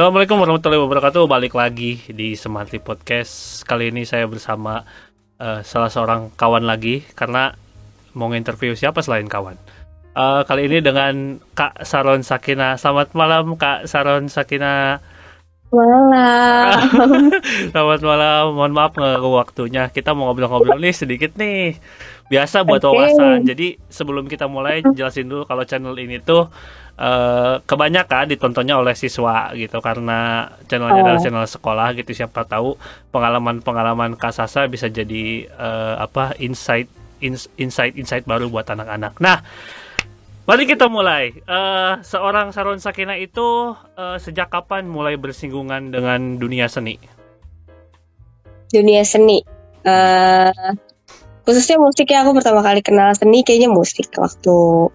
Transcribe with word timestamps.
Assalamualaikum 0.00 0.40
warahmatullahi 0.40 0.80
wabarakatuh. 0.80 1.28
Balik 1.28 1.52
lagi 1.60 2.00
di 2.08 2.32
Semanti 2.32 2.80
Podcast. 2.80 3.60
Kali 3.68 3.92
ini 3.92 4.08
saya 4.08 4.24
bersama 4.24 4.80
uh, 5.36 5.60
salah 5.60 5.92
seorang 5.92 6.32
kawan 6.40 6.64
lagi 6.64 7.04
karena 7.12 7.52
mau 8.16 8.32
interview 8.32 8.72
siapa 8.72 9.04
selain 9.04 9.28
kawan. 9.28 9.60
Uh, 10.16 10.40
kali 10.48 10.72
ini 10.72 10.80
dengan 10.80 11.36
Kak 11.52 11.84
Saron 11.84 12.24
Sakina. 12.24 12.80
Selamat 12.80 13.12
malam 13.12 13.60
Kak 13.60 13.84
Saron 13.92 14.32
Sakina. 14.32 15.04
Malam. 15.70 17.30
Selamat 17.70 18.00
malam. 18.02 18.42
Mohon 18.58 18.72
maaf 18.74 18.92
nggak 18.92 19.22
waktunya. 19.22 19.86
Kita 19.86 20.10
mau 20.12 20.26
ngobrol-ngobrol 20.28 20.82
nih 20.82 20.90
sedikit 20.90 21.38
nih. 21.38 21.78
Biasa 22.26 22.66
buat 22.66 22.82
Oke. 22.82 22.90
wawasan. 22.90 23.46
Jadi 23.46 23.78
sebelum 23.86 24.26
kita 24.26 24.50
mulai 24.50 24.82
jelasin 24.82 25.30
dulu 25.30 25.46
kalau 25.46 25.62
channel 25.62 25.94
ini 25.94 26.18
tuh 26.18 26.50
eh, 26.98 27.62
kebanyakan 27.62 28.28
ditontonnya 28.28 28.76
oleh 28.76 28.98
siswa 28.98 29.54
gitu 29.54 29.78
karena 29.78 30.50
channelnya 30.66 31.00
Oh. 31.00 31.04
adalah 31.06 31.22
channel 31.22 31.46
sekolah 31.46 31.88
gitu. 31.94 32.10
Siapa 32.12 32.42
tahu 32.44 32.74
pengalaman-pengalaman 33.14 34.18
Kak 34.18 34.34
Sasa 34.34 34.66
bisa 34.66 34.90
jadi 34.90 35.46
eh, 35.46 35.94
apa 35.96 36.34
insight 36.42 36.90
ins- 37.22 37.50
insight 37.54 37.94
insight 37.94 38.26
baru 38.26 38.50
buat 38.50 38.66
anak-anak. 38.66 39.22
Nah, 39.22 39.38
Mari 40.50 40.66
kita 40.66 40.90
mulai. 40.90 41.30
Eh, 41.30 41.92
seorang 42.02 42.50
Saron 42.50 42.82
Sakina 42.82 43.14
itu 43.14 43.70
eh, 43.94 44.18
sejak 44.18 44.50
kapan 44.50 44.82
mulai 44.82 45.14
bersinggungan 45.14 45.94
dengan 45.94 46.42
dunia 46.42 46.66
seni? 46.66 46.98
Dunia 48.74 49.06
seni. 49.06 49.46
Eh 49.86 50.74
khususnya 51.46 51.78
musik 51.78 52.10
ya 52.10 52.26
aku 52.26 52.34
pertama 52.34 52.66
kali 52.66 52.82
kenal 52.82 53.14
seni 53.14 53.46
kayaknya 53.46 53.70
musik 53.70 54.10
waktu 54.18 54.90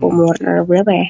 umur 0.00 0.36
berapa 0.40 0.88
ya? 0.88 1.08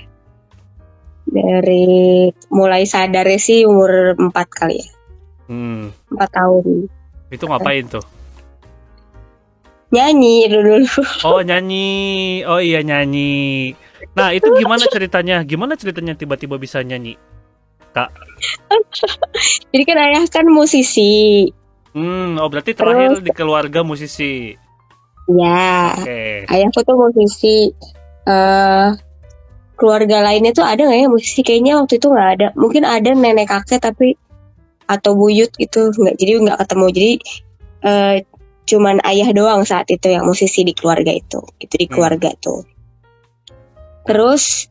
Dari 1.30 2.34
mulai 2.50 2.90
sadar 2.90 3.30
sih 3.38 3.62
umur 3.62 4.18
4 4.18 4.58
kali 4.58 4.82
ya. 4.82 4.90
Hmm, 5.46 5.94
4 6.10 6.18
tahun. 6.34 6.90
itu 7.30 7.44
ngapain 7.46 7.86
tuh? 7.86 8.02
Nyanyi 9.94 10.50
dulu. 10.50 10.82
Oh 11.22 11.38
nyanyi, 11.46 12.42
oh 12.42 12.58
iya 12.58 12.82
nyanyi. 12.82 13.74
Nah 14.12 14.36
itu 14.36 14.52
gimana 14.60 14.84
ceritanya? 14.84 15.40
Gimana 15.42 15.74
ceritanya 15.80 16.12
tiba-tiba 16.12 16.60
bisa 16.60 16.84
nyanyi? 16.84 17.16
Jadi 19.70 19.82
kan 19.86 19.98
ayah 20.02 20.24
kan 20.26 20.46
musisi. 20.50 21.48
Hmm, 21.94 22.34
oh 22.42 22.50
berarti 22.50 22.74
terakhir 22.74 23.22
di 23.22 23.30
keluarga 23.30 23.86
musisi. 23.86 24.50
Ya, 25.30 25.94
Oke. 25.94 26.44
ayahku 26.50 26.82
tuh 26.82 26.98
musisi. 26.98 27.70
Eh 28.26 28.88
keluarga 29.78 30.26
lainnya 30.26 30.50
tuh 30.50 30.66
ada 30.66 30.82
nggak 30.84 31.00
ya 31.00 31.08
musisi? 31.08 31.40
Kayaknya 31.46 31.78
waktu 31.80 32.02
itu 32.02 32.06
nggak 32.10 32.30
ada. 32.38 32.48
Mungkin 32.58 32.82
ada 32.82 33.10
nenek 33.14 33.46
kakek 33.46 33.78
tapi 33.78 34.18
atau 34.90 35.14
buyut 35.14 35.54
gitu 35.54 35.94
nggak. 35.94 36.18
Jadi 36.18 36.30
nggak 36.50 36.58
ketemu. 36.66 36.86
Jadi 36.90 37.12
eh 37.86 38.16
cuman 38.64 38.96
ayah 39.06 39.28
doang 39.30 39.62
saat 39.62 39.86
itu 39.92 40.10
yang 40.10 40.26
musisi 40.26 40.66
di 40.66 40.74
keluarga 40.74 41.14
itu. 41.14 41.40
Itu 41.62 41.74
di 41.78 41.86
Hmm. 41.86 41.94
keluarga 41.94 42.34
tuh. 42.42 42.66
Terus 44.04 44.68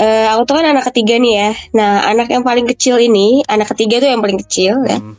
eh 0.00 0.24
aku 0.26 0.48
tuh 0.48 0.54
kan 0.56 0.66
anak 0.72 0.88
ketiga 0.92 1.20
nih 1.20 1.34
ya. 1.36 1.50
Nah 1.76 2.08
anak 2.08 2.32
yang 2.32 2.40
paling 2.40 2.64
kecil 2.64 2.96
ini, 2.96 3.44
anak 3.44 3.68
ketiga 3.76 4.00
tuh 4.00 4.08
yang 4.08 4.24
paling 4.24 4.40
kecil 4.40 4.80
ya. 4.84 4.96
Hmm, 4.96 5.14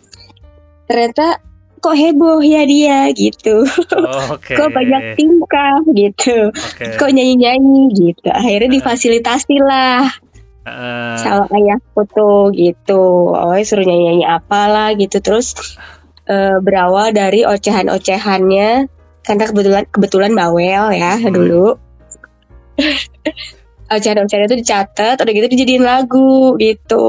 Ternyata 0.90 1.38
kok 1.82 1.98
heboh 1.98 2.42
ya 2.42 2.62
dia 2.66 3.09
gitu. 3.14 3.66
oh, 3.66 4.38
Oke. 4.38 4.54
Kok 4.59 4.70
banyak 4.70 5.17
tingkah 5.17 5.82
gitu 5.89 6.54
Oke. 6.54 6.94
kok 6.94 7.10
nyanyi-nyanyi 7.10 7.89
gitu. 7.89 8.30
Akhirnya 8.30 8.70
difasilitasi 8.70 9.55
lah 9.61 10.05
Eh, 10.61 11.17
sama 11.17 11.49
ayahku 11.49 12.05
tuh 12.05 12.54
gitu. 12.54 13.33
Oh 13.33 13.58
suruh 13.66 13.82
nyanyi-nyanyi 13.82 14.30
apalah 14.30 14.93
gitu. 14.93 15.17
Terus 15.17 15.58
eh, 16.30 16.61
berawal 16.61 17.17
dari 17.17 17.42
ocehan-ocehannya 17.49 18.86
karena 19.26 19.43
kebetulan 19.49 19.83
kebetulan 19.89 20.32
bawel 20.38 20.93
ya 20.93 21.17
Hmm. 21.17 21.33
dulu. 21.33 21.82
Ocehan-ocehan 23.92 24.47
itu 24.47 24.55
dicatat, 24.64 25.19
udah 25.19 25.33
gitu 25.36 25.52
dijadiin 25.52 25.83
lagu 25.83 26.55
gitu. 26.55 27.03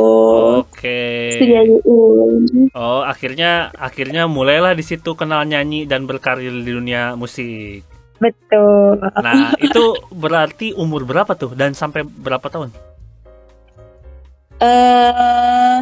Oke. 0.66 1.38
Dinyanyiin. 1.38 2.74
Oh 2.74 3.06
akhirnya 3.06 3.70
akhirnya 3.78 4.26
mulailah 4.26 4.74
di 4.74 4.82
situ 4.82 5.14
kenal 5.14 5.46
nyanyi 5.46 5.86
dan 5.86 6.10
berkarir 6.10 6.50
di 6.50 6.72
dunia 6.74 7.14
musik. 7.14 7.86
Betul. 8.18 8.98
Nah 8.98 9.54
itu 9.62 9.94
berarti 10.10 10.74
umur 10.74 11.06
berapa 11.06 11.38
tuh 11.38 11.54
dan 11.54 11.70
sampai 11.78 12.02
berapa 12.02 12.50
tahun? 12.50 12.74
eh 14.62 15.78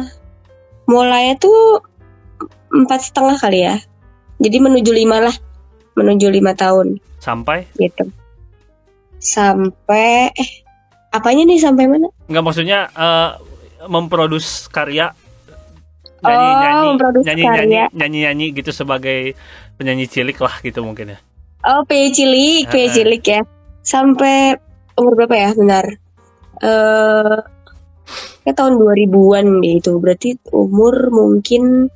mulainya 0.89 1.37
tuh 1.37 1.85
empat 2.73 3.09
setengah 3.09 3.37
kali 3.37 3.65
ya. 3.65 3.77
Jadi 4.41 4.57
menuju 4.57 4.89
lima 4.89 5.21
lah, 5.21 5.35
menuju 5.93 6.33
lima 6.33 6.57
tahun 6.57 6.97
Sampai? 7.21 7.69
gitu. 7.77 8.09
Sampai 9.21 10.33
eh 10.33 10.51
apanya 11.13 11.45
nih 11.45 11.61
sampai 11.61 11.85
mana? 11.85 12.09
Nggak 12.27 12.43
maksudnya 12.43 12.89
eh, 12.91 13.29
memproduksi 13.85 14.67
karya 14.73 15.13
Oh, 16.21 16.29
nyanyi 16.29 16.49
nyanyi 16.53 16.85
memproduksi 16.93 17.25
nyanyi 17.25 17.43
nyanyi 17.43 17.77
nyanyi 17.97 18.19
nyanyi 18.29 18.45
gitu 18.53 18.69
sebagai 18.69 19.33
penyanyi 19.81 20.05
cilik 20.05 20.37
lah 20.37 20.53
gitu 20.61 20.85
mungkin 20.85 21.17
ya. 21.17 21.19
Oh, 21.65 21.81
PJ 21.85 22.13
cilik, 22.13 22.63
PJ 22.69 22.77
Heeh. 22.77 22.93
cilik 22.93 23.23
ya. 23.25 23.41
Sampai 23.81 24.53
umur 24.97 25.17
berapa 25.17 25.33
ya? 25.33 25.49
Benar. 25.57 25.85
Eh 26.61 27.37
kayak 28.45 28.53
tahun 28.57 28.73
2000-an 28.77 29.45
deh 29.65 29.73
itu. 29.81 29.93
Berarti 29.97 30.29
umur 30.53 31.09
mungkin 31.09 31.89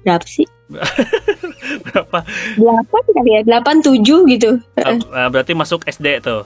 berapa 0.00 0.24
sih? 0.24 0.46
Berapa? 1.84 2.18
8 2.56 3.16
kali 3.16 3.30
ya? 3.30 3.40
8 3.42 3.80
7 3.80 4.04
gitu. 4.28 4.50
Eh, 4.76 4.98
berarti 5.28 5.52
masuk 5.52 5.84
SD 5.84 6.20
tuh. 6.20 6.44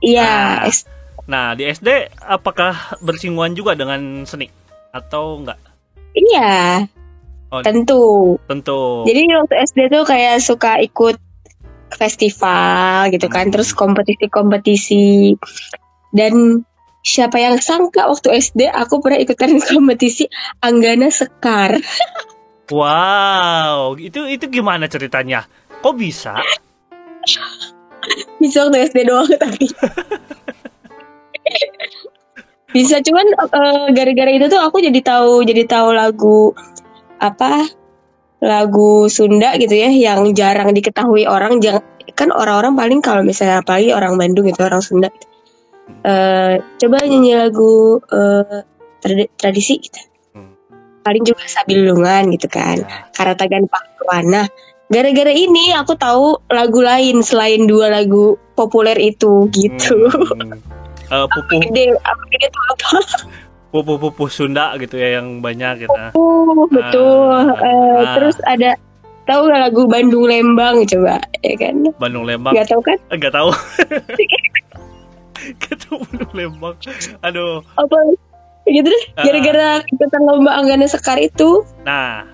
Iya, 0.00 0.62
Ah. 0.62 0.70
S- 0.70 0.86
Nah 1.26 1.54
di 1.54 1.62
SD 1.64 1.86
apakah 2.18 2.72
bersinggungan 2.98 3.52
juga 3.52 3.74
dengan 3.74 4.22
seni 4.24 4.50
atau 4.90 5.38
enggak? 5.38 5.58
iya. 6.10 6.82
Oh. 7.48 7.62
Tentu. 7.62 8.02
Tentu. 8.46 9.02
Jadi 9.04 9.26
waktu 9.28 9.54
SD 9.66 9.78
tuh 9.88 10.02
kayak 10.04 10.38
suka 10.38 10.78
ikut 10.78 11.18
festival 11.92 13.10
gitu 13.10 13.26
kan, 13.26 13.46
Hmm. 13.46 13.52
terus 13.52 13.70
kompetisi-kompetisi. 13.72 15.34
Dan 16.10 16.62
siapa 17.00 17.36
yang 17.36 17.58
sangka 17.58 18.06
waktu 18.06 18.38
SD 18.40 18.66
aku 18.66 18.98
pernah 18.98 19.18
ikutan 19.18 19.58
kompetisi 19.66 20.30
Anggana 20.60 21.10
Sekar. 21.10 21.74
Wow, 22.70 23.98
itu 23.98 24.30
itu 24.30 24.46
gimana 24.46 24.86
ceritanya? 24.86 25.42
Kok 25.82 25.94
bisa? 25.98 26.38
Bisa 28.38 28.64
waktu 28.66 28.88
SD 28.88 28.98
doang 29.10 29.26
tapi. 29.36 29.66
Bisa 32.70 33.02
cuman 33.02 33.26
eh, 33.34 33.86
gara-gara 33.90 34.30
itu 34.30 34.46
tuh 34.46 34.62
aku 34.62 34.78
jadi 34.78 35.00
tahu 35.02 35.42
jadi 35.42 35.66
tahu 35.66 35.88
lagu 35.90 36.54
apa 37.18 37.66
lagu 38.40 39.10
Sunda 39.10 39.58
gitu 39.58 39.74
ya 39.74 39.90
yang 39.90 40.30
jarang 40.32 40.70
diketahui 40.70 41.26
orang 41.26 41.58
jangan 41.58 41.82
kan 42.14 42.30
orang-orang 42.30 42.78
paling 42.78 43.00
kalau 43.02 43.26
misalnya 43.26 43.60
apalagi 43.60 43.90
orang 43.92 44.16
Bandung 44.16 44.46
itu 44.46 44.62
orang 44.62 44.80
Sunda 44.80 45.10
eh 46.06 46.62
coba 46.78 47.02
nyanyi 47.02 47.34
lagu 47.36 47.98
tradi- 49.02 49.32
tradisi 49.34 49.82
gitu. 49.82 50.09
Paling 51.10 51.26
juga 51.26 51.42
Sabilungan 51.42 52.30
gitu 52.30 52.46
kan 52.46 52.78
Ya. 52.78 53.10
Karatagan 53.18 53.66
Pakuan 53.66 54.30
nah 54.30 54.46
gara-gara 54.86 55.30
ini 55.30 55.74
aku 55.74 55.98
tahu 55.98 56.38
lagu 56.48 56.78
lain 56.78 57.18
selain 57.20 57.66
dua 57.66 57.90
lagu 57.90 58.38
populer 58.54 58.94
itu 58.96 59.50
gitu 59.50 60.06
Hmm. 60.30 60.54
Eh, 61.10 61.26
pupuh 61.26 61.58
gede 61.66 61.90
apa 62.06 62.22
gede 62.30 62.46
tuh 62.54 62.62
apa 63.74 63.92
pupuh 63.98 64.30
Sunda 64.30 64.78
gitu 64.78 64.94
ya 64.94 65.18
yang 65.18 65.42
banyak 65.42 65.82
gitu. 65.82 65.98
Oh, 66.14 66.70
betul. 66.70 67.50
Ah, 67.50 67.50
Eh, 67.58 67.98
ah. 67.98 68.14
Terus 68.14 68.38
ada 68.46 68.78
tahu 69.26 69.50
nggak 69.50 69.60
lagu 69.66 69.82
Bandung 69.90 70.30
Lembang 70.30 70.86
coba 70.86 71.18
ya 71.42 71.54
kan? 71.58 71.82
Bandung 71.98 72.30
Lembang 72.30 72.54
Nggak 72.54 72.70
tahu 72.70 72.82
kan? 72.86 72.98
enggak 73.10 73.34
tahu. 73.34 73.50
Enggak 75.40 75.76
tahu 75.82 75.98
Bandung 75.98 76.32
Lembang. 76.34 76.76
Aduh. 77.26 77.58
Apa? 77.74 77.96
Gitu 78.64 78.86
deh. 78.86 79.04
Ah. 79.14 79.24
Gara-gara 79.24 79.68
ikutan 79.84 80.22
lomba 80.22 80.52
Anggana 80.52 80.86
Sekar 80.86 81.16
itu. 81.16 81.64
Nah, 81.82 82.28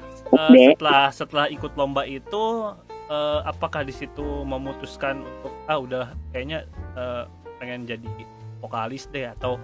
Dek. 0.50 0.76
setelah 0.76 1.04
setelah 1.10 1.46
ikut 1.48 1.72
lomba 1.74 2.02
itu 2.02 2.74
eh, 3.06 3.40
apakah 3.46 3.86
di 3.86 3.94
situ 3.94 4.42
memutuskan 4.42 5.22
untuk 5.22 5.54
ah 5.66 5.78
udah 5.78 6.04
kayaknya 6.30 6.66
eh, 6.94 7.24
pengen 7.56 7.86
jadi 7.86 8.04
vokalis 8.58 9.06
deh 9.08 9.30
atau 9.30 9.56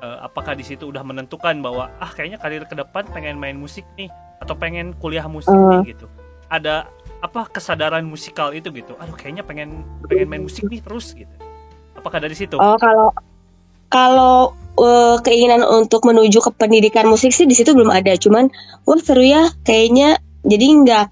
eh, 0.00 0.18
apakah 0.24 0.56
di 0.56 0.64
situ 0.64 0.88
udah 0.88 1.04
menentukan 1.04 1.60
bahwa 1.60 1.92
ah 2.00 2.08
kayaknya 2.08 2.40
karir 2.40 2.64
ke 2.64 2.72
depan 2.72 3.04
pengen 3.12 3.36
main 3.36 3.54
musik 3.54 3.84
nih 3.94 4.08
atau 4.40 4.56
pengen 4.56 4.96
kuliah 4.96 5.28
musik 5.28 5.52
Eh. 5.52 5.60
nih 5.84 5.92
gitu. 5.94 6.08
Ada 6.48 6.88
apa 7.22 7.46
kesadaran 7.48 8.02
musikal 8.02 8.50
itu 8.50 8.72
gitu. 8.72 8.96
Aduh 8.98 9.14
kayaknya 9.14 9.44
pengen 9.44 9.84
pengen 10.08 10.26
main 10.26 10.42
musik 10.42 10.66
nih 10.66 10.80
terus 10.80 11.12
gitu. 11.12 11.30
Apakah 11.94 12.18
dari 12.18 12.34
situ? 12.34 12.56
Oh 12.56 12.74
kalau 12.80 13.12
kalau 13.86 14.56
eh, 14.78 15.16
keinginan 15.20 15.62
untuk 15.64 16.04
menuju 16.08 16.38
ke 16.40 16.50
pendidikan 16.56 17.08
musik 17.08 17.32
sih 17.34 17.44
di 17.44 17.54
situ 17.56 17.72
belum 17.76 17.92
ada. 17.92 18.16
Cuman 18.16 18.48
wah 18.88 19.00
seru 19.00 19.22
ya 19.24 19.48
kayaknya 19.66 20.18
jadi 20.46 20.66
nggak 20.82 21.06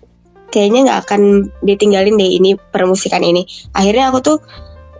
kayaknya 0.50 0.80
nggak 0.90 0.98
akan 1.06 1.22
ditinggalin 1.62 2.18
deh 2.18 2.30
ini 2.40 2.50
permusikan 2.74 3.22
ini. 3.22 3.46
Akhirnya 3.76 4.10
aku 4.10 4.18
tuh 4.20 4.38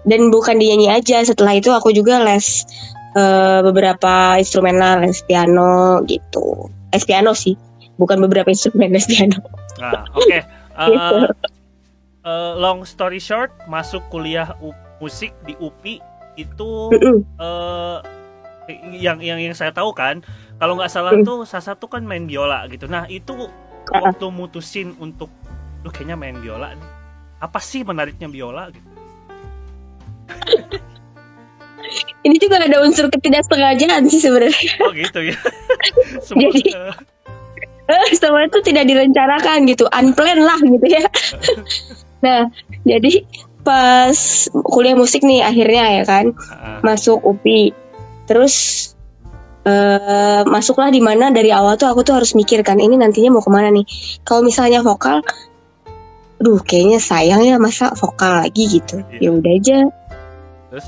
dan 0.06 0.30
bukan 0.30 0.56
dinyanyi 0.60 0.88
aja. 0.92 1.20
Setelah 1.24 1.58
itu 1.58 1.72
aku 1.74 1.90
juga 1.90 2.22
les 2.22 2.64
eh, 3.16 3.60
beberapa 3.64 4.38
instrumen 4.38 4.78
lah, 4.78 5.02
les 5.02 5.20
piano 5.26 6.00
gitu. 6.06 6.70
Les 6.90 7.04
piano 7.06 7.34
sih, 7.34 7.54
bukan 7.98 8.18
beberapa 8.22 8.50
instrumen 8.50 8.90
les 8.94 9.06
piano. 9.06 9.38
Nah, 9.78 10.04
oke. 10.14 10.38
Eh, 10.80 10.88
Gitu. 10.88 11.28
eh, 12.24 12.52
long 12.56 12.88
story 12.88 13.20
short, 13.20 13.52
masuk 13.68 14.00
kuliah 14.08 14.56
musik 14.96 15.28
di 15.44 15.52
UPI 15.60 16.00
itu 16.40 16.88
eh 17.36 17.98
yang 18.92 19.18
yang 19.18 19.38
yang 19.38 19.52
saya 19.52 19.70
tahu 19.70 19.90
kan, 19.90 20.22
kalau 20.56 20.74
nggak 20.74 20.88
salah 20.88 21.12
Mm. 21.12 21.22
tuh 21.22 21.38
Sasa 21.42 21.74
tuh 21.74 21.88
kan 21.88 22.02
main 22.02 22.24
biola 22.24 22.64
gitu. 22.66 22.84
Nah, 22.84 23.06
itu 23.06 23.34
Ah. 23.88 24.06
waktu 24.06 24.26
mutusin 24.28 24.94
untuk 24.96 25.28
lu 25.80 25.88
kayaknya 25.88 26.14
main 26.14 26.36
biola 26.36 26.72
nih. 26.72 26.90
Apa 27.38 27.58
sih 27.58 27.80
menariknya 27.80 28.26
biola 28.26 28.68
gitu? 28.68 28.88
Ini 32.20 32.36
juga 32.36 32.60
ada 32.60 32.78
unsur 32.80 33.08
ketidaksengajaan 33.08 34.04
sih 34.06 34.20
sebenarnya. 34.20 34.72
Oh 34.78 34.92
gitu 34.92 35.20
ya. 35.24 35.36
Semua, 36.26 36.52
Jadi- 36.52 36.74
Eh, 37.90 38.14
Semua 38.14 38.46
itu 38.46 38.62
tidak 38.62 38.86
direncanakan 38.86 39.66
gitu, 39.66 39.82
unplanned 39.90 40.46
lah 40.46 40.54
gitu 40.60 40.86
ya. 40.86 41.02
nah, 42.20 42.46
jadi 42.84 43.26
pas 43.66 44.14
kuliah 44.62 44.94
musik 44.94 45.20
nih 45.20 45.42
akhirnya 45.42 45.98
ya 45.98 46.04
kan 46.06 46.30
ah, 46.54 46.78
masuk 46.86 47.18
UPI. 47.18 47.74
Terus 48.30 48.54
eh 49.66 50.42
masuklah 50.46 50.88
di 50.88 51.02
mana 51.02 51.28
dari 51.34 51.50
awal 51.50 51.74
tuh 51.76 51.90
aku 51.90 52.00
tuh 52.06 52.16
harus 52.16 52.32
mikir 52.32 52.62
kan 52.62 52.78
ini 52.78 52.94
nantinya 52.94 53.34
mau 53.34 53.42
ke 53.42 53.50
mana 53.50 53.74
nih. 53.74 53.84
Kalau 54.22 54.46
misalnya 54.46 54.80
vokal, 54.80 55.20
duh 56.38 56.62
kayaknya 56.62 57.02
sayang 57.02 57.42
ya 57.42 57.58
masa 57.58 57.90
vokal 57.98 58.46
lagi 58.46 58.70
gitu. 58.70 59.02
Iya. 59.18 59.18
Ya 59.20 59.30
udah 59.34 59.52
aja, 59.52 59.76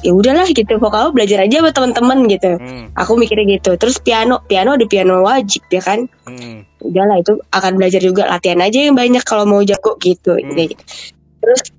ya 0.06 0.12
udahlah 0.14 0.46
gitu 0.48 0.72
vokal 0.80 1.12
belajar 1.12 1.44
aja 1.44 1.60
sama 1.60 1.74
teman-teman 1.74 2.18
gitu. 2.30 2.56
hmm, 2.56 2.96
Aku 2.96 3.18
mikirnya 3.20 3.60
gitu. 3.60 3.76
Terus 3.76 3.98
piano, 4.00 4.40
piano 4.48 4.78
ada 4.78 4.86
piano 4.88 5.20
wajib 5.20 5.66
ya 5.68 5.82
kan. 5.84 6.06
hmm, 6.24 6.64
udahlah 6.80 7.20
itu 7.20 7.38
akan 7.52 7.72
belajar 7.78 8.00
juga 8.00 8.24
latihan 8.26 8.58
aja 8.62 8.78
yang 8.88 8.96
banyak 8.96 9.22
kalau 9.22 9.44
mau 9.44 9.60
jago 9.62 9.98
gitu 10.00 10.34
Hmm. 10.38 10.54
Gitu. 10.54 10.74
terus 11.42 11.74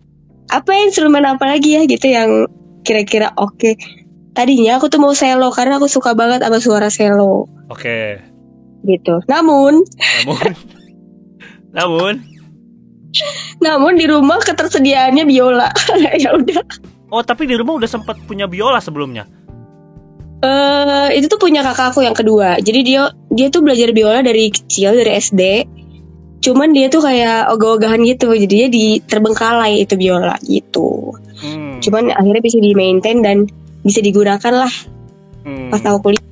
apa 0.52 0.70
ya, 0.76 0.82
instrumen 0.92 1.24
apa 1.26 1.44
lagi 1.48 1.76
ya 1.76 1.82
gitu 1.88 2.08
yang 2.12 2.46
kira-kira 2.84 3.32
oke 3.40 3.80
tadinya 4.34 4.82
aku 4.82 4.90
tuh 4.90 5.00
mau 5.00 5.14
selo 5.14 5.54
karena 5.54 5.78
aku 5.78 5.88
suka 5.88 6.18
banget 6.18 6.42
sama 6.42 6.60
suara 6.60 6.90
selo. 6.90 7.48
Oke. 7.70 8.20
gitu. 8.84 9.24
Namun. 9.32 9.88
Namun. 10.28 10.52
Namun. 11.78 12.14
Namun 13.64 13.94
di 13.96 14.06
rumah 14.10 14.42
ketersediaannya 14.44 15.24
biola. 15.24 15.70
Ya 16.20 16.36
udah. 16.36 16.62
Oh 17.14 17.22
tapi 17.22 17.46
di 17.46 17.56
rumah 17.56 17.78
udah 17.80 17.90
sempat 17.90 18.20
punya 18.28 18.50
biola 18.50 18.82
sebelumnya. 18.82 19.30
eh 20.44 21.08
itu 21.16 21.32
tuh 21.32 21.40
punya 21.40 21.64
kakakku 21.64 22.04
yang 22.04 22.18
kedua. 22.18 22.60
Jadi 22.60 22.80
dia 22.84 23.08
dia 23.32 23.48
tuh 23.48 23.64
belajar 23.64 23.96
biola 23.96 24.20
dari 24.20 24.52
kecil 24.52 24.92
dari 24.92 25.16
SD 25.16 25.42
cuman 26.44 26.76
dia 26.76 26.92
tuh 26.92 27.00
kayak 27.00 27.48
ogah-ogahan 27.56 28.04
gitu. 28.04 28.36
Jadi 28.36 28.52
dia 28.52 28.68
di 28.68 29.00
terbengkalai 29.00 29.80
itu 29.88 29.96
biola 29.96 30.36
gitu. 30.44 31.16
Hmm. 31.44 31.84
cuman 31.84 32.08
akhirnya 32.16 32.40
bisa 32.40 32.56
di 32.64 32.72
maintain 32.72 33.20
dan 33.20 33.52
bisa 33.84 34.00
digunakan 34.00 34.54
lah 34.66 34.74
hmm. 35.46 35.70
pas 35.70 35.84
aku 35.84 36.12
kuliah 36.12 36.24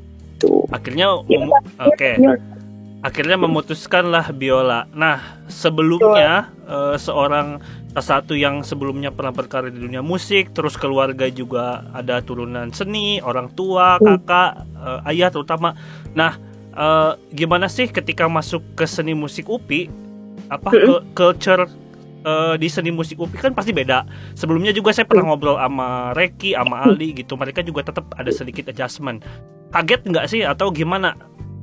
tuh 0.42 0.66
Akhirnya 0.72 1.22
Ya, 1.28 1.40
oke. 1.84 2.10
Ya. 2.18 2.34
Akhirnya 3.02 3.34
memutuskanlah 3.34 4.30
biola. 4.34 4.86
Nah, 4.94 5.42
sebelumnya 5.50 6.50
eh, 6.66 6.96
seorang 6.98 7.62
salah 7.92 8.08
satu 8.24 8.40
yang 8.40 8.64
sebelumnya 8.64 9.12
pernah 9.12 9.36
berkarir 9.36 9.74
di 9.74 9.84
dunia 9.84 10.00
musik, 10.00 10.56
terus 10.56 10.80
keluarga 10.80 11.28
juga 11.28 11.84
ada 11.92 12.24
turunan 12.24 12.72
seni, 12.72 13.20
orang 13.20 13.52
tua, 13.52 14.00
Hmm. 14.00 14.22
kakak, 14.22 14.64
eh, 14.80 15.10
ayah 15.12 15.30
terutama. 15.34 15.76
Nah, 16.16 16.40
eh, 16.72 17.12
gimana 17.36 17.68
sih 17.68 17.92
ketika 17.92 18.32
masuk 18.32 18.64
ke 18.80 18.88
seni 18.88 19.12
musik 19.12 19.50
UPI? 19.52 19.92
Apa 20.48 20.72
Hmm. 20.72 20.80
ke 20.88 20.96
culture 21.18 21.68
eh, 22.22 22.56
di 22.58 22.68
seni 22.68 22.90
musik 22.90 23.18
UPI 23.18 23.50
kan 23.50 23.54
pasti 23.54 23.72
beda. 23.72 24.06
Sebelumnya 24.34 24.72
juga 24.72 24.94
saya 24.94 25.06
pernah 25.06 25.30
ngobrol 25.30 25.58
sama 25.58 26.12
Reki, 26.14 26.54
sama 26.54 26.86
Ali 26.86 27.14
gitu. 27.14 27.36
Mereka 27.36 27.62
juga 27.62 27.88
tetap 27.88 28.10
ada 28.16 28.30
sedikit 28.30 28.70
adjustment. 28.70 29.26
Kaget 29.72 30.02
nggak 30.06 30.26
sih 30.28 30.42
atau 30.44 30.70
gimana 30.70 31.16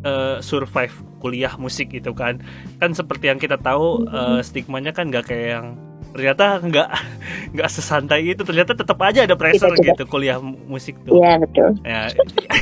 eh, 0.02 0.38
survive 0.40 0.92
kuliah 1.18 1.54
musik 1.58 1.90
itu 1.92 2.10
kan? 2.14 2.38
Kan 2.78 2.94
seperti 2.94 3.30
yang 3.30 3.38
kita 3.38 3.58
tahu 3.58 4.06
eh, 4.08 4.40
stigmanya 4.42 4.90
kan 4.94 5.10
nggak 5.10 5.26
kayak 5.28 5.48
yang 5.60 5.66
ternyata 6.08 6.56
nggak 6.64 6.88
nggak 7.54 7.68
sesantai 7.68 8.24
itu. 8.32 8.40
Ternyata 8.42 8.72
tetap 8.72 8.96
aja 9.04 9.28
ada 9.28 9.36
pressure 9.36 9.74
Tidak, 9.76 9.82
tidak. 9.82 9.94
gitu 10.00 10.04
kuliah 10.08 10.40
mu- 10.40 10.56
musik 10.66 10.96
tuh. 11.04 11.20
Iya 11.20 11.36
betul 11.42 11.68
Ya, 11.84 12.08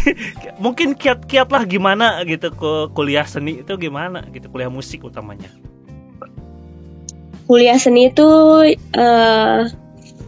mungkin 0.64 0.96
kiat-kiat 0.96 1.48
lah 1.48 1.62
gimana 1.64 2.20
gitu 2.26 2.50
ke 2.50 2.72
kuliah 2.92 3.24
seni 3.24 3.62
itu 3.62 3.72
gimana 3.78 4.24
gitu 4.32 4.50
kuliah 4.50 4.68
musik 4.72 5.04
utamanya. 5.06 5.48
Kuliah 7.46 7.78
seni 7.78 8.10
itu 8.10 8.26
eh 8.94 9.60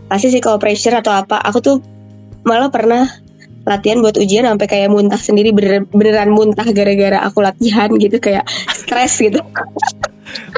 pasti 0.08 0.32
sih 0.32 0.40
kalau 0.40 0.56
pressure 0.56 0.96
atau 0.96 1.12
apa 1.12 1.36
aku 1.44 1.58
tuh 1.60 1.76
malah 2.48 2.72
pernah 2.72 3.04
latihan 3.68 4.00
buat 4.00 4.16
ujian 4.16 4.48
sampai 4.48 4.64
kayak 4.64 4.88
muntah 4.88 5.20
sendiri 5.20 5.52
bener, 5.52 5.84
beneran 5.92 6.32
muntah 6.32 6.64
gara-gara 6.72 7.20
aku 7.20 7.44
latihan 7.44 7.92
gitu 8.00 8.16
kayak 8.16 8.48
stres 8.72 9.20
gitu. 9.20 9.44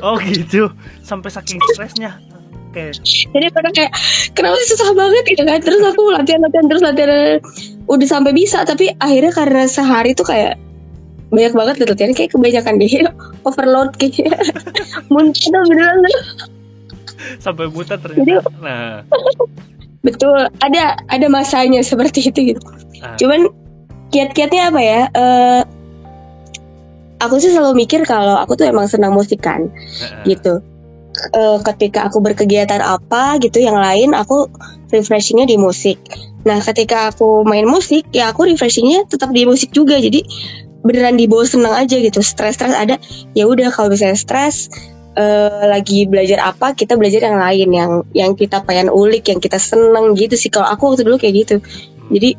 Oh 0.07 0.15
gitu, 0.23 0.71
sampai 1.03 1.31
saking 1.31 1.59
stresnya. 1.75 2.23
Oke. 2.71 2.95
jadi 3.35 3.51
pada 3.51 3.75
kayak 3.75 3.91
kenapa 4.31 4.55
sih 4.63 4.79
susah 4.79 4.95
banget? 4.95 5.27
gitu 5.35 5.43
kan. 5.43 5.59
Terus 5.59 5.83
aku 5.83 6.15
latihan 6.15 6.39
latihan 6.47 6.67
terus 6.71 6.83
latihan. 6.87 7.11
Udah 7.91 8.07
sampai 8.07 8.31
bisa 8.31 8.63
tapi 8.63 8.95
akhirnya 9.03 9.35
karena 9.35 9.67
sehari 9.67 10.15
tuh 10.15 10.23
kayak 10.23 10.55
banyak 11.31 11.55
banget 11.55 11.75
gitu 11.79 11.91
latihan 11.95 12.13
kayak 12.13 12.31
kebanyakan 12.35 12.75
deh. 12.77 12.91
Overload 13.49 13.91
kayaknya 13.97 14.35
muntah 15.13 15.47
tuh 15.49 15.63
beneran 15.71 15.99
Sampai 17.39 17.69
buta 17.71 18.01
ternyata. 18.01 18.49
Nah, 18.61 19.05
betul. 20.07 20.49
Ada 20.61 20.99
ada 21.07 21.27
masanya 21.31 21.81
seperti 21.85 22.33
itu 22.33 22.55
gitu. 22.55 22.61
Ah. 23.01 23.17
cuman 23.17 23.49
kiat-kiatnya 24.13 24.69
apa 24.69 24.81
ya? 24.81 25.01
Eh 25.15 25.63
aku 27.21 27.37
sih 27.41 27.53
selalu 27.53 27.85
mikir 27.85 28.05
kalau 28.09 28.37
aku 28.41 28.57
tuh 28.57 28.69
emang 28.69 28.89
senang 28.89 29.13
musik 29.13 29.41
kan 29.41 29.69
Heeh. 29.71 30.37
gitu. 30.37 30.61
Eh 31.37 31.59
ketika 31.65 32.09
aku 32.09 32.21
berkegiatan 32.25 32.81
apa 32.81 33.37
gitu 33.41 33.61
yang 33.61 33.77
lain 33.77 34.17
aku 34.17 34.49
refreshingnya 34.91 35.47
di 35.49 35.57
musik. 35.61 36.01
Nah 36.49 36.59
ketika 36.65 37.13
aku 37.13 37.45
main 37.45 37.69
musik 37.69 38.09
ya 38.11 38.33
aku 38.33 38.49
refreshingnya 38.49 39.05
tetap 39.07 39.31
di 39.33 39.45
musik 39.45 39.71
juga. 39.77 40.01
Jadi 40.01 40.25
beneran 40.87 41.17
dibawa 41.21 41.45
senang 41.45 41.75
aja 41.77 41.97
gitu. 41.99 42.21
Stres-stres 42.21 42.73
ada. 42.73 42.97
Ya 43.37 43.45
udah 43.47 43.69
kalau 43.73 43.93
misalnya 43.93 44.17
stres 44.17 44.73
eh, 45.19 45.65
lagi 45.67 46.07
belajar 46.09 46.41
apa 46.41 46.73
kita 46.73 46.97
belajar 46.97 47.25
yang 47.25 47.39
lain. 47.41 47.69
Yang 47.73 47.91
yang 48.17 48.33
kita 48.37 48.63
pengen 48.65 48.89
ulik 48.89 49.29
yang 49.29 49.41
kita 49.41 49.59
seneng 49.61 50.17
gitu 50.17 50.35
sih. 50.37 50.49
Kalau 50.53 50.69
aku 50.69 50.95
waktu 50.95 51.05
dulu 51.05 51.21
kayak 51.21 51.47
gitu. 51.47 51.57
Jadi 52.11 52.35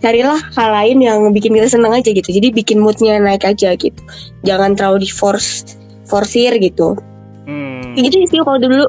carilah 0.00 0.38
hal 0.54 0.70
lain 0.76 0.98
yang 1.00 1.18
bikin 1.32 1.56
kita 1.56 1.72
senang 1.72 1.96
aja 1.96 2.12
gitu. 2.12 2.28
Jadi 2.28 2.52
bikin 2.52 2.78
moodnya 2.80 3.16
naik 3.20 3.44
aja 3.44 3.72
gitu. 3.76 4.00
Jangan 4.44 4.76
terlalu 4.76 5.08
di 5.08 5.10
force 5.10 5.78
forsir 6.06 6.54
gitu. 6.62 6.94
Hmm. 7.46 7.94
Gitu 7.94 8.26
sih 8.26 8.40
kalau 8.42 8.58
dulu. 8.58 8.86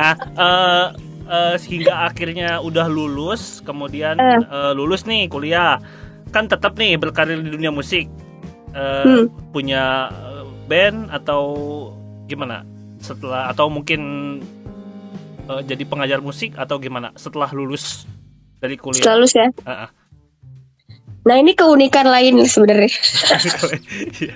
Ah, 0.00 0.16
eh, 0.16 0.86
eh, 1.28 1.54
sehingga 1.60 2.08
akhirnya 2.08 2.64
udah 2.64 2.88
lulus, 2.88 3.60
kemudian 3.60 4.16
Eh. 4.16 4.40
eh, 4.40 4.72
lulus 4.72 5.04
nih 5.04 5.28
kuliah, 5.28 5.76
kan 6.30 6.46
tetap 6.46 6.74
nih 6.74 6.94
berkarir 6.94 7.38
di 7.38 7.50
dunia 7.50 7.70
musik, 7.70 8.06
Eh, 8.70 9.02
Hmm. 9.02 9.26
punya 9.50 10.06
eh, 10.08 10.46
band 10.64 11.10
atau 11.10 11.42
gimana? 12.24 12.62
Setelah 12.96 13.50
atau 13.50 13.66
mungkin 13.66 14.00
eh, 15.44 15.62
jadi 15.66 15.82
pengajar 15.82 16.22
musik 16.22 16.54
atau 16.54 16.78
gimana? 16.78 17.10
Setelah 17.14 17.50
lulus 17.50 18.06
dari 18.56 18.76
kuliah. 18.76 19.02
selalu 19.02 19.26
ya 19.26 19.48
Ah, 19.64 19.72
ah. 19.84 19.90
nah 21.20 21.34
ini 21.34 21.52
keunikan 21.52 22.06
lain 22.06 22.38
sebenarnya 22.44 22.92
Iya. 24.16 24.34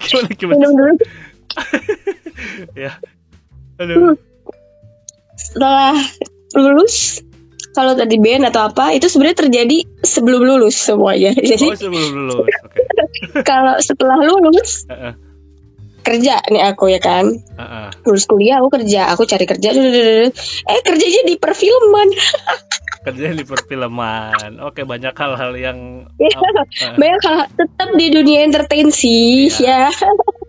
gimana 0.00 0.28
gimana? 0.32 0.54
minum 0.56 0.72
dulu 0.72 0.94
Ya. 2.88 2.96
Aduh. 3.76 4.14
setelah 5.34 5.98
lulus 6.54 7.20
kalau 7.72 7.96
tadi 7.96 8.20
band 8.20 8.44
atau 8.52 8.68
apa 8.68 8.92
itu 8.92 9.08
sebenarnya 9.08 9.38
terjadi 9.48 9.78
sebelum 10.04 10.44
lulus 10.44 10.76
semuanya. 10.76 11.32
Jadi 11.32 11.66
Oh 11.72 11.78
sebelum 11.78 12.10
lulus. 12.28 12.50
Oke. 12.66 12.78
kalau 13.46 13.74
setelah 13.80 14.18
lulus 14.20 14.84
Heeh. 14.90 15.14
kerja 16.04 16.36
nih 16.52 16.62
aku 16.68 16.92
ya 16.92 17.00
kan? 17.00 17.32
Heeh. 17.32 17.86
lulus 18.04 18.28
kuliah 18.28 18.60
aku 18.60 18.68
kerja. 18.76 19.08
Aku 19.16 19.24
cari 19.24 19.48
kerja 19.48 19.72
eh 19.72 20.80
kerjanya 20.84 21.22
di 21.24 21.34
perfilman. 21.40 22.08
Kerja 23.04 23.36
di 23.36 23.44
perfilman. 23.44 24.64
Oke 24.64 24.80
banyak 24.80 25.12
hal-hal 25.12 25.52
yang 25.60 26.08
Ya, 26.16 26.32
eh, 26.32 26.96
banyak 26.96 27.20
hal 27.20 27.38
tetap 27.52 27.88
di 28.00 28.08
dunia 28.08 28.48
entertain 28.48 28.88
sih 28.88 29.52
ya. 29.60 29.92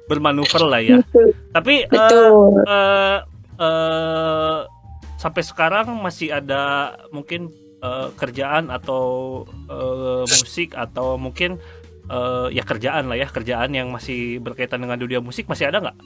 Bermanuver 0.07 0.63
lah 0.63 0.79
ya. 0.79 1.03
Gitu. 1.03 1.35
tapi 1.51 1.83
eh, 1.83 1.91
betul. 1.91 2.55
eh, 2.63 3.17
eh, 3.59 4.57
sampai 5.25 5.41
sekarang 5.41 5.89
masih 6.05 6.29
ada 6.29 6.93
mungkin 7.09 7.49
eh, 7.81 8.09
kerjaan 8.13 8.69
atau 8.69 9.41
eh, 9.65 10.23
musik 10.29 10.77
atau 10.77 11.17
mungkin 11.17 11.57
eh, 12.13 12.47
ya 12.53 12.61
kerjaan 12.61 13.09
lah 13.09 13.17
ya 13.17 13.25
kerjaan 13.25 13.73
yang 13.73 13.89
masih 13.89 14.37
berkaitan 14.37 14.85
dengan 14.85 15.01
dunia 15.01 15.17
musik 15.17 15.49
masih 15.49 15.73
ada 15.73 15.81
nggak? 15.81 15.97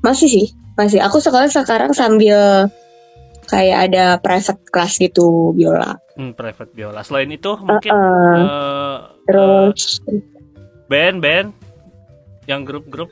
masih 0.00 0.28
sih 0.28 0.46
masih 0.80 1.00
aku 1.00 1.20
sekarang 1.20 1.48
sekarang 1.52 1.92
sambil 1.96 2.68
kayak 3.48 3.92
ada 3.92 4.16
private 4.20 4.60
class 4.72 4.96
gitu 4.96 5.52
biola 5.52 6.00
Hmm, 6.14 6.30
private 6.30 6.70
biola. 6.70 7.02
Selain 7.02 7.26
itu 7.26 7.58
mungkin 7.58 7.90
Uh-uh. 7.90 8.38
eh, 8.38 8.96
terus 9.26 9.98
band 10.86 11.18
band 11.18 11.50
yang 12.46 12.62
grup-grup 12.62 13.10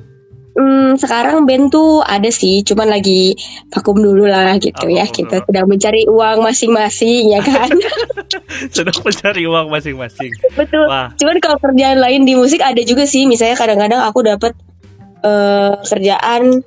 Hmm, 0.52 1.00
sekarang 1.00 1.48
band 1.48 1.72
tuh 1.72 2.04
ada 2.04 2.28
sih, 2.28 2.60
cuman 2.60 2.92
lagi 2.92 3.32
vakum 3.72 3.96
dulu 3.96 4.28
lah 4.28 4.60
gitu 4.60 4.84
Oh, 4.84 4.92
ya. 4.92 5.08
Kita 5.08 5.40
dulu. 5.40 5.46
sedang 5.48 5.66
mencari 5.66 6.02
uang 6.04 6.38
masing-masing 6.44 7.32
ya 7.32 7.40
kan. 7.40 7.72
sedang 8.76 8.96
mencari 9.00 9.48
uang 9.48 9.72
masing-masing. 9.72 10.28
Betul. 10.52 10.84
Wah, 10.86 11.08
Cuman 11.16 11.40
kalau 11.40 11.56
kerjaan 11.56 11.98
lain 11.98 12.28
di 12.28 12.36
musik 12.36 12.60
ada 12.60 12.84
juga 12.84 13.08
sih. 13.08 13.24
Misalnya 13.24 13.56
kadang-kadang 13.56 14.04
aku 14.04 14.20
dapat 14.20 14.52
eh, 15.24 15.74
kerjaan 15.88 16.60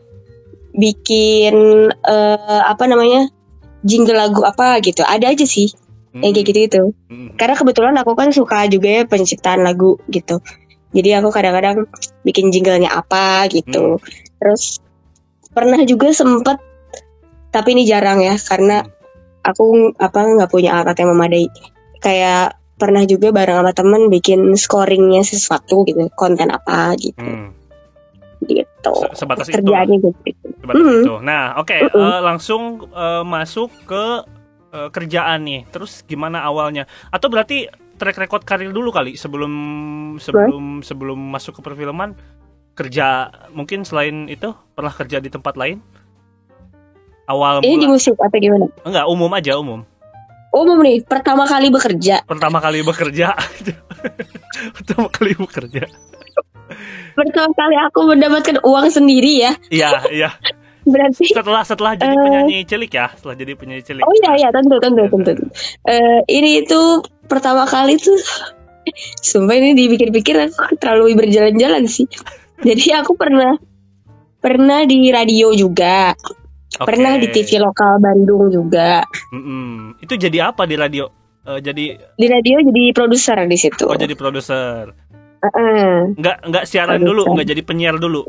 bikin 0.73 1.55
eh, 1.93 2.61
apa 2.65 2.83
namanya 2.89 3.29
jingle 3.85 4.17
lagu 4.17 4.41
apa 4.41 4.81
gitu. 4.81 5.05
Ada 5.05 5.31
aja 5.31 5.45
sih 5.45 5.69
yang 6.15 6.31
kayak 6.31 6.47
gitu-gitu. 6.47 6.83
Hmm, 7.11 7.35
Karena 7.35 7.53
kebetulan 7.53 7.95
aku 7.99 8.15
kan 8.15 8.31
suka 8.31 8.65
juga 8.65 8.87
ya 8.87 9.01
penciptaan 9.03 9.61
lagu 9.61 9.99
gitu. 10.07 10.39
Jadi 10.95 11.09
aku 11.11 11.29
kadang-kadang 11.29 11.83
bikin 12.23 12.55
jinglenya 12.55 12.95
apa 12.95 13.51
gitu. 13.51 13.99
Terus 14.39 14.79
pernah 15.51 15.83
juga 15.83 16.15
sempet 16.15 16.55
tapi 17.51 17.75
ini 17.75 17.83
jarang 17.87 18.23
ya 18.23 18.35
karena 18.39 18.83
aku 19.43 19.91
apa 19.99 20.19
nggak 20.23 20.51
punya 20.51 20.79
alat 20.79 20.95
yang 20.95 21.11
memadai. 21.11 21.51
Kayak 21.99 22.55
pernah 22.75 23.03
juga 23.07 23.31
bareng 23.31 23.63
sama 23.63 23.71
temen 23.71 24.01
bikin 24.11 24.51
scoringnya 24.55 25.23
sesuatu 25.23 25.87
gitu, 25.87 26.11
konten 26.19 26.51
apa 26.51 26.91
gitu, 26.99 27.23
hmm. 27.23 27.49
gitu. 28.51 28.93
Se- 29.15 29.23
sebatas 29.23 29.47
itu. 29.47 29.63
Kerjaannya 29.63 29.97
gitu. 30.03 30.09
Sebatas 30.59 30.83
Mm. 30.83 31.01
itu. 31.07 31.15
Nah, 31.23 31.43
oke, 31.55 31.77
Mm-mm. 31.87 32.03
eh, 32.03 32.19
langsung 32.19 32.61
eh, 32.91 33.23
masuk 33.23 33.71
ke 33.87 34.05
eh, 34.75 34.89
kerjaan 34.91 35.47
nih. 35.47 35.61
Terus 35.71 36.03
gimana 36.03 36.43
awalnya? 36.43 36.83
Atau 37.09 37.31
berarti 37.31 37.71
track 37.95 38.17
record 38.19 38.43
karir 38.43 38.71
dulu 38.71 38.91
kali 38.91 39.15
sebelum 39.15 39.51
sebelum 40.19 40.83
sebelum 40.83 41.19
masuk 41.31 41.59
ke 41.59 41.61
perfilman 41.63 42.15
kerja 42.75 43.31
mungkin 43.55 43.87
selain 43.87 44.27
itu 44.27 44.51
pernah 44.75 44.91
kerja 44.91 45.23
di 45.23 45.31
tempat 45.31 45.55
lain? 45.55 45.79
Awal 47.25 47.65
Ini 47.65 47.81
di 47.81 47.87
musik 47.89 48.13
apa 48.21 48.37
gimana? 48.37 48.69
enggak 48.85 49.05
umum 49.09 49.31
aja 49.33 49.57
umum. 49.57 49.81
Umum 50.55 50.79
nih, 50.87 51.03
pertama 51.03 51.43
kali 51.43 51.67
bekerja. 51.67 52.23
Pertama 52.23 52.63
kali 52.63 52.79
bekerja. 52.79 53.35
Pertama 54.79 55.11
kali 55.11 55.35
bekerja. 55.35 55.83
Pertama 57.11 57.51
kali 57.51 57.75
aku 57.75 57.99
mendapatkan 58.07 58.63
uang 58.63 58.87
sendiri 58.87 59.43
ya. 59.43 59.51
Iya, 59.67 60.07
iya. 60.15 60.29
Berarti 60.85 61.25
Setelah 61.27 61.61
setelah 61.61 61.93
jadi 61.93 62.13
Eh. 62.13 62.21
penyanyi 62.21 62.61
cilik 62.63 62.91
ya, 62.91 63.09
setelah 63.11 63.35
jadi 63.35 63.51
penyanyi 63.53 63.83
cilik. 63.83 64.03
Oh 64.05 64.13
iya 64.15 64.31
iya 64.37 64.49
tentu 64.49 64.77
tentu 64.77 65.01
tentu. 65.09 65.45
Eh, 65.83 66.19
ini 66.29 66.61
itu 66.61 66.79
pertama 67.25 67.65
kali 67.65 67.97
tuh 67.97 68.15
sumpah 69.25 69.55
ini 69.55 69.73
dipikir-pikir 69.73 70.35
aku 70.45 70.77
terlalu 70.77 71.17
berjalan-jalan 71.17 71.85
sih. 71.85 72.05
Jadi 72.67 72.93
aku 72.93 73.13
pernah 73.13 73.57
pernah 74.37 74.85
di 74.85 75.09
radio 75.09 75.51
juga, 75.51 76.13
Oke. 76.77 76.85
pernah 76.85 77.17
di 77.17 77.27
TV 77.27 77.57
lokal 77.57 77.97
Bandung 77.97 78.47
juga. 78.47 79.01
Mm-mm. 79.33 79.97
Itu 79.99 80.15
jadi 80.15 80.53
apa 80.53 80.63
di 80.63 80.77
radio? 80.77 81.09
Eh, 81.43 81.59
jadi 81.59 81.97
Di 82.13 82.27
radio 82.29 82.61
jadi 82.61 82.83
produser 82.91 83.41
di 83.43 83.57
situ. 83.57 83.83
oh 83.85 83.97
jadi 83.97 84.13
produser. 84.13 84.93
Heeh. 85.41 86.13
Nggak 86.15 86.37
nggak 86.45 86.63
siaran 86.63 87.01
Produser. 87.01 87.09
dulu, 87.11 87.23
nggak 87.35 87.47
jadi 87.47 87.61
penyiar 87.61 87.95
dulu. 87.97 88.21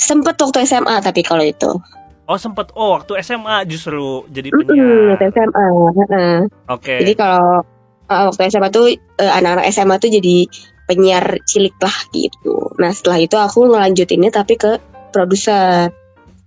Sempet 0.00 0.32
waktu 0.34 0.64
SMA 0.64 0.96
tapi 0.98 1.20
kalau 1.20 1.44
itu. 1.44 1.76
Oh 2.24 2.38
sempet 2.38 2.72
oh 2.72 2.96
waktu 2.96 3.20
SMA 3.20 3.66
justru 3.66 4.24
jadi 4.26 4.48
penyiar. 4.48 5.12
waktu 5.12 5.28
SMA. 5.28 5.66
heeh. 5.92 6.34
Oke. 6.68 6.94
Jadi 6.96 7.12
kalau 7.12 7.60
uh, 8.06 8.24
waktu 8.26 8.48
SMA 8.48 8.70
tuh 8.70 8.86
uh, 9.18 9.32
anak-anak 9.34 9.68
SMA 9.68 9.98
tuh 9.98 10.08
jadi 10.08 10.48
penyiar 10.86 11.42
cilik 11.44 11.76
lah 11.76 11.96
gitu. 12.10 12.72
Nah 12.78 12.90
setelah 12.90 13.18
itu 13.18 13.34
aku 13.34 13.66
ngelanjutinnya 13.66 14.30
tapi 14.30 14.56
ke 14.56 14.78
produser 15.10 15.90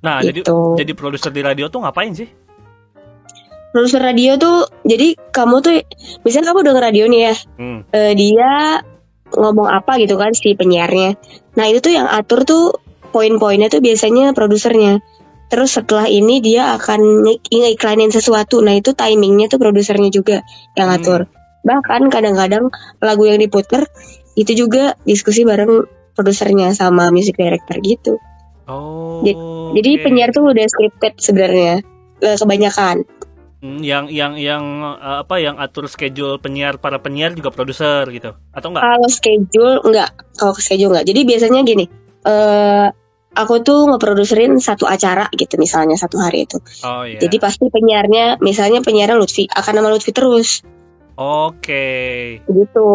Nah 0.01 0.19
jadi 0.19 0.43
gitu. 0.43 0.75
jadi 0.75 0.91
produser 0.91 1.29
di 1.29 1.39
radio 1.39 1.67
tuh 1.67 1.79
ngapain 1.79 2.11
sih? 2.11 2.27
Produser 3.69 3.99
radio 3.99 4.35
tuh 4.35 4.69
jadi 4.83 5.15
kamu 5.31 5.55
tuh 5.59 5.73
misalnya 6.21 6.51
kamu 6.51 6.61
denger 6.63 6.83
radio 6.83 7.03
nih 7.07 7.21
ya, 7.23 7.35
Hmm. 7.55 7.79
eh, 7.89 8.13
dia 8.13 8.83
ngomong 9.31 9.65
apa 9.65 9.97
gitu 9.97 10.13
kan 10.13 10.29
si 10.31 10.53
penyiarnya. 10.53 11.17
Nah 11.55 11.65
itu 11.65 11.81
tuh 11.81 11.91
yang 11.91 12.05
atur 12.05 12.43
tuh 12.43 12.82
poin-poinnya 13.13 13.69
tuh 13.69 13.79
biasanya 13.79 14.33
produsernya. 14.33 14.99
Terus 15.53 15.77
setelah 15.77 16.09
ini 16.09 16.41
dia 16.41 16.73
akan 16.81 17.29
nge-iklanin 17.45 18.09
sesuatu. 18.09 18.65
Nah 18.65 18.73
itu 18.73 18.97
timingnya 18.97 19.53
tuh 19.53 19.61
produsernya 19.61 20.09
juga 20.09 20.41
yang 20.73 20.89
Hmm. 20.89 20.97
atur. 20.97 21.21
Bahkan 21.61 22.09
kadang-kadang 22.09 22.73
lagu 22.99 23.23
yang 23.29 23.37
diputer 23.37 23.85
itu 24.33 24.51
juga 24.57 24.97
diskusi 25.05 25.45
bareng 25.45 25.85
produsernya 26.17 26.73
sama 26.73 27.13
music 27.13 27.37
director 27.37 27.77
gitu. 27.85 28.17
Oh. 28.65 29.21
Jadi 29.77 29.91
oke. 29.99 30.01
penyiar 30.01 30.33
tuh 30.33 30.49
udah 30.49 30.65
scripted 30.65 31.13
sebenarnya 31.21 31.85
kebanyakan. 32.19 33.05
Hmm, 33.63 33.79
yang 33.79 34.11
yang 34.11 34.35
yang 34.35 34.63
eh, 34.99 35.23
apa 35.23 35.39
yang 35.39 35.55
atur 35.55 35.87
schedule 35.87 36.35
penyiar 36.35 36.75
para 36.83 36.99
penyiar 36.99 37.31
juga 37.31 37.47
produser 37.47 38.03
gitu 38.11 38.35
atau 38.51 38.67
enggak? 38.73 38.83
Kalau 38.83 39.07
schedule 39.07 39.75
enggak, 39.87 40.09
kalau 40.35 40.53
schedule 40.59 40.91
enggak. 40.91 41.07
Jadi 41.07 41.19
biasanya 41.23 41.59
gini, 41.63 41.85
eh 42.27 42.87
aku 43.33 43.65
tuh 43.65 43.89
ngeproduserin 43.89 44.61
satu 44.61 44.85
acara 44.85 45.27
gitu 45.33 45.57
misalnya 45.57 45.97
satu 45.97 46.21
hari 46.21 46.45
itu. 46.45 46.61
Oh 46.85 47.03
iya. 47.05 47.17
Jadi 47.17 47.37
pasti 47.41 47.65
penyiarnya, 47.69 48.37
misalnya 48.39 48.79
penyiarnya 48.85 49.17
Lutfi, 49.17 49.49
akan 49.49 49.73
nama 49.81 49.89
Lutfi 49.89 50.13
terus 50.13 50.61
Oke. 51.17 51.85
gitu. 52.45 52.89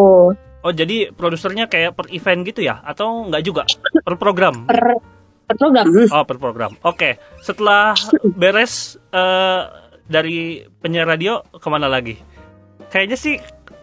Oh 0.59 0.73
jadi 0.75 1.14
produsernya 1.14 1.71
kayak 1.71 1.95
per 1.95 2.11
event 2.11 2.42
gitu 2.42 2.66
ya 2.66 2.83
atau 2.83 3.30
enggak 3.30 3.42
juga 3.47 3.62
per 4.02 4.14
program? 4.18 4.66
Per, 4.66 4.80
per 5.47 5.57
program. 5.59 5.87
Hmm. 5.87 6.09
Oh 6.11 6.25
per 6.26 6.38
program. 6.42 6.73
Oke. 6.83 7.18
Setelah 7.42 7.95
beres 8.35 8.99
eh, 9.14 9.62
dari 10.11 10.66
penyiar 10.83 11.07
radio 11.07 11.47
ke 11.47 11.68
mana 11.71 11.87
lagi? 11.87 12.18
Kayaknya 12.90 13.18
sih 13.18 13.35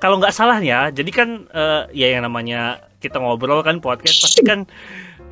kalau 0.03 0.19
nggak 0.19 0.35
salah 0.35 0.59
ya. 0.59 0.91
Jadi 0.91 1.11
kan 1.15 1.47
eh, 1.47 1.83
ya 1.95 2.07
yang 2.11 2.27
namanya 2.27 2.83
kita 2.99 3.23
ngobrol 3.23 3.63
kan 3.63 3.79
podcast 3.79 4.19
pasti 4.19 4.41
kan 4.43 4.67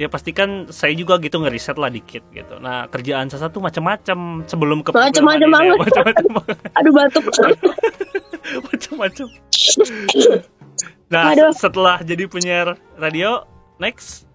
ya 0.04 0.12
pastikan 0.12 0.68
saya 0.68 0.92
juga 0.92 1.16
gitu 1.24 1.40
ngeriset 1.40 1.80
lah 1.80 1.88
dikit 1.88 2.28
gitu. 2.36 2.60
Nah 2.60 2.92
kerjaan 2.92 3.32
saya 3.32 3.48
tuh 3.48 3.64
macam-macam 3.64 4.44
sebelum 4.44 4.84
ke 4.84 4.92
Macam-macam 4.92 5.50
banget. 5.50 5.78
Macam-macam. 5.80 6.30
Aduh 6.76 6.92
batuk. 6.92 7.24
macam-macam. 8.68 9.28
Nah, 11.14 11.30
Aduh. 11.30 11.54
setelah 11.54 12.02
jadi 12.02 12.26
penyiar 12.26 12.74
radio, 12.98 13.46
next. 13.78 14.26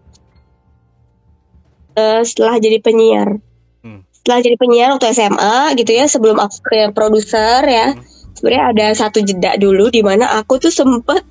Eh, 1.98 2.22
setelah 2.22 2.62
jadi 2.62 2.78
penyiar. 2.78 3.42
Hmm. 3.82 4.06
Setelah 4.14 4.38
jadi 4.46 4.56
penyiar 4.62 4.88
waktu 4.94 5.10
SMA 5.10 5.74
gitu 5.74 5.90
ya, 5.90 6.06
sebelum 6.06 6.38
aku 6.38 6.62
ke 6.62 6.94
produser 6.94 7.66
ya. 7.66 7.98
Hmm. 7.98 8.02
Sebenarnya 8.38 8.64
ada 8.70 8.86
satu 8.94 9.18
jeda 9.18 9.58
dulu 9.58 9.90
di 9.90 10.06
mana 10.06 10.38
aku 10.38 10.62
tuh 10.62 10.70
sempet 10.70 11.26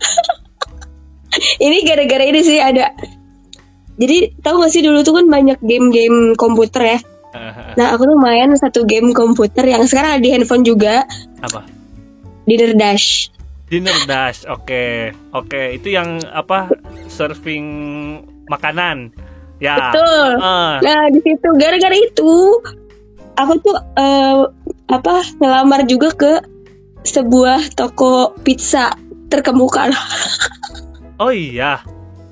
ini 1.63 1.87
gara-gara 1.87 2.27
ini 2.27 2.43
sih 2.43 2.59
ada 2.59 2.91
jadi 3.97 4.31
tahu 4.45 4.61
gak 4.61 4.71
sih 4.71 4.81
dulu 4.85 5.01
tuh 5.01 5.17
kan 5.17 5.25
banyak 5.27 5.57
game-game 5.61 6.33
komputer 6.37 6.97
ya 6.97 6.99
Nah 7.77 7.93
aku 7.93 8.09
tuh 8.09 8.17
main 8.17 8.49
satu 8.57 8.81
game 8.87 9.13
komputer 9.13 9.61
yang 9.69 9.85
sekarang 9.85 10.17
ada 10.17 10.23
di 10.23 10.33
handphone 10.33 10.65
juga 10.65 11.05
Apa? 11.45 11.61
Dinner 12.49 12.73
Dash 12.73 13.29
Dinner 13.67 14.07
Dash. 14.07 14.47
Oke. 14.47 15.11
Oke, 15.35 15.75
itu 15.75 15.91
yang 15.91 16.23
apa? 16.31 16.71
Serving 17.11 17.65
makanan. 18.47 19.11
Ya. 19.59 19.91
Betul 19.91 20.39
Ah, 20.39 20.79
Nah 20.79 21.11
di 21.11 21.19
situ 21.19 21.47
gara-gara 21.59 21.93
itu 21.93 22.63
Aku 23.37 23.53
tuh 23.61 23.77
eh, 23.77 24.41
apa 24.87 25.15
ngelamar 25.37 25.85
juga 25.85 26.09
ke 26.15 26.33
sebuah 27.05 27.75
toko 27.77 28.33
pizza 28.41 28.97
terkemuka 29.29 29.91
lah. 29.93 30.05
oh 31.21 31.29
iya. 31.29 31.83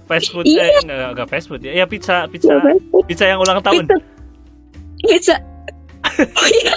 Fast 0.05 0.29
food 0.29 0.45
Iya. 0.45 0.63
eh 0.63 0.71
enggak, 0.81 1.09
enggak 1.11 1.27
fast 1.27 1.45
food 1.47 1.61
ya. 1.61 1.71
Ya 1.73 1.85
pizza 1.85 2.25
pizza 2.25 2.53
Ya, 2.53 2.61
pizza 3.03 3.25
yang 3.25 3.39
ulang 3.39 3.59
tahun. 3.59 3.85
Pizza. 3.85 3.97
Pizza. 5.03 5.35
Oh 6.15 6.47
iya, 6.47 6.71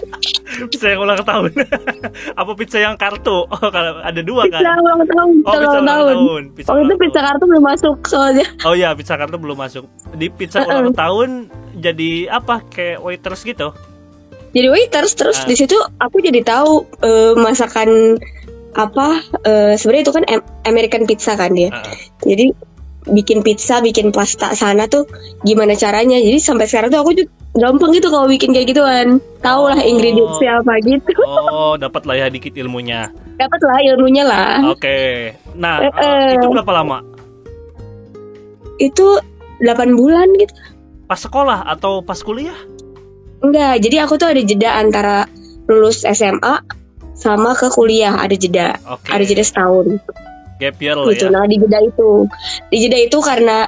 Pizza 0.66 0.88
yang 0.88 1.04
ulang 1.04 1.20
tahun. 1.20 1.52
Apa 2.40 2.52
pizza 2.56 2.80
yang 2.80 2.96
kartu? 2.96 3.44
Oh, 3.44 3.68
kalau 3.68 4.00
ada 4.00 4.18
dua 4.18 4.48
pizza 4.48 4.64
kan. 4.64 4.80
ulang 4.80 5.04
tahun. 5.04 5.34
Oh, 5.44 5.52
Pizza 5.52 5.60
pizza 5.60 5.68
ulang 5.68 5.78
ulang 5.78 5.86
tahun. 5.86 6.08
tahun. 6.16 6.42
Pizza 6.50 6.68
Waktu 6.68 6.80
itu 6.80 6.88
ulang 6.88 6.98
pizza 6.98 7.12
tahun. 7.14 7.26
kartu 7.28 7.44
belum 7.44 7.62
masuk 7.62 7.96
soalnya. 8.02 8.46
Oh 8.64 8.74
iya, 8.74 8.88
pizza 8.92 9.14
kartu 9.14 9.36
belum 9.36 9.56
masuk. 9.56 9.84
Di 10.12 10.26
pizza 10.28 10.58
Uh-uh. 10.58 10.70
ulang 10.72 10.90
tahun 10.90 11.28
jadi 11.76 12.10
apa? 12.32 12.64
Kayak 12.66 12.98
waiters 12.98 13.40
gitu. 13.44 13.68
Jadi 14.48 14.66
waiters 14.66 15.12
terus 15.12 15.38
Ah. 15.38 15.46
di 15.46 15.54
situ 15.54 15.76
aku 15.98 16.16
jadi 16.18 16.40
tahu 16.40 16.72
eh, 16.98 17.32
masakan 17.36 18.16
apa 18.74 19.08
eh, 19.44 19.74
sebenarnya 19.76 20.02
itu 20.02 20.14
kan 20.14 20.24
Am- 20.26 20.48
American 20.64 21.04
pizza 21.04 21.36
kan 21.36 21.52
dia. 21.52 21.68
Heeh. 21.68 21.96
Jadi 22.26 22.46
bikin 23.08 23.40
pizza, 23.40 23.80
bikin 23.80 24.10
pasta 24.10 24.52
sana 24.52 24.84
tuh 24.84 25.04
gimana 25.42 25.72
caranya. 25.72 26.16
Jadi 26.16 26.38
sampai 26.38 26.64
sekarang 26.64 26.88
tuh 26.88 27.00
aku 27.00 27.12
juga 27.12 27.30
gampang 27.54 27.90
gitu 27.90 28.08
kalau 28.08 28.26
bikin 28.26 28.52
kayak 28.52 28.70
gituan. 28.70 29.18
Tahu 29.40 29.62
lah 29.66 29.78
Oh. 29.78 29.90
ingredientsnya 29.90 30.60
apa 30.60 30.72
gitu. 30.80 31.12
Oh, 31.24 31.74
dapat 31.74 32.02
lah 32.04 32.16
ya 32.16 32.26
dikit 32.28 32.54
ilmunya. 32.54 33.10
Dapat 33.36 33.60
lah 33.62 33.78
ilmunya 33.82 34.24
lah. 34.24 34.50
Oke. 34.68 35.32
Nah, 35.54 35.80
Eh, 35.80 35.90
eh, 35.90 36.02
eh. 36.02 36.28
itu 36.36 36.46
berapa 36.48 36.72
lama? 36.74 36.98
Itu 38.78 39.18
8 39.58 39.94
bulan 39.94 40.28
gitu. 40.38 40.54
Pas 41.08 41.18
sekolah 41.18 41.66
atau 41.66 42.00
pas 42.00 42.18
kuliah? 42.20 42.54
Enggak, 43.38 43.82
jadi 43.82 44.06
aku 44.06 44.18
tuh 44.18 44.28
ada 44.30 44.42
jeda 44.42 44.78
antara 44.78 45.16
lulus 45.66 46.02
SMA 46.02 46.62
sama 47.14 47.54
ke 47.54 47.70
kuliah 47.70 48.14
ada 48.18 48.34
jeda. 48.34 48.78
Oke. 48.86 49.10
Ada 49.10 49.24
jeda 49.24 49.42
setahun. 49.42 49.98
Gap 50.58 50.76
year 50.76 50.94
lah 50.94 51.06
gitu. 51.08 51.24
ya. 51.24 51.30
Nah 51.30 51.44
di 51.44 51.56
jeda 51.56 51.78
itu, 51.80 52.10
di 52.68 52.76
jeda 52.78 52.98
itu 53.00 53.18
karena 53.18 53.66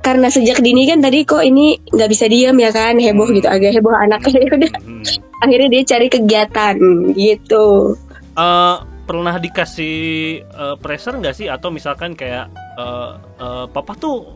karena 0.00 0.28
sejak 0.28 0.58
dini 0.58 0.84
kan 0.84 1.00
tadi 1.00 1.22
kok 1.22 1.40
ini 1.40 1.80
nggak 1.86 2.08
bisa 2.08 2.24
diam 2.26 2.52
ya 2.54 2.68
kan 2.68 2.96
heboh 2.96 3.24
Hmm. 3.24 3.34
gitu 3.34 3.48
agak 3.48 3.72
heboh 3.72 3.88
anaknya 3.90 4.36
ya 4.38 4.50
udah 4.58 4.72
Hmm. 4.78 5.04
akhirnya 5.40 5.68
dia 5.70 5.82
cari 5.86 6.06
kegiatan 6.08 6.74
gitu 7.12 7.96
Eh, 8.34 8.76
pernah 9.04 9.34
dikasih 9.34 9.96
eh, 10.42 10.76
pressure 10.76 11.16
nggak 11.16 11.34
sih 11.34 11.46
atau 11.46 11.68
misalkan 11.68 12.12
kayak 12.12 12.48
eh, 12.74 13.10
eh, 13.38 13.64
papa 13.66 13.94
tuh 13.94 14.28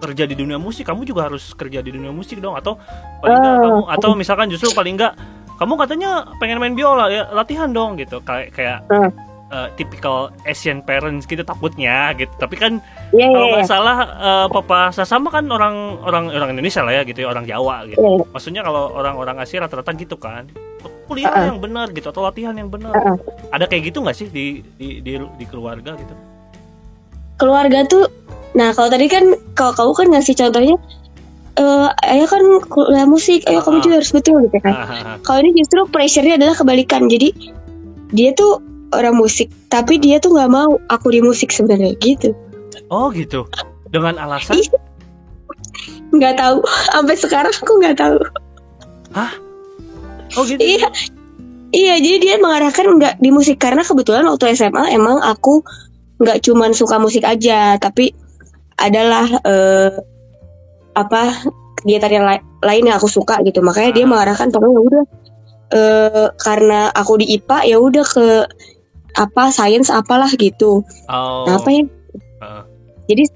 kerja 0.00 0.24
di 0.24 0.32
dunia 0.32 0.56
musik 0.56 0.82
kamu 0.84 1.04
juga 1.04 1.28
harus 1.28 1.52
kerja 1.52 1.78
di 1.78 1.92
dunia 1.92 2.10
musik 2.10 2.38
dong 2.38 2.56
atau 2.56 2.74
paling 3.20 3.36
nggak 3.36 3.52
Eh. 3.52 3.62
kamu 3.62 3.82
atau 3.92 4.10
misalkan 4.14 4.48
justru 4.48 4.72
paling 4.72 4.96
nggak 4.96 5.12
kamu 5.54 5.72
katanya 5.76 6.10
pengen 6.36 6.56
main 6.56 6.72
biola 6.72 7.06
ya 7.06 7.28
latihan 7.28 7.68
dong 7.68 7.94
gitu 7.94 8.18
kayak 8.20 8.50
kayak 8.50 8.78
Eh. 8.88 9.10
Eh, 9.50 9.68
typical 9.76 10.30
Asian 10.46 10.80
parents 10.80 11.26
gitu 11.26 11.42
takutnya 11.42 12.14
gitu. 12.16 12.30
Tapi 12.38 12.54
kan 12.56 12.72
Iya 13.10 13.26
kalau 13.26 13.46
iya 13.46 13.52
nggak 13.58 13.66
iya. 13.66 13.70
salah 13.70 13.96
eh, 14.06 14.46
papa 14.48 14.94
Sasama 14.94 15.28
kan 15.34 15.50
orang 15.50 15.98
orang 16.06 16.30
orang 16.30 16.50
Indonesia 16.54 16.80
lah 16.86 16.94
ya 16.96 17.02
gitu 17.02 17.26
ya, 17.26 17.28
orang 17.34 17.44
Jawa 17.44 17.84
gitu. 17.90 17.98
Iya. 17.98 18.24
maksudnya 18.30 18.62
kalau 18.62 18.94
orang-orang 18.94 19.36
Asia 19.42 19.60
rata-rata 19.60 19.90
gitu 19.98 20.14
kan. 20.16 20.46
Kuliah 21.10 21.26
Uh-uh. 21.26 21.46
yang 21.50 21.58
benar 21.58 21.90
gitu 21.90 22.06
atau 22.14 22.22
latihan 22.22 22.54
yang 22.54 22.70
benar. 22.70 22.94
Uh-uh. 22.94 23.18
ada 23.50 23.66
kayak 23.66 23.90
gitu 23.90 23.98
nggak 23.98 24.14
sih 24.14 24.30
di, 24.30 24.62
di 24.78 25.02
di 25.02 25.18
di 25.18 25.44
keluarga 25.50 25.98
gitu? 25.98 26.14
Keluarga 27.36 27.82
tuh 27.90 28.06
nah 28.50 28.74
kalau 28.74 28.90
tadi 28.90 29.06
kan 29.06 29.34
kalau 29.54 29.74
kamu 29.74 29.92
kan 29.94 30.06
ngasih 30.14 30.34
contohnya 30.38 30.74
eh 31.58 31.88
ayah 32.14 32.26
kan 32.30 32.42
kuliah 32.70 33.06
musik 33.10 33.42
ayo 33.50 33.58
kamu 33.60 33.82
juga 33.82 34.00
harus 34.00 34.14
betul 34.14 34.38
gitu 34.46 34.58
kan. 34.62 34.74
Kalau 35.26 35.38
ini 35.42 35.50
justru 35.58 35.82
pressure-nya 35.90 36.38
adalah 36.38 36.54
kebalikan. 36.54 37.10
Jadi 37.10 37.34
dia 38.14 38.30
tuh 38.38 38.62
orang 38.94 39.16
musik. 39.16 39.50
Tapi 39.68 39.98
dia 39.98 40.18
tuh 40.18 40.34
nggak 40.34 40.50
mau 40.50 40.78
aku 40.90 41.10
di 41.14 41.20
musik 41.22 41.50
sebenarnya 41.50 41.94
gitu. 42.02 42.34
Oh 42.90 43.10
gitu? 43.10 43.46
Dengan 43.90 44.18
alasan? 44.18 44.58
Iya. 44.58 44.78
nggak 46.10 46.34
tahu. 46.38 46.56
Sampai 46.94 47.16
sekarang 47.18 47.54
aku 47.54 47.72
nggak 47.78 47.98
tahu. 47.98 48.18
Oh 50.38 50.42
gitu? 50.46 50.62
Iya. 50.62 50.88
Iya, 51.70 52.02
jadi 52.02 52.16
dia 52.18 52.34
mengarahkan 52.42 52.98
nggak 52.98 53.14
di 53.22 53.30
musik. 53.30 53.62
Karena 53.62 53.86
kebetulan 53.86 54.26
waktu 54.26 54.58
SMA 54.58 54.90
emang 54.90 55.22
aku 55.22 55.62
nggak 56.18 56.42
cuman 56.42 56.74
suka 56.74 56.98
musik 56.98 57.22
aja, 57.22 57.78
tapi 57.78 58.10
adalah 58.74 59.26
eh, 59.46 59.94
apa 60.98 61.46
kegiatan 61.80 62.10
yang 62.10 62.26
lai- 62.26 62.44
lain 62.66 62.90
yang 62.90 62.98
aku 62.98 63.06
suka 63.06 63.38
gitu. 63.46 63.62
Makanya 63.62 63.94
dia 63.94 64.04
Ah. 64.04 64.10
mengarahkan 64.10 64.50
pokoknya 64.50 64.74
ya 64.74 64.82
udah 64.82 65.04
eh, 65.70 66.26
karena 66.42 66.80
aku 66.90 67.22
di 67.22 67.26
IPA 67.38 67.58
ya 67.70 67.76
udah 67.78 68.04
ke 68.04 68.26
apa 69.16 69.50
sains 69.50 69.88
apalah 69.88 70.30
gitu. 70.34 70.82
oh 71.06 71.44
Nah, 71.46 71.58
apa 71.58 71.68
ya? 71.70 71.82
Ah. 72.40 72.62
Jadi 73.06 73.26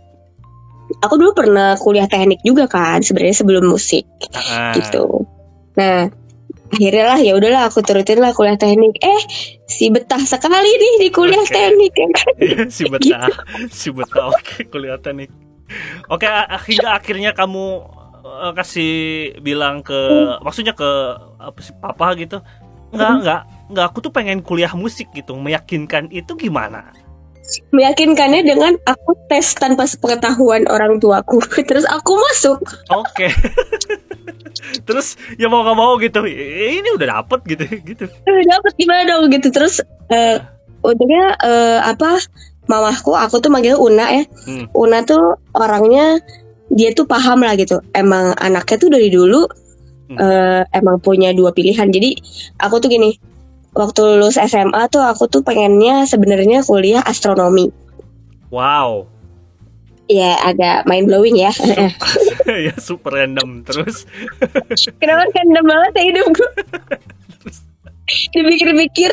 aku 1.00 1.14
dulu 1.16 1.32
pernah 1.34 1.74
kuliah 1.76 2.06
teknik 2.06 2.38
juga 2.42 2.68
kan 2.68 3.00
sebenarnya 3.00 3.36
sebelum 3.36 3.64
musik 3.66 4.04
ah. 4.34 4.72
gitu. 4.76 5.26
Nah, 5.74 6.06
akhirnya 6.70 7.04
lah 7.06 7.18
ya 7.18 7.32
udahlah 7.34 7.66
aku 7.66 7.82
turutin 7.82 8.22
lah 8.22 8.30
kuliah 8.30 8.54
teknik. 8.54 8.94
Eh, 8.98 9.22
si 9.66 9.90
betah 9.90 10.22
sekali 10.22 10.70
nih 10.70 10.94
di 11.02 11.08
kuliah 11.10 11.42
Oke. 11.42 11.50
teknik 11.50 11.92
ya 11.94 12.08
kan. 12.14 12.32
Iya, 12.38 12.60
si 12.70 12.82
betah 12.86 13.28
si 13.70 13.88
betah 13.90 14.30
oke 14.30 14.68
kuliah 14.68 14.98
teknik 14.98 15.30
oke 16.06 16.26
a- 16.28 16.60
hingga 16.60 16.94
akhirnya 16.94 17.32
kamu 17.32 17.82
eh, 18.22 18.52
kasih 18.52 18.92
bilang 19.40 19.80
ke 19.80 19.96
maksudnya 20.40 20.76
ke 20.76 20.90
apa 21.40 21.58
sih 21.58 21.74
papa 21.80 22.12
gitu 22.14 22.38
nggak 22.92 23.10
Hmm. 23.10 23.20
nggak 23.24 23.40
nggak 23.70 23.84
aku 23.90 23.98
tuh 24.04 24.12
pengen 24.12 24.44
kuliah 24.44 24.70
musik 24.72 25.08
gitu 25.12 25.36
meyakinkan 25.36 26.12
itu 26.12 26.34
gimana 26.36 26.92
Meyakinkannya 27.76 28.40
dengan 28.40 28.72
aku 28.88 29.20
tes 29.28 29.52
tanpa 29.60 29.84
sepengetahuan 29.84 30.64
orang 30.64 30.96
tuaku. 30.96 31.44
Terus 31.68 31.84
aku 31.84 32.16
masuk. 32.16 32.58
oke 32.88 33.28
terus 34.88 35.20
ya 35.36 35.52
mau 35.52 35.60
nggak 35.60 35.76
mau 35.76 35.92
gitu 36.00 36.24
"Eh, 36.24 36.80
ini 36.80 36.88
udah 36.96 37.20
dapet 37.20 37.44
gitu 37.44 37.64
gitu 37.92 38.04
Dapat 38.24 38.72
gimana 38.80 39.02
dong 39.04 39.28
gitu. 39.28 39.52
Terus 39.52 39.84
eh 40.08 40.40
untungnya 40.80 41.36
eh, 41.36 41.80
apa 41.84 42.16
mamahku 42.64 43.12
aku 43.12 43.44
tuh 43.44 43.52
manggil 43.52 43.76
Una 43.76 44.08
ya. 44.08 44.24
Hmm. 44.48 44.64
Una 44.72 45.04
tuh 45.04 45.36
orangnya 45.52 46.16
dia 46.72 46.96
tuh 46.96 47.04
paham 47.04 47.44
lah 47.44 47.60
gitu. 47.60 47.84
Emang 47.92 48.32
anaknya 48.40 48.76
tuh 48.80 48.88
dari 48.88 49.12
dulu 49.12 49.44
Hmm. 50.04 50.20
eh, 50.20 50.62
emang 50.72 51.00
punya 51.00 51.32
dua 51.32 51.52
pilihan. 51.52 51.88
Jadi 51.88 52.12
aku 52.60 52.76
tuh 52.76 52.92
gini, 52.92 53.16
waktu 53.74 54.00
lulus 54.00 54.38
SMA 54.38 54.86
tuh 54.88 55.02
aku 55.02 55.26
tuh 55.26 55.42
pengennya 55.42 56.06
sebenarnya 56.06 56.62
kuliah 56.62 57.02
astronomi. 57.02 57.68
wow 58.48 59.04
Ya 60.04 60.36
agak 60.44 60.84
mind 60.84 61.08
blowing 61.08 61.40
ya. 61.40 61.48
ya 62.44 62.74
super 62.76 63.16
random 63.16 63.64
terus 63.64 64.04
Kenapa 65.00 65.32
random 65.32 65.64
banget 65.64 65.92
ya 65.96 66.02
hidup 66.12 66.26
gue? 66.28 66.50
Dipikir-pikir, 68.04 69.10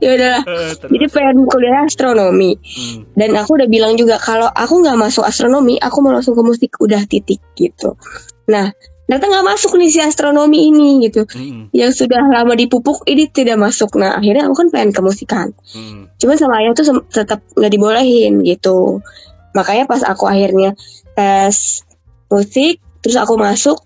ya 0.00 0.08
udahlah. 0.16 0.42
eh, 0.48 0.72
terus 0.72 0.88
Jadi 0.96 1.06
pengen 1.12 1.44
kuliah 1.44 1.84
astronomi. 1.84 2.56
Hmm. 2.56 3.04
Dan 3.12 3.36
aku 3.36 3.60
udah 3.60 3.68
bilang 3.68 4.00
juga 4.00 4.16
kalau 4.16 4.48
aku 4.48 4.80
nggak 4.80 4.96
masuk 4.96 5.28
astronomi, 5.28 5.76
aku 5.76 6.00
mau 6.00 6.16
langsung 6.16 6.32
ke 6.32 6.40
musik 6.40 6.72
udah 6.80 7.04
titik 7.04 7.36
gitu. 7.52 8.00
Nah, 8.48 8.72
ternyata 9.10 9.26
nggak 9.26 9.46
masuk 9.50 9.74
nih 9.74 9.90
si 9.90 9.98
astronomi 9.98 10.70
ini 10.70 11.02
gitu. 11.10 11.26
Hmm. 11.26 11.66
Yang 11.74 12.06
sudah 12.06 12.22
lama 12.30 12.54
dipupuk 12.54 13.02
ini 13.10 13.26
tidak 13.26 13.58
masuk. 13.58 13.98
Nah, 13.98 14.22
akhirnya 14.22 14.46
aku 14.46 14.54
kan 14.54 14.68
pengen 14.70 14.94
ke 14.94 15.02
musikan. 15.02 15.50
Hmm. 15.74 16.06
Cuma 16.14 16.38
sama 16.38 16.62
ayah 16.62 16.78
tuh 16.78 17.02
tetap 17.10 17.42
nggak 17.58 17.74
dibolehin 17.74 18.38
gitu. 18.46 19.02
Makanya 19.50 19.90
pas 19.90 20.06
aku 20.06 20.30
akhirnya 20.30 20.78
tes 21.18 21.82
musik, 22.30 22.78
terus 23.02 23.18
aku 23.18 23.34
masuk. 23.34 23.82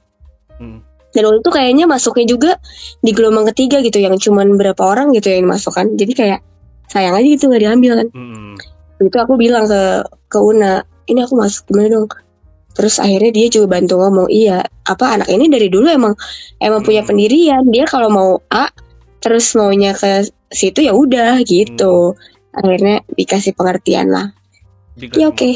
Hmm. 0.61 0.85
Dan 1.17 1.25
waktu 1.25 1.41
itu 1.41 1.51
kayaknya 1.57 1.85
masuknya 1.89 2.27
juga 2.29 2.51
di 3.01 3.17
gelombang 3.17 3.49
ketiga 3.57 3.81
gitu, 3.81 4.05
yang 4.05 4.21
cuman 4.21 4.61
berapa 4.61 4.83
orang 4.85 5.17
gitu 5.17 5.33
yang 5.33 5.49
masuk 5.49 5.73
kan. 5.73 5.89
Jadi 5.97 6.13
kayak 6.13 6.45
sayang 6.93 7.17
aja 7.17 7.25
gitu 7.25 7.49
nggak 7.49 7.65
diambil 7.65 7.93
kan. 7.97 8.09
Hmm. 8.13 8.55
Itu 9.01 9.17
aku 9.17 9.41
bilang 9.41 9.65
ke 9.65 10.05
ke 10.29 10.37
Una, 10.37 10.85
ini 11.09 11.25
aku 11.25 11.33
masuk 11.33 11.65
gimana 11.73 11.97
dong? 11.97 12.13
Terus 12.75 12.99
akhirnya 12.99 13.31
dia 13.31 13.47
juga 13.49 13.79
bantu 13.79 14.03
ngomong, 14.03 14.29
iya, 14.29 14.61
apa 14.85 15.15
anak 15.15 15.31
ini 15.31 15.47
dari 15.47 15.71
dulu 15.71 15.87
emang 15.87 16.15
emang 16.59 16.83
punya 16.83 17.03
Hmm. 17.03 17.09
pendirian. 17.09 17.63
Dia 17.71 17.87
kalau 17.87 18.11
mau 18.11 18.31
A, 18.51 18.69
terus 19.19 19.55
maunya 19.55 19.95
ke 19.95 20.27
situ 20.51 20.83
ya 20.83 20.93
udah 20.93 21.41
gitu. 21.43 22.19
Akhirnya 22.51 23.03
dikasih 23.11 23.55
pengertian 23.55 24.11
lah. 24.11 24.31
Jika- 24.95 25.19
Ya 25.19 25.27
oke, 25.31 25.47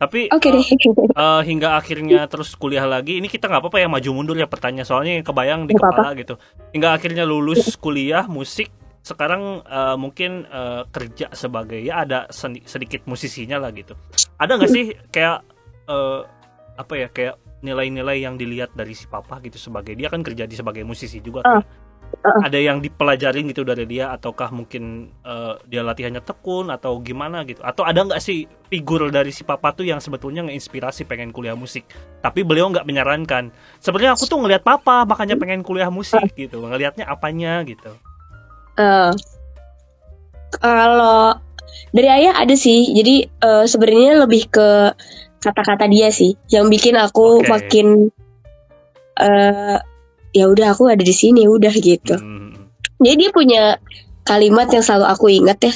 tapi 0.00 0.26
oke 0.36 0.48
eh, 0.48 0.52
deh. 0.54 0.66
Eh, 1.20 1.42
hingga 1.44 1.76
akhirnya 1.76 2.24
terus 2.26 2.54
kuliah 2.54 2.86
lagi 2.86 3.18
ini 3.20 3.28
kita 3.28 3.50
nggak 3.50 3.60
apa-apa 3.66 3.78
ya 3.82 3.88
maju 3.90 4.10
mundur 4.14 4.36
ya 4.38 4.46
pertanyaan 4.48 4.86
soalnya 4.88 5.18
yang 5.20 5.26
kebayang 5.26 5.68
di 5.68 5.74
Nggak 5.76 5.90
kepala 5.90 6.10
gitu 6.16 6.34
hingga 6.72 6.88
akhirnya 6.96 7.24
lulus 7.28 7.76
kuliah 7.76 8.24
musik 8.24 8.72
sekarang 9.04 9.60
eh, 9.60 9.96
mungkin 10.00 10.46
eh, 10.46 10.82
kerja 10.88 11.28
sebagai 11.34 11.76
ya 11.82 12.06
ada 12.08 12.30
sedikit 12.64 13.04
musisinya 13.04 13.60
lah 13.60 13.74
gitu 13.74 13.92
ada 14.38 14.56
nggak 14.56 14.70
sih 14.70 14.84
kayak 15.12 15.44
eh, 15.84 16.20
apa 16.80 16.94
ya 16.96 17.08
kayak 17.12 17.36
nilai-nilai 17.60 18.24
yang 18.24 18.40
dilihat 18.40 18.72
dari 18.72 18.96
si 18.96 19.04
papa 19.04 19.36
gitu 19.44 19.60
sebagai 19.60 19.92
dia 19.92 20.08
kan 20.08 20.24
kerja 20.24 20.48
di 20.48 20.56
sebagai 20.56 20.80
musisi 20.80 21.20
juga 21.20 21.44
kan? 21.44 21.60
Uh-uh. 22.10 22.42
ada 22.42 22.58
yang 22.58 22.82
dipelajarin 22.82 23.46
gitu 23.54 23.62
dari 23.62 23.86
dia 23.86 24.10
ataukah 24.10 24.50
mungkin 24.50 25.14
eh, 25.22 25.54
dia 25.70 25.86
latihannya 25.86 26.18
tekun 26.26 26.66
atau 26.72 26.98
gimana 26.98 27.46
gitu 27.46 27.62
atau 27.62 27.86
ada 27.86 28.02
nggak 28.02 28.18
sih 28.18 28.50
figur 28.66 29.14
dari 29.14 29.30
si 29.30 29.46
papa 29.46 29.70
tuh 29.70 29.86
yang 29.86 30.02
sebetulnya 30.02 30.42
ngeinspirasi 30.42 31.06
pengen 31.06 31.30
kuliah 31.30 31.54
musik 31.54 31.86
tapi 32.18 32.42
beliau 32.42 32.66
nggak 32.72 32.82
menyarankan 32.82 33.54
sebenarnya 33.78 34.18
aku 34.18 34.26
tuh 34.26 34.42
ngelihat 34.42 34.66
papa 34.66 35.06
makanya 35.06 35.38
pengen 35.38 35.62
kuliah 35.62 35.86
musik 35.86 36.34
gitu 36.34 36.66
ngelihatnya 36.66 37.06
apanya 37.06 37.62
gitu 37.62 37.94
Eh, 38.80 39.12
kalau 40.56 41.36
dari 41.92 42.08
ayah 42.08 42.34
ada 42.38 42.54
sih. 42.56 42.90
Jadi 42.96 43.26
eh, 43.26 43.64
sebenarnya 43.66 44.24
lebih 44.24 44.48
ke 44.50 44.94
kata-kata 45.40 45.88
dia 45.88 46.12
sih 46.12 46.36
yang 46.52 46.68
bikin 46.68 46.94
aku 47.00 47.40
Oke. 47.40 47.48
makin 47.48 48.12
eh 49.20 49.78
ya 50.30 50.44
udah 50.46 50.72
aku 50.76 50.86
ada 50.88 51.02
di 51.02 51.14
sini 51.16 51.48
udah 51.48 51.72
gitu. 51.74 52.14
Hmm. 52.16 52.70
Jadi 53.00 53.16
dia 53.16 53.30
punya 53.32 53.62
kalimat 54.22 54.68
yang 54.70 54.84
selalu 54.84 55.06
aku 55.08 55.26
ingat 55.32 55.58
ya. 55.64 55.72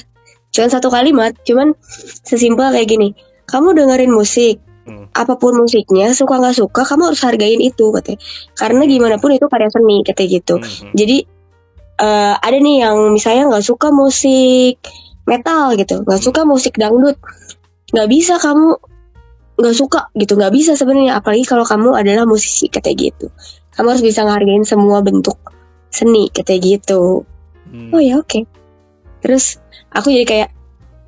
Cuman 0.55 0.71
satu 0.71 0.89
kalimat, 0.93 1.35
cuman 1.43 1.75
sesimpel 2.23 2.71
kayak 2.71 2.87
gini. 2.87 3.09
Kamu 3.51 3.75
dengerin 3.75 4.15
musik, 4.15 4.63
Hmm. 4.85 5.09
apa 5.17 5.41
pun 5.41 5.57
musiknya, 5.57 6.13
suka 6.13 6.37
nggak 6.37 6.61
suka, 6.61 6.85
kamu 6.85 7.09
harus 7.09 7.25
hargain 7.25 7.57
itu 7.57 7.89
katanya. 7.89 8.21
Karena 8.53 8.85
gimana 8.85 9.17
pun 9.17 9.33
itu 9.33 9.49
karya 9.49 9.73
seni 9.73 10.05
katanya 10.05 10.29
gitu. 10.29 10.55
Hmm. 10.61 10.93
Jadi 10.93 11.25
eh, 11.95 12.35
ada 12.37 12.57
nih 12.61 12.85
yang 12.85 12.97
misalnya 13.17 13.49
nggak 13.49 13.65
suka 13.65 13.89
musik 13.89 14.77
metal 15.25 15.73
gitu, 15.81 16.05
nggak 16.05 16.21
suka 16.21 16.45
musik 16.45 16.77
dangdut, 16.77 17.17
nggak 17.97 18.09
bisa 18.13 18.37
kamu 18.37 18.77
nggak 19.55 19.77
suka 19.77 20.11
gitu, 20.19 20.35
nggak 20.35 20.53
bisa 20.55 20.75
sebenarnya. 20.75 21.19
Apalagi 21.19 21.47
kalau 21.47 21.63
kamu 21.63 21.95
adalah 21.95 22.27
musisi 22.27 22.67
katanya 22.67 23.11
gitu. 23.11 23.27
Kamu 23.75 23.87
harus 23.95 24.05
bisa 24.05 24.27
ngehargain 24.27 24.67
semua 24.67 25.03
bentuk 25.03 25.39
seni 25.95 26.31
katanya 26.31 26.61
gitu. 26.79 27.23
Hmm. 27.71 27.95
Oh 27.95 28.03
ya 28.03 28.19
oke. 28.19 28.47
Terus 29.23 29.63
aku 29.95 30.11
jadi 30.11 30.27
kayak 30.27 30.49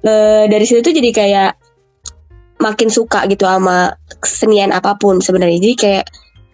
eh, 0.06 0.44
dari 0.46 0.64
situ 0.64 0.80
tuh 0.82 0.94
jadi 0.94 1.10
kayak 1.10 1.52
makin 2.62 2.88
suka 2.88 3.28
gitu 3.28 3.44
sama 3.44 3.92
kesenian 4.22 4.70
apa 4.70 4.94
pun 4.96 5.18
sebenarnya. 5.18 5.58
Jadi 5.58 5.76
kayak 5.76 6.04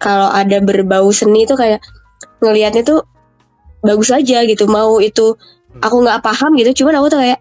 kalau 0.01 0.27
ada 0.33 0.59
berbau 0.59 1.07
seni 1.13 1.45
tuh 1.47 1.55
kayak 1.55 1.79
ngelihatnya 2.43 2.83
tuh 2.83 3.05
bagus 3.85 4.09
aja 4.09 4.43
gitu. 4.43 4.65
Mau 4.65 4.99
itu 4.99 5.37
aku 5.79 5.95
nggak 6.03 6.21
paham 6.25 6.57
gitu, 6.57 6.83
cuman 6.83 6.99
aku 7.01 7.13
tuh 7.13 7.19
kayak 7.21 7.39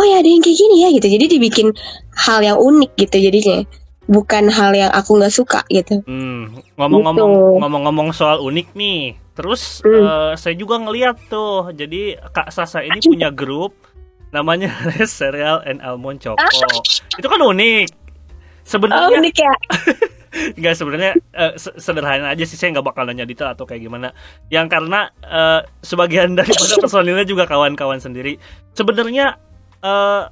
oh 0.00 0.04
ya 0.08 0.24
ada 0.24 0.28
yang 0.28 0.40
kayak 0.40 0.56
gini 0.56 0.76
ya 0.82 0.88
gitu. 0.96 1.06
Jadi 1.06 1.24
dibikin 1.38 1.68
hal 2.16 2.40
yang 2.40 2.58
unik 2.58 2.92
gitu 2.96 3.16
jadinya. 3.20 3.62
Bukan 4.04 4.48
hal 4.48 4.72
yang 4.72 4.90
aku 4.90 5.14
nggak 5.14 5.30
suka 5.30 5.62
gitu. 5.68 6.02
Hmm, 6.02 6.58
ngomong-ngomong 6.74 7.30
Gitu. 7.32 7.58
ngomong-ngomong 7.58 8.08
soal 8.10 8.40
unik 8.40 8.74
nih. 8.74 9.14
Terus 9.32 9.80
Hmm. 9.80 10.04
eh, 10.04 10.32
saya 10.34 10.54
juga 10.54 10.76
ngeliat 10.76 11.16
tuh. 11.26 11.70
Jadi 11.70 12.18
Kak 12.28 12.50
Sasa 12.50 12.80
ini 12.80 12.98
punya 12.98 13.30
grup 13.30 13.72
namanya 14.28 14.68
Cereal 15.08 15.62
and 15.62 15.80
Almond 15.80 16.18
Choco. 16.18 16.42
Itu 17.14 17.26
kan 17.26 17.40
unik. 17.40 17.86
Oh 17.88 17.98
Sebenarnya 18.64 19.18
unik 19.18 19.36
ya. 19.36 19.54
nggak 20.32 20.72
sebenarnya 20.72 21.12
se- 21.54 21.76
sederhana 21.76 22.32
aja 22.32 22.40
sih 22.42 22.56
saya 22.56 22.72
nggak 22.72 22.86
bakal 22.86 23.04
nanya 23.04 23.22
detail 23.22 23.52
atau 23.52 23.62
kayak 23.62 23.82
gimana. 23.82 24.16
Yang 24.48 24.66
karena 24.70 25.00
eh, 25.20 25.60
sebagian 25.80 26.32
daripada 26.38 26.74
personilnya 26.76 27.22
juga 27.22 27.44
kawan-kawan 27.44 27.98
sendiri. 27.98 28.36
Sebenarnya 28.72 29.36
eh, 29.78 30.22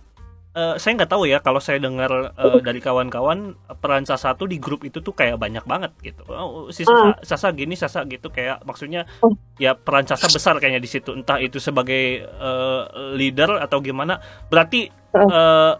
eh, 0.50 0.74
saya 0.76 0.92
nggak 0.98 1.10
tahu 1.10 1.24
ya 1.30 1.38
kalau 1.38 1.62
saya 1.62 1.78
dengar 1.78 2.34
eh, 2.34 2.58
dari 2.62 2.82
kawan-kawan 2.82 3.54
peran 3.78 4.02
Sasa 4.02 4.34
tuh 4.34 4.50
di 4.50 4.58
grup 4.58 4.82
itu 4.82 4.98
tuh 4.98 5.14
kayak 5.14 5.38
banyak 5.38 5.62
banget 5.62 5.92
gitu. 6.02 6.22
Oh, 6.28 6.68
si 6.74 6.82
Sasa, 6.82 7.14
Sasa 7.22 7.48
gini, 7.54 7.78
Sasa 7.78 8.02
gitu 8.06 8.28
kayak 8.28 8.66
maksudnya 8.66 9.06
Oh. 9.22 9.32
ya 9.56 9.78
peran 9.78 10.04
Sasa 10.10 10.26
besar 10.26 10.58
kayaknya 10.58 10.82
di 10.82 10.90
situ. 10.90 11.14
Entah 11.14 11.38
itu 11.38 11.62
sebagai 11.62 12.26
eh, 12.26 12.82
leader 13.14 13.62
atau 13.62 13.78
gimana. 13.78 14.18
Berarti 14.50 14.90
Oh. 15.14 15.30
eh, 15.30 15.72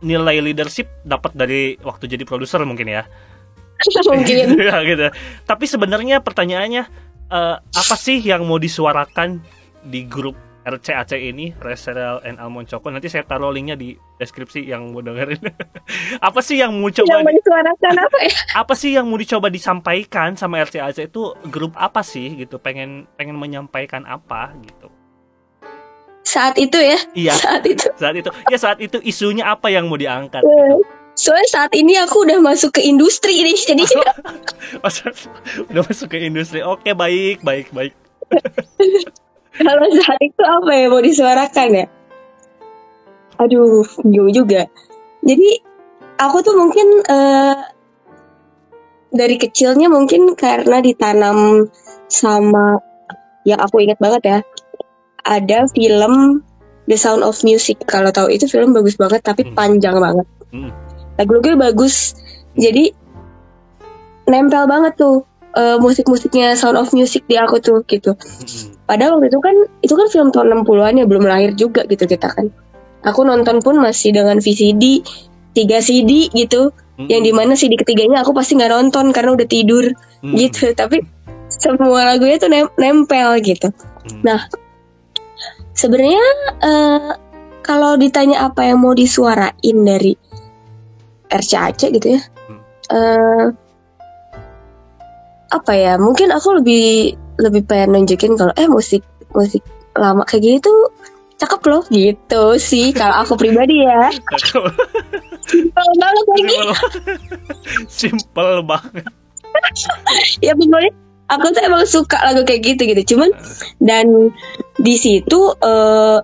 nilai 0.00 0.40
leadership 0.40 0.88
dapat 1.04 1.36
dari 1.36 1.76
waktu 1.84 2.08
jadi 2.08 2.24
produser 2.24 2.64
mungkin 2.64 2.88
ya. 2.88 3.04
Mungkin. 4.10 4.56
ya 4.68 4.80
gitu. 4.84 5.06
Tapi 5.44 5.64
sebenarnya 5.64 6.20
pertanyaannya 6.20 6.82
eh, 7.30 7.56
apa 7.60 7.94
sih 7.96 8.18
yang 8.20 8.42
mau 8.48 8.58
disuarakan 8.58 9.40
di 9.86 10.04
grup 10.04 10.36
RCAC 10.60 11.16
ini, 11.16 11.56
Reserel 11.56 12.20
and 12.20 12.36
Almond 12.36 12.68
Choco? 12.68 12.92
Nanti 12.92 13.08
saya 13.08 13.24
taruh 13.24 13.48
linknya 13.48 13.80
di 13.80 13.96
deskripsi 14.20 14.68
yang 14.68 14.92
mau 14.92 15.00
dengerin. 15.00 15.40
apa 16.28 16.40
sih 16.44 16.60
yang 16.60 16.76
mau 16.76 16.92
Yang 16.92 17.08
coba 17.08 17.30
disuarakan 17.32 17.94
apa 17.96 18.18
ya? 18.20 18.34
apa 18.64 18.74
sih 18.76 18.90
yang 18.92 19.08
mau 19.08 19.16
dicoba 19.16 19.48
disampaikan 19.48 20.36
sama 20.36 20.60
RCAC 20.60 21.08
itu 21.08 21.32
grup 21.48 21.72
apa 21.80 22.04
sih 22.04 22.36
gitu? 22.36 22.60
Pengen 22.60 23.08
pengen 23.16 23.40
menyampaikan 23.40 24.04
apa 24.04 24.52
gitu? 24.60 24.92
Saat 26.20 26.60
itu 26.60 26.76
ya, 26.76 27.00
Iya, 27.16 27.34
saat 27.34 27.64
itu. 27.64 27.88
saat 27.96 28.14
itu. 28.14 28.30
Ya 28.52 28.58
saat 28.60 28.78
itu 28.78 29.00
isunya 29.00 29.48
apa 29.48 29.72
yang 29.72 29.88
mau 29.88 29.96
diangkat? 29.96 30.44
Soalnya 31.16 31.48
saat 31.48 31.72
ini 31.74 31.96
aku 31.96 32.28
udah 32.28 32.38
masuk 32.38 32.76
ke 32.76 32.84
industri 32.84 33.40
nih, 33.44 33.56
jadi 33.68 33.82
udah 35.72 35.82
masuk 35.84 36.08
ke 36.12 36.18
industri. 36.20 36.60
Oke, 36.62 36.92
baik, 36.92 37.40
baik, 37.40 37.72
baik. 37.72 37.92
Kalau 39.60 39.86
saat 40.00 40.20
itu 40.24 40.42
apa 40.42 40.70
ya 40.72 40.86
mau 40.88 41.02
disuarakan 41.04 41.68
ya? 41.84 41.86
Aduh, 43.40 43.84
bingung 44.04 44.32
juga. 44.32 44.68
Jadi 45.24 45.60
aku 46.20 46.36
tuh 46.44 46.56
mungkin 46.56 47.04
eh, 47.04 47.56
dari 49.12 49.36
kecilnya 49.36 49.88
mungkin 49.92 50.32
karena 50.36 50.80
ditanam 50.80 51.68
sama 52.08 52.80
yang 53.44 53.60
aku 53.60 53.84
ingat 53.84 54.00
banget 54.00 54.22
ya. 54.24 54.38
Ada 55.24 55.68
film 55.72 56.44
The 56.88 56.96
Sound 56.96 57.24
of 57.24 57.40
Music. 57.44 57.80
Kalau 57.84 58.12
tahu 58.12 58.32
itu 58.32 58.48
film 58.48 58.72
bagus 58.72 58.96
banget 58.96 59.20
tapi 59.24 59.44
Hmm. 59.48 59.54
panjang 59.56 59.96
banget. 59.96 60.26
Hmm. 60.52 60.72
Lagu-lagunya 61.20 61.56
bagus. 61.60 62.16
Jadi 62.56 62.92
nempel 64.26 64.66
banget 64.66 64.96
tuh 64.98 65.26
eh, 65.56 65.76
musik-musiknya 65.78 66.54
Sound 66.54 66.76
of 66.78 66.90
Music 66.92 67.24
di 67.26 67.34
aku 67.34 67.58
tuh 67.58 67.82
gitu. 67.86 68.14
Mm-mm. 68.14 68.86
Padahal 68.86 69.18
waktu 69.18 69.30
itu 69.30 69.38
kan 69.38 69.56
itu 69.80 69.94
kan 69.94 70.06
film 70.10 70.28
tahun 70.30 70.62
60-an 70.62 70.94
ya 70.98 71.04
belum 71.06 71.24
lahir 71.26 71.50
juga 71.54 71.86
gitu 71.86 72.06
kita 72.06 72.30
kan. 72.30 72.50
Aku 73.06 73.24
nonton 73.24 73.64
pun 73.64 73.80
masih 73.80 74.12
dengan 74.12 74.38
VCD 74.38 75.00
3 75.56 75.80
CD 75.80 76.28
gitu. 76.30 76.70
Yang 77.00 77.22
di 77.26 77.32
mana 77.32 77.52
CD 77.56 77.80
ketiganya 77.80 78.20
aku 78.20 78.36
pasti 78.36 78.60
nggak 78.60 78.70
nonton 78.70 79.08
karena 79.10 79.32
udah 79.32 79.48
tidur 79.48 79.88
Mm-mm. 80.20 80.36
gitu. 80.36 80.70
Tapi 80.76 81.00
semua 81.48 82.04
lagunya 82.06 82.36
tuh 82.36 82.52
nem- 82.52 82.74
nempel 82.76 83.40
gitu. 83.40 83.72
Mm. 84.06 84.20
Nah, 84.22 84.44
sebenarnya 85.72 86.24
eh, 86.60 87.10
kalau 87.60 87.96
ditanya 87.96 88.46
apa 88.46 88.68
yang 88.68 88.84
mau 88.84 88.92
disuarain 88.92 89.76
dari 89.80 90.12
RCAC 91.30 91.94
gitu 91.94 92.18
ya, 92.18 92.20
Hmm. 92.50 92.58
eh, 92.90 93.44
apa 95.50 95.72
ya? 95.74 95.94
Mungkin 95.98 96.30
aku 96.30 96.62
lebih 96.62 97.14
lebih 97.40 97.66
pengen 97.66 97.98
nunjukin 97.98 98.38
kalau 98.38 98.54
eh 98.54 98.68
musik 98.70 99.02
musik 99.34 99.62
lama 99.98 100.22
kayak 100.26 100.42
gini 100.42 100.58
tuh 100.62 100.92
cakep 101.40 101.60
loh 101.72 101.82
gitu 101.88 102.44
sih 102.60 102.92
kalau 102.94 103.26
aku 103.26 103.34
pribadi 103.36 103.82
ya. 103.82 104.10
Kalau 105.50 105.92
banget 105.98 106.24
lagi 106.30 106.56
Simple 107.90 108.62
banget. 108.62 109.04
ya 110.46 110.52
pokoknya 110.54 110.92
aku 111.30 111.46
tuh 111.54 111.62
emang 111.62 111.82
suka 111.86 112.18
lagu 112.26 112.42
kayak 112.42 112.74
gitu 112.74 112.82
gitu 112.90 113.14
cuman 113.14 113.30
dan 113.78 114.34
di 114.78 114.94
situ 114.98 115.54
eh, 115.62 116.18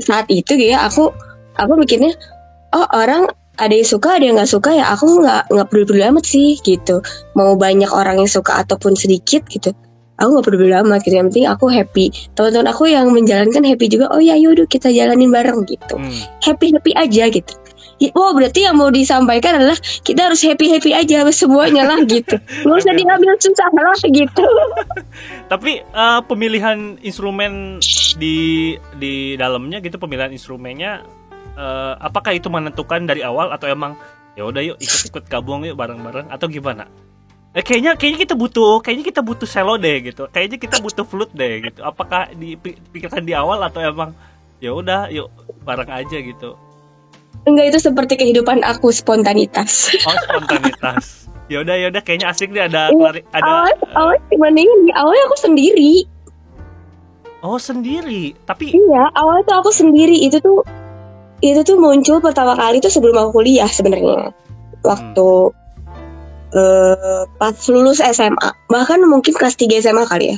saat 0.00 0.26
itu 0.28 0.56
ya 0.56 0.84
aku 0.84 1.12
aku 1.56 1.72
mikirnya 1.80 2.12
oh 2.76 2.86
orang 2.92 3.28
ada 3.60 3.74
yang 3.76 3.88
suka 3.88 4.16
ada 4.16 4.24
yang 4.24 4.40
nggak 4.40 4.48
suka 4.48 4.72
ya 4.72 4.88
aku 4.88 5.20
nggak 5.20 5.52
nggak 5.52 5.68
peduli 5.68 6.02
amat 6.08 6.24
sih 6.24 6.56
gitu. 6.64 7.04
Mau 7.36 7.60
banyak 7.60 7.92
orang 7.92 8.24
yang 8.24 8.30
suka 8.30 8.64
ataupun 8.64 8.96
sedikit 8.96 9.44
gitu. 9.52 9.76
Aku 10.16 10.36
nggak 10.36 10.46
peduli 10.48 10.72
amat 10.72 11.04
gitu. 11.04 11.20
Yang 11.20 11.26
penting 11.36 11.46
aku 11.52 11.66
happy. 11.68 12.06
Teman-teman 12.32 12.68
aku 12.72 12.88
yang 12.88 13.12
menjalankan 13.12 13.62
happy 13.62 13.86
juga 13.92 14.08
oh 14.08 14.20
ya 14.20 14.34
yaudah 14.40 14.64
kita 14.64 14.88
jalanin 14.88 15.28
bareng 15.28 15.68
gitu. 15.68 15.94
Hmm. 16.00 16.12
happy 16.40 16.72
happy 16.72 16.92
aja 16.96 17.28
gitu. 17.28 17.52
Ya, 18.00 18.08
Oh 18.16 18.32
berarti 18.32 18.64
yang 18.64 18.80
mau 18.80 18.88
disampaikan 18.88 19.60
adalah 19.60 19.76
kita 19.76 20.32
harus 20.32 20.40
happy 20.40 20.72
happy 20.72 20.96
aja 20.96 21.20
semuanya 21.36 21.84
lah 21.84 22.00
gitu. 22.08 22.40
Nggak 22.64 22.76
usah 22.80 22.96
diambil 22.96 23.36
susah 23.36 23.68
lah 23.76 23.92
gitu. 24.08 24.44
Tapi 25.52 25.84
eh, 25.84 26.20
pemilihan 26.24 26.96
instrumen 27.04 27.76
di 28.16 28.72
di 28.96 29.36
dalamnya 29.36 29.84
gitu 29.84 30.00
pemilihan 30.00 30.32
instrumennya 30.32 31.19
eh, 31.60 31.94
apakah 32.00 32.32
itu 32.32 32.48
menentukan 32.48 33.04
dari 33.04 33.20
awal 33.20 33.52
atau 33.52 33.68
emang 33.68 33.92
ya 34.32 34.48
udah 34.48 34.64
yuk 34.64 34.80
ikut-ikut 34.80 35.28
gabung 35.28 35.62
yuk 35.62 35.76
bareng-bareng 35.76 36.32
atau 36.32 36.48
gimana? 36.48 36.88
Eh, 37.50 37.60
kayaknya 37.60 37.98
kayaknya 37.98 38.24
kita 38.24 38.34
butuh 38.34 38.78
kayaknya 38.80 39.04
kita 39.04 39.20
butuh 39.20 39.44
selo 39.44 39.74
deh 39.76 39.96
gitu. 40.00 40.30
Kayaknya 40.30 40.56
kita 40.56 40.76
butuh 40.78 41.04
flute 41.04 41.34
deh 41.34 41.68
gitu. 41.68 41.82
Apakah 41.82 42.30
dipikirkan 42.32 43.20
di 43.20 43.34
awal 43.34 43.60
atau 43.60 43.82
emang 43.82 44.14
ya 44.58 44.70
udah 44.72 45.10
yuk 45.10 45.28
bareng 45.66 45.90
aja 45.90 46.16
gitu. 46.16 46.54
Enggak 47.44 47.74
itu 47.74 47.78
seperti 47.82 48.14
kehidupan 48.16 48.62
aku 48.62 48.88
spontanitas. 48.90 49.90
Oh 50.06 50.16
spontanitas. 50.24 51.26
ya 51.50 51.66
udah 51.66 51.74
ya 51.74 51.90
udah 51.90 51.98
kayaknya 52.00 52.30
asik 52.30 52.54
deh 52.54 52.62
ada 52.62 52.94
Iya. 52.94 52.94
klari- 52.94 53.26
ada 53.34 53.42
Awalnya 53.42 53.76
awalnya 53.98 54.22
gimana 54.30 54.58
ini? 54.62 54.90
Awalnya 54.94 55.24
aku 55.26 55.36
sendiri. 55.42 55.92
Oh 57.40 57.56
sendiri, 57.56 58.36
tapi 58.44 58.70
Iya, 58.70 59.10
awalnya 59.16 59.42
tuh 59.48 59.56
aku 59.58 59.70
sendiri 59.72 60.12
itu 60.14 60.38
tuh 60.38 60.60
itu 61.40 61.60
tuh 61.62 61.76
muncul 61.76 62.20
pertama 62.20 62.52
kali 62.54 62.78
tuh 62.78 62.88
sebelum 62.88 63.16
aku 63.16 63.40
kuliah 63.40 63.68
sebenarnya. 63.68 64.32
Waktu 64.80 65.28
eh, 66.50 67.22
pas 67.36 67.56
lulus 67.68 68.00
SMA, 68.00 68.48
bahkan 68.66 69.00
mungkin 69.04 69.32
kelas 69.32 69.54
3 69.54 69.80
SMA 69.80 70.04
kali 70.04 70.34
ya. 70.34 70.36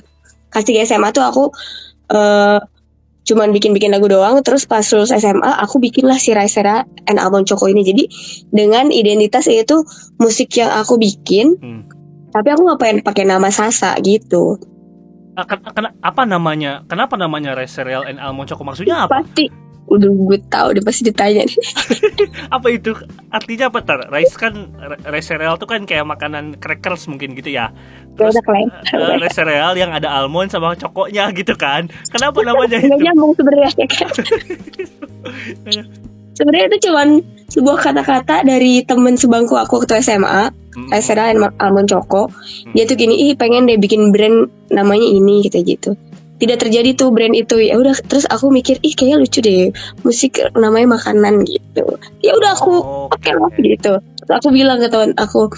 Kelas 0.50 0.64
3 0.64 0.84
SMA 0.86 1.08
tuh 1.10 1.24
aku 1.24 1.44
eh 2.12 2.60
cuman 3.22 3.54
bikin-bikin 3.54 3.94
lagu 3.94 4.10
doang, 4.10 4.42
terus 4.42 4.66
pas 4.66 4.82
lulus 4.90 5.10
SMA 5.10 5.46
aku 5.62 5.78
bikinlah 5.78 6.18
si 6.18 6.34
Raisera 6.34 6.82
and 7.06 7.16
Almond 7.16 7.46
Choco 7.46 7.70
ini. 7.70 7.80
Jadi 7.80 8.04
dengan 8.50 8.90
identitas 8.90 9.46
itu 9.46 9.86
musik 10.18 10.50
yang 10.54 10.74
aku 10.74 10.98
bikin, 10.98 11.54
Hmm. 11.56 11.86
tapi 12.28 12.50
aku 12.50 12.66
nggak 12.66 12.80
pengen 12.82 12.98
pakai 13.00 13.24
nama 13.24 13.48
Sasa 13.48 13.94
gitu. 14.02 14.58
ah, 15.32 15.48
ken- 15.48 15.64
ken- 15.64 15.96
apa 15.96 16.22
namanya? 16.28 16.84
Kenapa 16.84 17.16
namanya 17.16 17.56
Reserel 17.56 18.04
and 18.04 18.20
Almond 18.20 18.52
Choco? 18.52 18.68
Maksudnya 18.68 19.08
apa? 19.08 19.24
Pasti 19.24 19.48
udah 19.84 20.08
gue 20.08 20.38
tahu 20.46 20.68
deh 20.72 20.82
pasti 20.82 21.04
ditanya 21.04 21.42
nih. 21.42 21.58
Apa 22.56 22.68
itu? 22.70 22.94
Artinya 23.28 23.66
apa 23.66 23.80
tar? 23.80 24.08
Rice 24.08 24.34
kan 24.34 24.70
re- 24.72 25.02
Reserel 25.06 25.56
tuh 25.56 25.66
kan 25.66 25.82
kayak 25.82 26.04
makanan 26.04 26.56
crackers 26.56 27.04
mungkin 27.06 27.32
gitu 27.32 27.48
ya. 27.48 27.72
Terus 28.14 28.36
keren. 28.40 28.68
eh, 28.88 29.16
Reserel 29.18 29.72
yang 29.74 29.90
ada 29.90 30.12
almond 30.12 30.48
sama 30.48 30.72
cokonya 30.74 31.32
gitu 31.32 31.52
kan. 31.54 31.88
Kenapa 32.08 32.40
namanya 32.40 32.78
nggak 32.78 32.88
itu? 32.88 33.04
nyambung 33.04 33.32
sebenarnya 33.34 33.70
ya 33.74 33.86
kan 33.86 34.08
sebenarnya 36.32 36.66
itu 36.70 36.88
cuman 36.88 37.08
sebuah 37.46 37.76
kata-kata 37.82 38.42
dari 38.42 38.80
temen 38.82 39.14
sebangku 39.14 39.54
aku 39.54 39.80
waktu 39.80 40.00
SMA 40.00 40.52
Hmm. 40.72 40.88
Esera 40.88 41.28
and 41.28 41.44
Almond 41.60 41.92
Choco 41.92 42.32
dia 42.72 42.88
tuh 42.88 42.96
gini 42.96 43.28
ih 43.28 43.36
pengen 43.36 43.68
deh 43.68 43.76
bikin 43.76 44.08
brand 44.08 44.48
namanya 44.72 45.04
ini 45.04 45.44
gitu 45.44 45.60
gitu 45.60 45.90
tidak 46.42 46.58
terjadi 46.58 46.90
tuh 46.98 47.14
brand 47.14 47.30
itu. 47.32 47.62
Ya 47.62 47.78
udah 47.78 47.94
terus 48.02 48.26
aku 48.26 48.50
mikir 48.50 48.82
ih 48.82 48.90
kayaknya 48.92 49.22
lucu 49.22 49.38
deh 49.38 49.70
musik 50.02 50.42
namanya 50.58 50.98
makanan 50.98 51.46
gitu. 51.46 51.86
Ya 52.18 52.34
udah 52.34 52.58
aku 52.58 52.72
Oh, 52.74 53.06
oke 53.06 53.30
lah 53.30 53.46
gitu. 53.54 54.02
Terus 54.02 54.32
aku 54.34 54.50
bilang 54.50 54.82
ke 54.82 54.90
teman 54.90 55.14
aku 55.14 55.54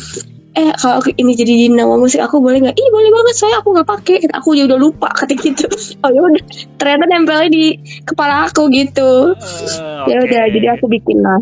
eh 0.55 0.71
kalau 0.79 1.03
aku 1.03 1.11
ini 1.19 1.35
jadi 1.35 1.67
nama 1.67 1.99
musik 1.99 2.21
aku 2.21 2.39
boleh 2.39 2.63
nggak? 2.63 2.77
Ih 2.77 2.89
boleh 2.93 3.11
banget 3.11 3.35
saya 3.35 3.55
aku 3.59 3.75
nggak 3.75 3.89
pakai. 3.89 4.17
Aku 4.37 4.53
ya 4.53 4.69
udah 4.69 4.77
lupa 4.77 5.09
ketik 5.19 5.41
gitu. 5.43 5.67
Oh 6.05 6.13
ya 6.13 6.21
udah. 6.21 6.43
Ternyata 6.77 7.05
nempelnya 7.09 7.49
di 7.49 7.65
kepala 8.05 8.47
aku 8.47 8.69
gitu. 8.69 9.35
Eh, 9.35 10.05
ya 10.07 10.17
oke. 10.21 10.29
udah 10.29 10.43
jadi 10.53 10.67
aku 10.77 10.87
bikin 10.87 11.25
lah. 11.25 11.41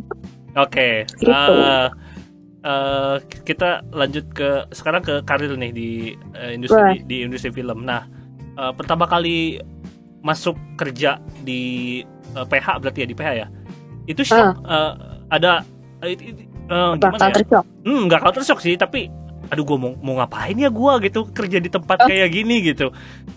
Oke, 0.53 1.09
Gitu. 1.17 1.33
eh, 1.33 1.89
eh, 2.63 3.17
kita 3.43 3.85
lanjut 3.89 4.29
ke 4.31 4.69
sekarang 4.69 5.01
ke 5.01 5.25
karir 5.25 5.57
nih 5.57 5.73
di 5.73 5.91
eh, 6.33 6.53
industri 6.53 7.01
di, 7.01 7.05
di 7.05 7.17
industri 7.25 7.49
film. 7.51 7.85
Nah, 7.85 8.05
eh, 8.53 8.73
pertama 8.73 9.05
kali 9.05 9.61
masuk 10.21 10.55
kerja 10.75 11.17
di 11.41 12.01
eh, 12.33 12.45
PH 12.45 12.67
berarti 12.79 12.99
ya 13.01 13.07
di 13.07 13.15
PH 13.15 13.29
ya. 13.37 13.47
Itu 14.05 14.23
shock, 14.23 14.62
eh, 14.62 14.93
ada 15.29 15.62
eh, 16.01 16.12
it- 16.12 16.25
it- 16.25 16.47
eh, 16.67 16.91
gimana 16.97 17.31
ya? 17.31 17.61
Hmm, 17.83 18.07
nggak 18.07 18.21
kalau 18.21 18.35
tersok 18.35 18.59
sih, 18.59 18.75
tapi 18.75 19.09
aduh 19.49 19.62
gue 19.62 19.77
mau 19.77 19.93
mau 20.01 20.15
ngapain 20.17 20.55
ya 20.55 20.73
gue 20.73 20.93
gitu 21.05 21.29
kerja 21.29 21.59
di 21.59 21.69
tempat 21.69 22.01
Oh. 22.01 22.09
kayak 22.09 22.33
gini 22.33 22.65
gitu. 22.65 22.88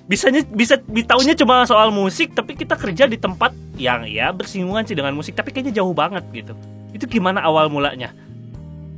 Bisanya 0.06 0.46
bisa 0.46 0.80
ditaunya 0.88 1.36
cuma 1.36 1.66
soal 1.66 1.92
musik 1.92 2.32
tapi 2.32 2.56
kita 2.56 2.74
kerja 2.74 3.04
di 3.04 3.18
tempat 3.18 3.52
yang 3.76 4.06
ya 4.06 4.32
bersinggungan 4.32 4.86
sih 4.86 4.96
dengan 4.96 5.12
musik 5.12 5.34
tapi 5.34 5.52
kayaknya 5.52 5.76
jauh 5.76 5.92
banget 5.92 6.24
gitu. 6.32 6.54
Itu 6.92 7.04
gimana 7.06 7.44
awal 7.44 7.68
mulanya? 7.68 8.16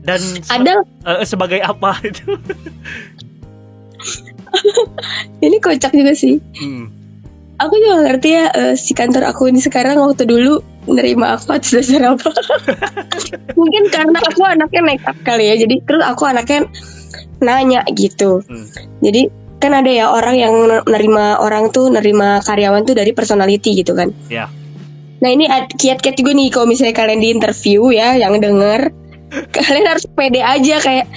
Dan 0.04 0.22
se- 0.22 0.46
ada. 0.48 0.84
eh, 1.08 1.26
sebagai 1.26 1.58
apa 1.60 1.98
itu 2.06 2.38
ini 5.46 5.58
kocak 5.62 5.94
juga 5.94 6.14
sih. 6.14 6.42
Hmm, 6.58 6.90
aku 7.58 7.74
juga 7.78 7.96
ngerti 8.08 8.30
ya 8.30 8.46
eh, 8.54 8.74
si 8.78 8.94
kantor 8.94 9.30
aku 9.30 9.50
ini 9.50 9.62
sekarang 9.62 9.98
waktu 10.00 10.26
dulu 10.26 10.62
nerima 10.88 11.36
aku 11.36 11.56
atas 11.56 11.76
dasar 11.76 12.16
apa. 12.16 12.32
Mungkin 13.60 13.92
karena 13.92 14.18
aku 14.24 14.42
anaknya 14.46 14.82
nekat 14.96 15.18
kali 15.28 15.52
ya 15.52 15.56
jadi 15.60 15.76
terus 15.84 16.04
aku 16.06 16.24
anaknya 16.28 16.68
nanya 17.38 17.86
gitu. 17.94 18.42
Hmm. 18.50 18.66
jadi 19.04 19.30
kan 19.58 19.74
ada 19.74 19.90
ya 19.90 20.06
orang 20.14 20.38
yang 20.38 20.54
nerima 20.86 21.42
orang 21.42 21.74
tuh 21.74 21.90
nerima 21.90 22.42
karyawan 22.46 22.86
tuh 22.86 22.94
dari 22.94 23.14
personality 23.14 23.74
gitu 23.74 23.98
kan. 23.98 24.14
Ya. 24.30 24.50
nah 25.18 25.34
ini 25.34 25.50
kiat-kiat 25.50 26.14
juga 26.14 26.38
nih 26.38 26.54
kalau 26.54 26.70
misalnya 26.70 26.94
kalian 26.94 27.18
di 27.18 27.34
interview 27.34 27.90
ya 27.90 28.14
yang 28.22 28.38
denger 28.38 28.94
kalian 29.58 29.86
harus 29.90 30.06
pede 30.14 30.46
aja 30.46 30.78
kayak 30.78 31.10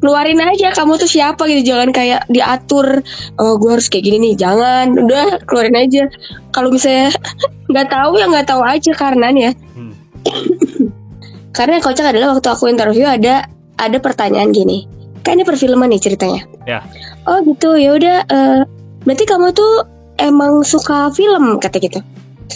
keluarin 0.00 0.40
aja 0.40 0.72
kamu 0.72 0.96
tuh 0.96 1.06
siapa 1.06 1.44
gitu 1.46 1.76
jangan 1.76 1.92
kayak 1.92 2.24
diatur 2.32 3.04
oh 3.36 3.54
gue 3.60 3.70
harus 3.70 3.86
kayak 3.92 4.08
gini 4.08 4.32
nih. 4.32 4.34
Jangan 4.40 4.96
udah 4.96 5.44
keluarin 5.44 5.76
aja. 5.76 6.08
Kalau 6.56 6.72
misalnya 6.72 7.12
nggak 7.70 7.88
tahu 7.92 8.12
ya 8.16 8.26
nggak 8.26 8.48
tahu 8.48 8.62
aja 8.64 8.92
karena 8.96 9.28
ya. 9.36 9.52
Hmm. 9.76 9.94
karena 11.56 11.78
yang 11.78 11.84
kocak 11.84 12.06
adalah 12.10 12.28
waktu 12.36 12.48
aku 12.48 12.64
interview 12.72 13.06
ada 13.06 13.46
ada 13.76 13.98
pertanyaan 14.00 14.50
gini. 14.50 14.88
Kan 15.20 15.36
ini 15.36 15.44
perfilman 15.44 15.92
nih 15.92 16.00
ceritanya. 16.00 16.42
Ya. 16.64 16.80
oh 17.28 17.44
gitu. 17.44 17.76
Ya 17.76 17.92
udah 17.94 18.16
eh, 18.24 18.60
berarti 19.04 19.24
kamu 19.28 19.52
tuh 19.52 19.84
emang 20.16 20.64
suka 20.64 21.12
film 21.12 21.60
kata 21.60 21.76
gitu. 21.76 22.00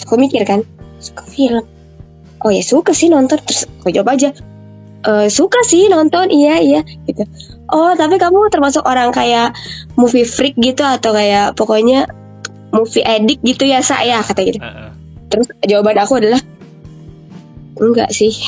Aku 0.09 0.17
mikir 0.17 0.41
kan 0.43 0.65
suka 0.97 1.23
film? 1.29 1.63
Oh 2.41 2.49
ya 2.49 2.65
suka 2.65 2.89
sih 2.91 3.13
nonton. 3.13 3.37
Terus 3.45 3.69
aku 3.81 3.93
jawab 3.93 4.17
aja 4.17 4.33
"Eh, 5.05 5.27
suka 5.29 5.61
sih 5.65 5.85
nonton 5.87 6.33
iya 6.33 6.57
iya 6.57 6.81
gitu. 7.05 7.23
Oh 7.69 7.93
tapi 7.93 8.17
kamu 8.17 8.49
termasuk 8.49 8.81
orang 8.85 9.13
kayak 9.13 9.53
movie 9.97 10.25
freak 10.25 10.57
gitu 10.57 10.81
atau 10.81 11.13
kayak 11.13 11.53
pokoknya 11.53 12.09
movie 12.73 13.05
addict 13.05 13.41
gitu 13.45 13.69
ya 13.69 13.85
saya 13.85 14.25
kata 14.25 14.41
gitu. 14.45 14.59
Eh, 14.59 14.65
eh. 14.65 14.91
terus 15.29 15.47
jawaban 15.65 15.97
aku 16.01 16.17
adalah 16.17 16.41
enggak 17.77 18.09
sih. 18.09 18.33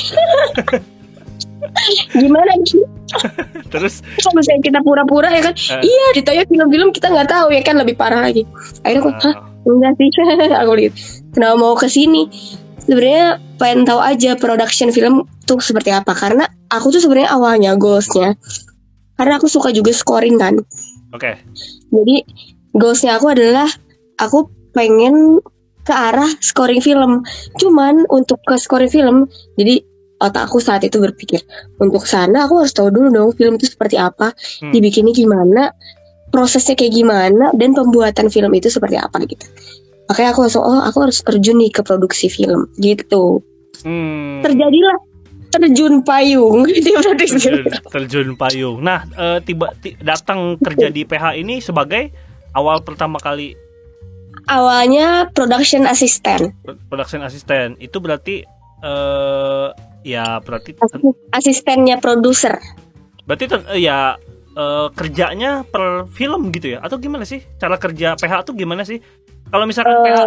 Gimana 2.18 2.52
gitu 2.66 2.86
terus? 3.74 4.02
Kalau 4.20 4.34
misalnya 4.36 4.62
kita 4.66 4.80
pura-pura 4.82 5.30
ya 5.30 5.42
kan? 5.46 5.56
Eh. 5.56 5.82
iya 5.86 6.08
ditanya 6.18 6.44
film-film 6.50 6.90
kita 6.90 7.14
nggak 7.14 7.30
tahu 7.30 7.54
ya 7.54 7.62
kan? 7.62 7.78
Lebih 7.78 7.96
parah 7.96 8.26
lagi. 8.26 8.44
Akhirnya 8.82 9.02
aku 9.06 9.12
hah 9.14 9.36
enggak 9.68 9.94
sih? 10.00 10.10
Aku 10.66 10.72
gitu 10.80 10.98
kenapa 11.38 11.56
mau 11.62 11.78
ke 11.78 11.86
sini 11.86 12.26
sebenarnya 12.88 13.38
pengen 13.60 13.84
tahu 13.84 14.00
aja 14.00 14.34
production 14.40 14.90
film 14.90 15.28
tuh 15.46 15.60
seperti 15.60 15.92
apa. 15.94 16.16
Karena 16.16 16.48
aku 16.72 16.96
tuh 16.96 17.04
sebenarnya 17.04 17.30
awalnya 17.36 17.72
goalsnya 17.76 18.40
karena 19.20 19.38
aku 19.38 19.52
suka 19.52 19.76
juga 19.76 19.92
scoring 19.94 20.40
kan. 20.40 20.56
Oke. 21.12 21.38
Jadi 21.92 22.16
goalsnya 22.74 23.20
aku 23.20 23.30
adalah 23.30 23.68
aku 24.18 24.50
pengen 24.72 25.44
ke 25.84 25.94
arah 25.94 26.28
scoring 26.40 26.80
film. 26.80 27.24
Cuman 27.60 28.08
untuk 28.08 28.40
ke 28.48 28.56
scoring 28.56 28.92
film 28.92 29.28
jadi 29.60 29.84
otak 30.18 30.50
aku 30.50 30.58
saat 30.58 30.82
itu 30.82 30.98
berpikir 30.98 31.42
untuk 31.78 32.10
sana 32.10 32.50
aku 32.50 32.66
harus 32.66 32.74
tahu 32.74 32.90
dulu 32.90 33.14
dong 33.14 33.30
film 33.38 33.58
itu 33.58 33.70
seperti 33.70 34.02
apa 34.02 34.34
Hmm. 34.34 34.74
dibikinnya 34.74 35.14
gimana 35.14 35.74
prosesnya 36.34 36.74
kayak 36.74 36.94
gimana 36.94 37.54
dan 37.56 37.78
pembuatan 37.78 38.28
film 38.34 38.52
itu 38.58 38.68
seperti 38.68 38.98
apa 38.98 39.22
gitu 39.30 39.46
makanya 40.08 40.30
aku 40.32 40.42
langsung 40.42 40.64
oh 40.64 40.80
aku 40.80 40.98
harus 41.04 41.20
terjun 41.20 41.58
nih 41.58 41.70
ke 41.70 41.82
produksi 41.82 42.28
film 42.28 42.68
gitu 42.78 43.44
Hmm. 43.78 44.42
terjadilah 44.42 44.98
terjun 45.48 46.02
payung 46.02 46.66
di 46.84 46.92
produksi 46.92 47.38
terjun, 47.38 47.66
terjun 47.86 48.30
payung. 48.34 48.82
Nah, 48.82 49.06
eh, 49.06 49.40
tiba 49.40 49.70
ti- 49.78 49.94
datang 49.98 50.58
kerja 50.58 50.90
di 50.90 51.06
PH 51.06 51.38
ini 51.38 51.62
sebagai 51.62 52.10
awal 52.52 52.82
pertama 52.82 53.16
kali 53.16 53.54
awalnya 54.46 55.30
production 55.30 55.86
assistant 55.86 56.52
pro- 56.62 56.80
production 56.90 57.22
assistant. 57.22 57.78
Itu 57.78 58.00
berarti 58.00 58.44
eh 58.78 59.68
ya 60.02 60.38
berarti 60.40 60.78
asistennya 61.32 61.98
produser 61.98 62.58
berarti 63.26 63.46
ter- 63.46 63.68
eh, 63.74 63.82
ya 63.84 64.16
eh, 64.54 64.88
kerjanya 64.90 65.62
per 65.64 66.10
film 66.10 66.50
gitu 66.50 66.76
ya 66.76 66.80
atau 66.82 66.98
gimana 66.98 67.24
sih? 67.24 67.46
Cara 67.58 67.78
kerja 67.78 68.16
PH 68.16 68.42
tuh 68.42 68.56
gimana 68.56 68.82
sih? 68.82 68.98
Kalau 69.48 69.66
misalkan 69.66 69.96
Eh, 69.98 70.04
PH 70.06 70.20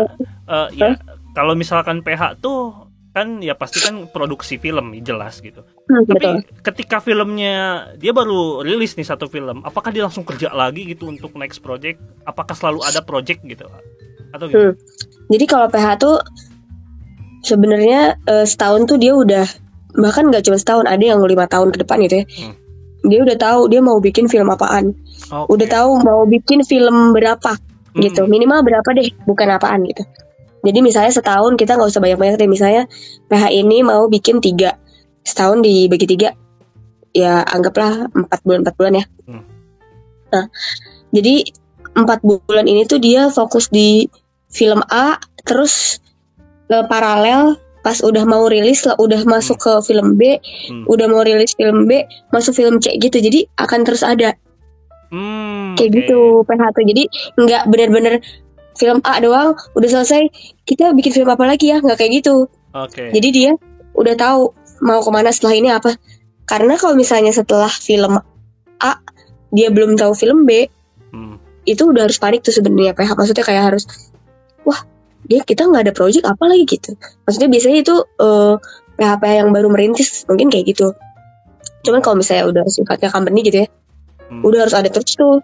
eh, 0.51 0.69
ya 0.77 0.89
kalau 1.31 1.55
misalkan 1.55 2.03
PH 2.03 2.43
tuh 2.43 2.91
kan 3.11 3.43
ya 3.43 3.59
pasti 3.59 3.83
kan 3.83 4.07
produksi 4.07 4.55
film 4.63 4.95
jelas 5.03 5.43
gitu. 5.43 5.67
Hmm, 5.91 6.07
Tapi 6.07 6.15
betul 6.15 6.35
ketika 6.63 7.03
filmnya 7.03 7.91
dia 7.99 8.15
baru 8.15 8.63
rilis 8.63 8.95
nih 8.95 9.07
satu 9.07 9.27
film, 9.27 9.67
apakah 9.67 9.91
dia 9.91 10.07
langsung 10.07 10.23
kerja 10.23 10.55
lagi 10.55 10.87
gitu 10.87 11.11
untuk 11.11 11.35
next 11.35 11.59
project? 11.59 11.99
Apakah 12.23 12.55
selalu 12.55 12.87
ada 12.87 13.03
project 13.03 13.43
gitu? 13.43 13.67
Atau 14.31 14.47
gitu? 14.47 14.63
Hmm. 14.63 14.75
Jadi 15.31 15.45
kalau 15.51 15.67
PH 15.67 15.87
tuh 15.99 16.17
sebenarnya 17.43 18.15
eh, 18.31 18.47
setahun 18.47 18.87
tuh 18.87 18.99
dia 19.03 19.13
udah 19.15 19.47
bahkan 19.99 20.31
nggak 20.31 20.47
cuma 20.47 20.55
setahun 20.55 20.87
ada 20.87 21.03
yang 21.03 21.19
lima 21.19 21.51
tahun 21.51 21.75
ke 21.75 21.83
depan 21.83 22.07
gitu 22.07 22.23
ya. 22.23 22.27
Hmm. 22.47 22.55
Dia 23.11 23.21
udah 23.27 23.37
tahu 23.43 23.61
dia 23.75 23.81
mau 23.83 23.99
bikin 23.99 24.31
film 24.31 24.55
apaan. 24.55 24.95
Oke. 25.35 25.59
Udah 25.59 25.67
tahu 25.67 25.91
mau 26.07 26.23
bikin 26.31 26.63
film 26.63 27.11
berapa 27.11 27.59
Hmm. 27.95 28.01
gitu. 28.03 28.23
Minimal 28.27 28.63
berapa 28.63 28.89
deh, 28.95 29.11
bukan 29.27 29.51
apaan 29.51 29.87
gitu. 29.87 30.07
Jadi 30.61 30.79
misalnya 30.85 31.13
setahun 31.13 31.57
kita 31.57 31.77
nggak 31.77 31.89
usah 31.89 32.03
banyak-banyak 32.05 32.37
deh. 32.37 32.51
Misalnya 32.51 32.85
PH 33.33 33.45
ini 33.53 33.81
mau 33.81 34.07
bikin 34.07 34.45
tiga 34.45 34.77
setahun 35.25 35.61
dibagi 35.65 36.09
tiga 36.09 36.33
ya 37.13 37.43
anggaplah 37.45 38.09
empat 38.13 38.41
bulan 38.45 38.61
empat 38.65 38.75
bulan 38.77 38.93
ya. 39.01 39.05
Hmm. 39.29 39.45
Nah 40.31 40.45
jadi 41.11 41.43
empat 41.97 42.23
bulan 42.23 42.67
ini 42.71 42.87
tuh 42.87 43.03
dia 43.03 43.29
fokus 43.33 43.67
di 43.73 44.07
film 44.51 44.81
A 44.91 45.19
terus 45.45 45.99
eh, 46.71 46.85
paralel 46.87 47.59
pas 47.81 47.97
udah 48.05 48.29
mau 48.29 48.45
rilis 48.45 48.85
lah 48.85 48.95
udah 49.01 49.25
masuk 49.25 49.57
ke 49.57 49.73
film 49.89 50.21
B 50.21 50.37
Hmm. 50.69 50.85
udah 50.87 51.09
mau 51.09 51.25
rilis 51.25 51.57
film 51.57 51.89
B 51.89 52.05
masuk 52.31 52.53
film 52.53 52.77
C 52.79 52.93
gitu 53.01 53.17
jadi 53.19 53.49
akan 53.57 53.89
terus 53.89 54.05
ada 54.05 54.37
Hmm, 55.11 55.75
kayak 55.75 55.91
oke. 55.91 55.97
gitu 55.99 56.21
PH 56.47 56.63
tuh 56.71 56.85
jadi 56.87 57.03
nggak 57.35 57.63
bener-bener 57.67 58.15
film 58.79 59.03
A 59.03 59.19
doang 59.19 59.59
udah 59.75 59.89
selesai 59.91 60.31
kita 60.65 60.95
bikin 60.95 61.11
film 61.11 61.29
apa 61.29 61.45
lagi 61.45 61.75
ya? 61.75 61.83
Nggak 61.83 61.99
kayak 61.99 62.23
gitu. 62.23 62.47
Oke. 62.71 63.11
jadi 63.11 63.29
dia 63.35 63.51
udah 63.99 64.15
tahu 64.15 64.55
mau 64.87 65.03
ke 65.03 65.11
mana 65.11 65.35
setelah 65.35 65.59
ini 65.59 65.69
apa. 65.75 65.99
Karena 66.47 66.79
kalau 66.79 66.95
misalnya 66.95 67.35
setelah 67.35 67.71
film 67.71 68.23
A 68.79 68.93
dia 69.51 69.69
belum 69.75 69.99
tahu 69.99 70.15
film 70.15 70.47
B 70.47 70.71
Hmm. 71.11 71.43
itu 71.67 71.91
udah 71.91 72.07
harus 72.07 72.23
panik 72.23 72.47
tuh 72.47 72.55
sebenarnya 72.55 72.95
PH 72.95 73.19
maksudnya 73.19 73.43
kayak 73.43 73.75
harus 73.75 73.83
wah 74.63 74.79
dia 75.27 75.43
kita 75.43 75.67
nggak 75.67 75.91
ada 75.91 75.95
project 75.95 76.23
apa 76.23 76.47
lagi 76.47 76.71
gitu. 76.71 76.95
Maksudnya 77.27 77.51
biasanya 77.51 77.79
itu 77.83 77.95
eh, 77.99 78.55
PH 78.95 79.13
yang 79.27 79.51
baru 79.51 79.67
merintis 79.75 80.23
mungkin 80.31 80.55
kayak 80.55 80.71
gitu. 80.71 80.95
Cuman 81.83 81.99
kalau 81.99 82.23
misalnya 82.23 82.47
udah 82.47 82.65
sifatnya 82.71 83.11
company 83.11 83.43
gitu 83.43 83.67
ya 83.67 83.69
Hmm. 84.31 84.41
udah 84.41 84.59
harus 84.63 84.73
ada 84.73 84.87
terus 84.87 85.13
tuh 85.13 85.43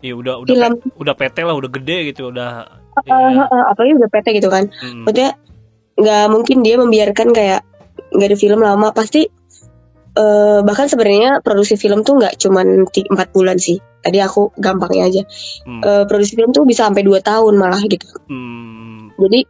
Iya 0.00 0.16
udah 0.16 0.34
udah 0.38 0.50
film 0.50 0.72
P- 0.76 0.96
udah 0.96 1.14
PT 1.14 1.36
lah 1.40 1.54
udah 1.54 1.70
gede 1.70 1.98
gitu 2.08 2.28
udah. 2.28 2.66
Eh, 2.98 3.06
iya. 3.06 3.44
eh, 3.44 3.64
apalagi 3.66 3.92
udah 3.94 4.10
PT 4.10 4.26
gitu 4.34 4.48
kan 4.48 4.66
Hmm. 4.74 5.04
maksudnya 5.04 5.30
nggak 5.94 6.24
mungkin 6.26 6.56
dia 6.60 6.74
membiarkan 6.74 7.28
kayak 7.30 7.60
nggak 8.10 8.26
ada 8.26 8.36
film 8.36 8.60
lama 8.60 8.90
pasti 8.90 9.28
eh, 10.12 10.60
bahkan 10.60 10.84
sebenarnya 10.84 11.38
produksi 11.38 11.76
film 11.76 12.00
tuh 12.00 12.16
nggak 12.16 12.34
cuman 12.36 12.88
ti- 12.88 13.06
empat 13.06 13.30
bulan 13.30 13.56
sih 13.56 13.76
tadi 14.00 14.18
aku 14.18 14.50
gampangnya 14.56 15.04
aja 15.06 15.22
Hmm. 15.62 15.80
Eh, 15.80 16.04
produksi 16.04 16.34
film 16.34 16.50
tuh 16.50 16.64
bisa 16.64 16.84
sampai 16.84 17.00
dua 17.00 17.20
tahun 17.20 17.54
malah 17.54 17.78
gitu 17.82 18.08
Hmm. 18.26 19.12
jadi 19.14 19.44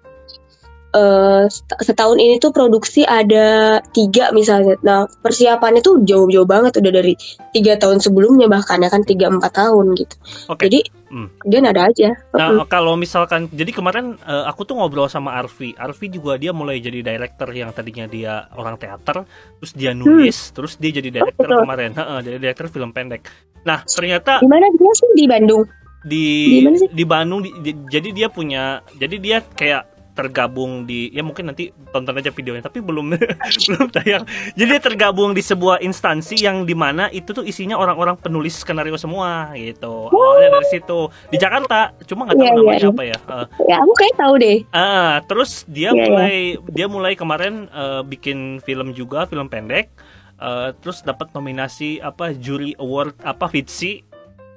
eh, 0.91 1.45
set- 1.47 1.81
setahun 1.85 2.17
ini 2.17 2.37
tuh 2.37 2.51
produksi 2.51 3.03
ada 3.03 3.79
tiga 3.91 4.31
misalnya 4.31 4.75
nah 4.81 5.05
persiapannya 5.21 5.81
tuh 5.81 6.03
jauh-jauh 6.03 6.45
banget 6.45 6.77
udah 6.77 6.93
dari 6.93 7.15
tiga 7.51 7.75
tahun 7.75 7.99
sebelumnya 7.99 8.47
bahkan 8.47 8.79
ya 8.79 8.89
kan 8.89 9.03
tiga 9.03 9.27
empat 9.27 9.53
tahun 9.53 9.95
gitu 9.95 10.15
Oke. 10.49 10.67
jadi 10.67 10.81
Hmm. 11.11 11.27
dia 11.43 11.59
ada 11.59 11.91
aja 11.91 12.15
Nah, 12.31 12.63
kalau 12.67 12.95
misalkan 12.95 13.51
jadi 13.51 13.75
kemarin 13.75 14.15
eh, 14.17 14.45
aku 14.47 14.63
tuh 14.63 14.79
ngobrol 14.79 15.11
sama 15.11 15.35
Arfi. 15.35 15.75
Arfi 15.75 16.07
juga 16.07 16.39
dia 16.39 16.55
mulai 16.55 16.79
jadi 16.79 17.03
director 17.03 17.51
yang 17.51 17.75
tadinya 17.75 18.07
dia 18.07 18.47
orang 18.55 18.79
teater, 18.79 19.27
terus 19.59 19.75
dia 19.75 19.91
nulis, 19.91 20.55
terus 20.55 20.79
dia 20.79 20.95
jadi 20.95 21.11
director 21.11 21.43
Hmm. 21.43 21.51
betul. 21.51 21.63
kemarin. 21.67 21.91
Heeh, 21.99 22.19
jadi 22.23 22.37
director 22.39 22.67
film 22.71 22.95
pendek. 22.95 23.27
Nah, 23.61 23.83
ternyata 23.83 24.39
di 24.39 24.47
mana 24.47 24.71
dia 24.71 24.93
sih 24.95 25.11
di 25.13 25.27
Bandung 25.27 25.63
di 26.01 26.25
Di 26.63 26.87
di 26.95 27.05
Bandung 27.05 27.41
di- 27.43 27.55
di- 27.59 27.79
jadi 27.91 28.09
dia 28.15 28.29
punya 28.31 28.63
jadi 28.95 29.17
dia 29.19 29.39
kayak 29.43 30.00
tergabung 30.21 30.85
di 30.85 31.09
ya 31.17 31.25
mungkin 31.25 31.49
nanti 31.49 31.73
tonton 31.89 32.21
aja 32.21 32.29
videonya 32.29 32.69
tapi 32.69 32.85
belum 32.85 33.17
belum 33.73 33.87
tayang. 33.89 34.29
Jadi 34.53 34.69
dia 34.69 34.83
tergabung 34.85 35.33
di 35.33 35.41
sebuah 35.41 35.81
instansi 35.81 36.37
yang 36.45 36.69
di 36.69 36.77
mana 36.77 37.09
itu 37.09 37.33
tuh 37.33 37.43
isinya 37.49 37.81
orang-orang 37.81 38.21
penulis 38.21 38.61
skenario 38.61 39.01
semua 39.01 39.57
gitu. 39.57 40.13
Awalnya 40.13 40.61
dari 40.61 40.69
situ. 40.69 41.09
Di 41.33 41.41
Jakarta 41.41 41.97
cuma 42.05 42.29
nggak 42.29 42.37
tahu 42.37 42.45
Iya, 42.45 42.53
iya, 42.53 42.61
namanya 42.61 42.81
iya. 42.85 42.93
apa 42.93 43.03
ya. 43.09 43.19
Eh, 43.19 43.47
ya 43.73 43.77
aku 43.81 43.93
kayak 43.97 44.15
tahu 44.21 44.35
deh. 44.37 44.59
Ah 44.77 45.15
terus 45.25 45.65
dia 45.65 45.91
Iya, 45.91 45.97
iya. 45.97 46.05
mulai 46.05 46.37
dia 46.69 46.87
mulai 46.87 47.13
kemarin 47.17 47.55
eh, 47.73 48.03
bikin 48.05 48.61
film 48.61 48.93
juga 48.93 49.25
film 49.25 49.49
pendek. 49.49 49.89
Eh, 50.37 50.69
terus 50.85 51.01
dapat 51.01 51.33
nominasi 51.33 52.01
apa 52.01 52.37
juri 52.37 52.77
award 52.77 53.17
apa 53.25 53.49
Fitsi 53.49 54.05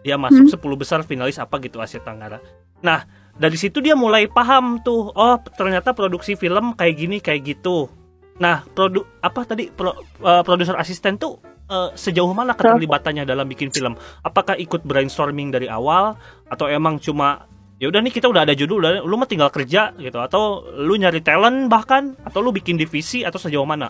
dia 0.04 0.20
masuk 0.20 0.52
10 0.52 0.60
besar 0.76 1.00
finalis 1.08 1.40
apa 1.40 1.64
gitu 1.64 1.80
Asia 1.80 2.04
Tenggara. 2.04 2.44
Nah 2.84 3.23
dari 3.34 3.58
situ 3.58 3.82
dia 3.82 3.98
mulai 3.98 4.30
paham 4.30 4.78
tuh 4.86 5.10
oh 5.10 5.36
ternyata 5.58 5.98
produksi 5.98 6.38
film 6.38 6.78
kayak 6.78 6.96
gini 6.98 7.18
kayak 7.18 7.42
gitu. 7.58 7.90
Nah 8.38 8.62
produk 8.78 9.06
apa 9.26 9.42
tadi 9.46 9.74
pro- 9.74 9.98
produser 10.46 10.78
asisten 10.78 11.18
tuh 11.18 11.42
eh, 11.70 11.90
sejauh 11.98 12.30
mana 12.34 12.54
keterlibatannya 12.54 13.26
dalam 13.26 13.50
bikin 13.50 13.74
film? 13.74 13.98
Apakah 14.22 14.54
ikut 14.58 14.86
brainstorming 14.86 15.50
dari 15.50 15.66
awal 15.66 16.14
atau 16.46 16.70
emang 16.70 17.02
cuma 17.02 17.50
ya 17.82 17.90
udah 17.90 18.00
nih 18.06 18.14
kita 18.14 18.30
udah 18.30 18.46
ada 18.46 18.54
judul 18.54 18.80
udah 18.80 18.92
lu 19.02 19.18
mah 19.18 19.26
tinggal 19.26 19.50
kerja 19.50 19.98
gitu. 19.98 20.22
Atau 20.22 20.70
lu 20.78 20.94
nyari 20.94 21.26
talent 21.26 21.74
bahkan 21.74 22.14
atau 22.22 22.40
lu 22.46 22.54
bikin 22.54 22.78
divisi 22.78 23.26
atau 23.26 23.42
sejauh 23.42 23.66
mana? 23.66 23.90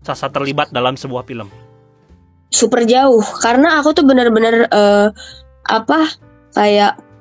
Sasa 0.00 0.32
terlibat 0.32 0.72
dalam 0.72 0.96
sebuah 0.96 1.28
film. 1.28 1.46
Super 2.48 2.88
jauh. 2.88 3.22
Karena 3.40 3.80
aku 3.80 3.92
tuh 3.92 4.04
bener-bener 4.08 4.64
eh, 4.66 5.08
apa 5.68 6.08
kayak 6.56 7.11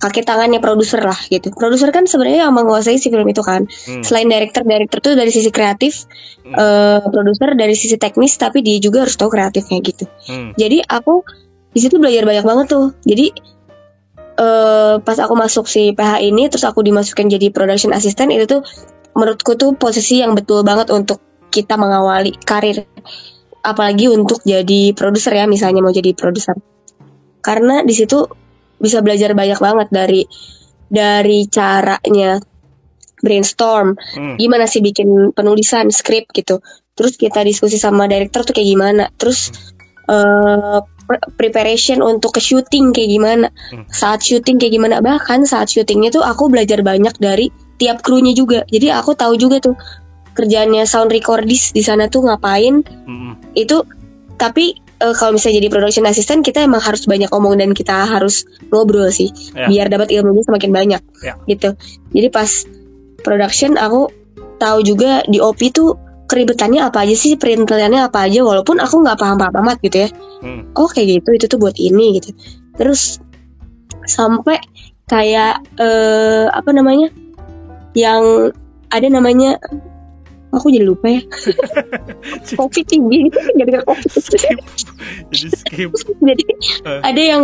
kaki 0.00 0.24
tangannya 0.24 0.58
produser 0.64 1.04
lah 1.04 1.16
gitu 1.28 1.52
produser 1.52 1.92
kan 1.92 2.08
sebenarnya 2.08 2.48
yang 2.48 2.56
menguasai 2.56 2.96
si 2.96 3.12
film 3.12 3.28
itu 3.28 3.44
kan 3.44 3.68
Hmm. 3.68 4.00
selain 4.00 4.26
director 4.26 4.64
director 4.64 4.98
tuh 5.04 5.12
dari 5.14 5.28
sisi 5.28 5.52
kreatif 5.52 6.08
Hmm. 6.42 6.56
eh, 6.56 6.98
produser 7.04 7.52
dari 7.52 7.76
sisi 7.76 8.00
teknis 8.00 8.40
tapi 8.40 8.64
dia 8.64 8.80
juga 8.80 9.04
harus 9.04 9.14
tahu 9.20 9.28
kreatifnya 9.28 9.78
gitu 9.84 10.08
Hmm. 10.26 10.56
jadi 10.56 10.80
aku 10.88 11.20
di 11.70 11.80
situ 11.84 12.00
belajar 12.00 12.24
banyak 12.24 12.44
banget 12.48 12.66
tuh 12.72 12.96
jadi 13.04 13.30
eh 14.40 14.94
pas 15.04 15.18
aku 15.20 15.36
masuk 15.36 15.68
si 15.68 15.92
PH 15.92 16.24
ini 16.24 16.48
terus 16.48 16.64
aku 16.64 16.80
dimasukin 16.80 17.28
jadi 17.28 17.52
production 17.52 17.92
assistant 17.92 18.32
itu 18.32 18.48
tuh 18.48 18.64
menurutku 19.12 19.52
tuh 19.60 19.76
posisi 19.76 20.24
yang 20.24 20.32
betul 20.32 20.64
banget 20.64 20.88
untuk 20.88 21.20
kita 21.52 21.76
mengawali 21.76 22.32
karir 22.48 22.88
apalagi 23.60 24.08
untuk 24.08 24.40
jadi 24.40 24.96
produser 24.96 25.36
ya 25.36 25.44
misalnya 25.44 25.84
mau 25.84 25.92
jadi 25.92 26.16
produser 26.16 26.56
karena 27.44 27.84
di 27.84 27.92
situ 27.92 28.24
bisa 28.80 29.04
belajar 29.04 29.36
banyak 29.36 29.60
banget 29.60 29.88
dari 29.92 30.24
dari 30.90 31.46
caranya 31.46 32.42
brainstorm. 33.20 33.94
Hmm. 34.16 34.40
gimana 34.40 34.64
sih 34.64 34.80
bikin 34.80 35.36
penulisan 35.36 35.92
skrip 35.92 36.32
gitu. 36.32 36.64
Terus 36.96 37.14
kita 37.20 37.44
diskusi 37.44 37.76
sama 37.76 38.08
director 38.08 38.42
tuh 38.42 38.56
kayak 38.56 38.68
gimana. 38.72 39.04
Terus 39.20 39.52
eh, 40.08 40.80
pre- 41.06 41.28
preparation 41.36 42.00
untuk 42.00 42.34
ke 42.34 42.40
syuting 42.42 42.90
kayak 42.96 43.10
gimana. 43.12 43.46
Hmm. 43.70 43.84
saat 43.92 44.24
syuting 44.24 44.56
kayak 44.58 44.74
gimana. 44.74 45.04
Bahkan 45.04 45.46
saat 45.46 45.70
syutingnya 45.70 46.10
tuh 46.10 46.24
aku 46.24 46.50
belajar 46.50 46.80
banyak 46.80 47.14
dari 47.20 47.52
tiap 47.76 48.00
krunya 48.00 48.32
juga. 48.32 48.64
Jadi 48.68 48.88
aku 48.90 49.14
tahu 49.14 49.36
juga 49.36 49.60
tuh 49.62 49.76
kerjaannya 50.34 50.88
sound 50.88 51.12
recordist 51.12 51.76
di 51.76 51.84
sana 51.84 52.08
tuh 52.08 52.26
ngapain. 52.26 52.82
Hmm. 53.06 53.36
itu 53.52 53.84
tapi 54.40 54.78
eh, 55.00 55.14
kalau 55.16 55.34
misalnya 55.34 55.60
jadi 55.60 55.68
production 55.68 56.04
assistant 56.04 56.40
kita 56.40 56.62
emang 56.62 56.80
harus 56.80 57.04
banyak 57.04 57.28
ngomong 57.28 57.56
dan 57.56 57.72
kita 57.72 58.06
harus 58.06 58.44
ngobrol 58.68 59.08
sih 59.08 59.32
Ya. 59.52 59.66
biar 59.66 59.86
dapat 59.88 60.12
ilmunya 60.12 60.44
semakin 60.44 60.70
banyak 60.70 61.02
Ya. 61.20 61.34
gitu 61.44 61.74
jadi 62.12 62.28
pas 62.28 62.48
production 63.20 63.76
aku 63.76 64.08
tahu 64.56 64.84
juga 64.84 65.24
di 65.24 65.40
OP 65.40 65.72
tuh 65.72 65.96
keribetannya 66.28 66.84
apa 66.84 67.02
aja 67.02 67.16
sih 67.16 67.34
perintilannya 67.34 68.06
apa 68.06 68.30
aja 68.30 68.44
walaupun 68.44 68.78
aku 68.78 69.02
nggak 69.02 69.18
paham 69.18 69.36
paham 69.36 69.54
amat 69.64 69.80
gitu 69.82 70.06
ya 70.06 70.08
Hmm. 70.40 70.72
oh 70.72 70.88
kayak 70.88 71.20
gitu 71.20 71.36
itu 71.36 71.44
tuh 71.48 71.58
buat 71.60 71.76
ini 71.76 72.16
gitu 72.16 72.32
terus 72.76 73.20
sampai 74.06 74.56
kayak 75.04 75.60
eh, 75.76 76.46
apa 76.48 76.70
namanya 76.70 77.10
yang 77.92 78.54
ada 78.88 79.06
namanya 79.10 79.58
aku 80.50 80.66
jadi 80.68 80.86
lupa 80.86 81.06
ya. 81.08 81.22
Covid 82.58 82.84
tinggi. 82.86 83.30
Jadi 83.54 83.70
covid. 83.82 84.10
Skip. 84.10 84.58
Jadi 85.30 85.48
skip. 85.54 85.90
Jadi 86.20 86.44
Eh. 86.86 87.00
ada 87.02 87.22
yang 87.22 87.42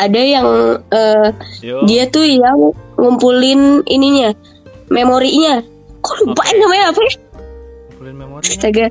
ada 0.00 0.20
yang 0.20 0.46
yo. 1.60 1.84
dia 1.84 2.08
tuh 2.08 2.24
yang 2.24 2.72
ngumpulin 2.96 3.84
ininya 3.86 4.32
memorinya. 4.88 5.60
Kok 6.00 6.16
lupa 6.24 6.42
Oke. 6.42 6.56
namanya 6.56 6.84
apa 6.90 7.00
ya? 7.04 7.12
Kumpulin 7.92 8.14
memori 8.16 8.44
astaga. 8.48 8.86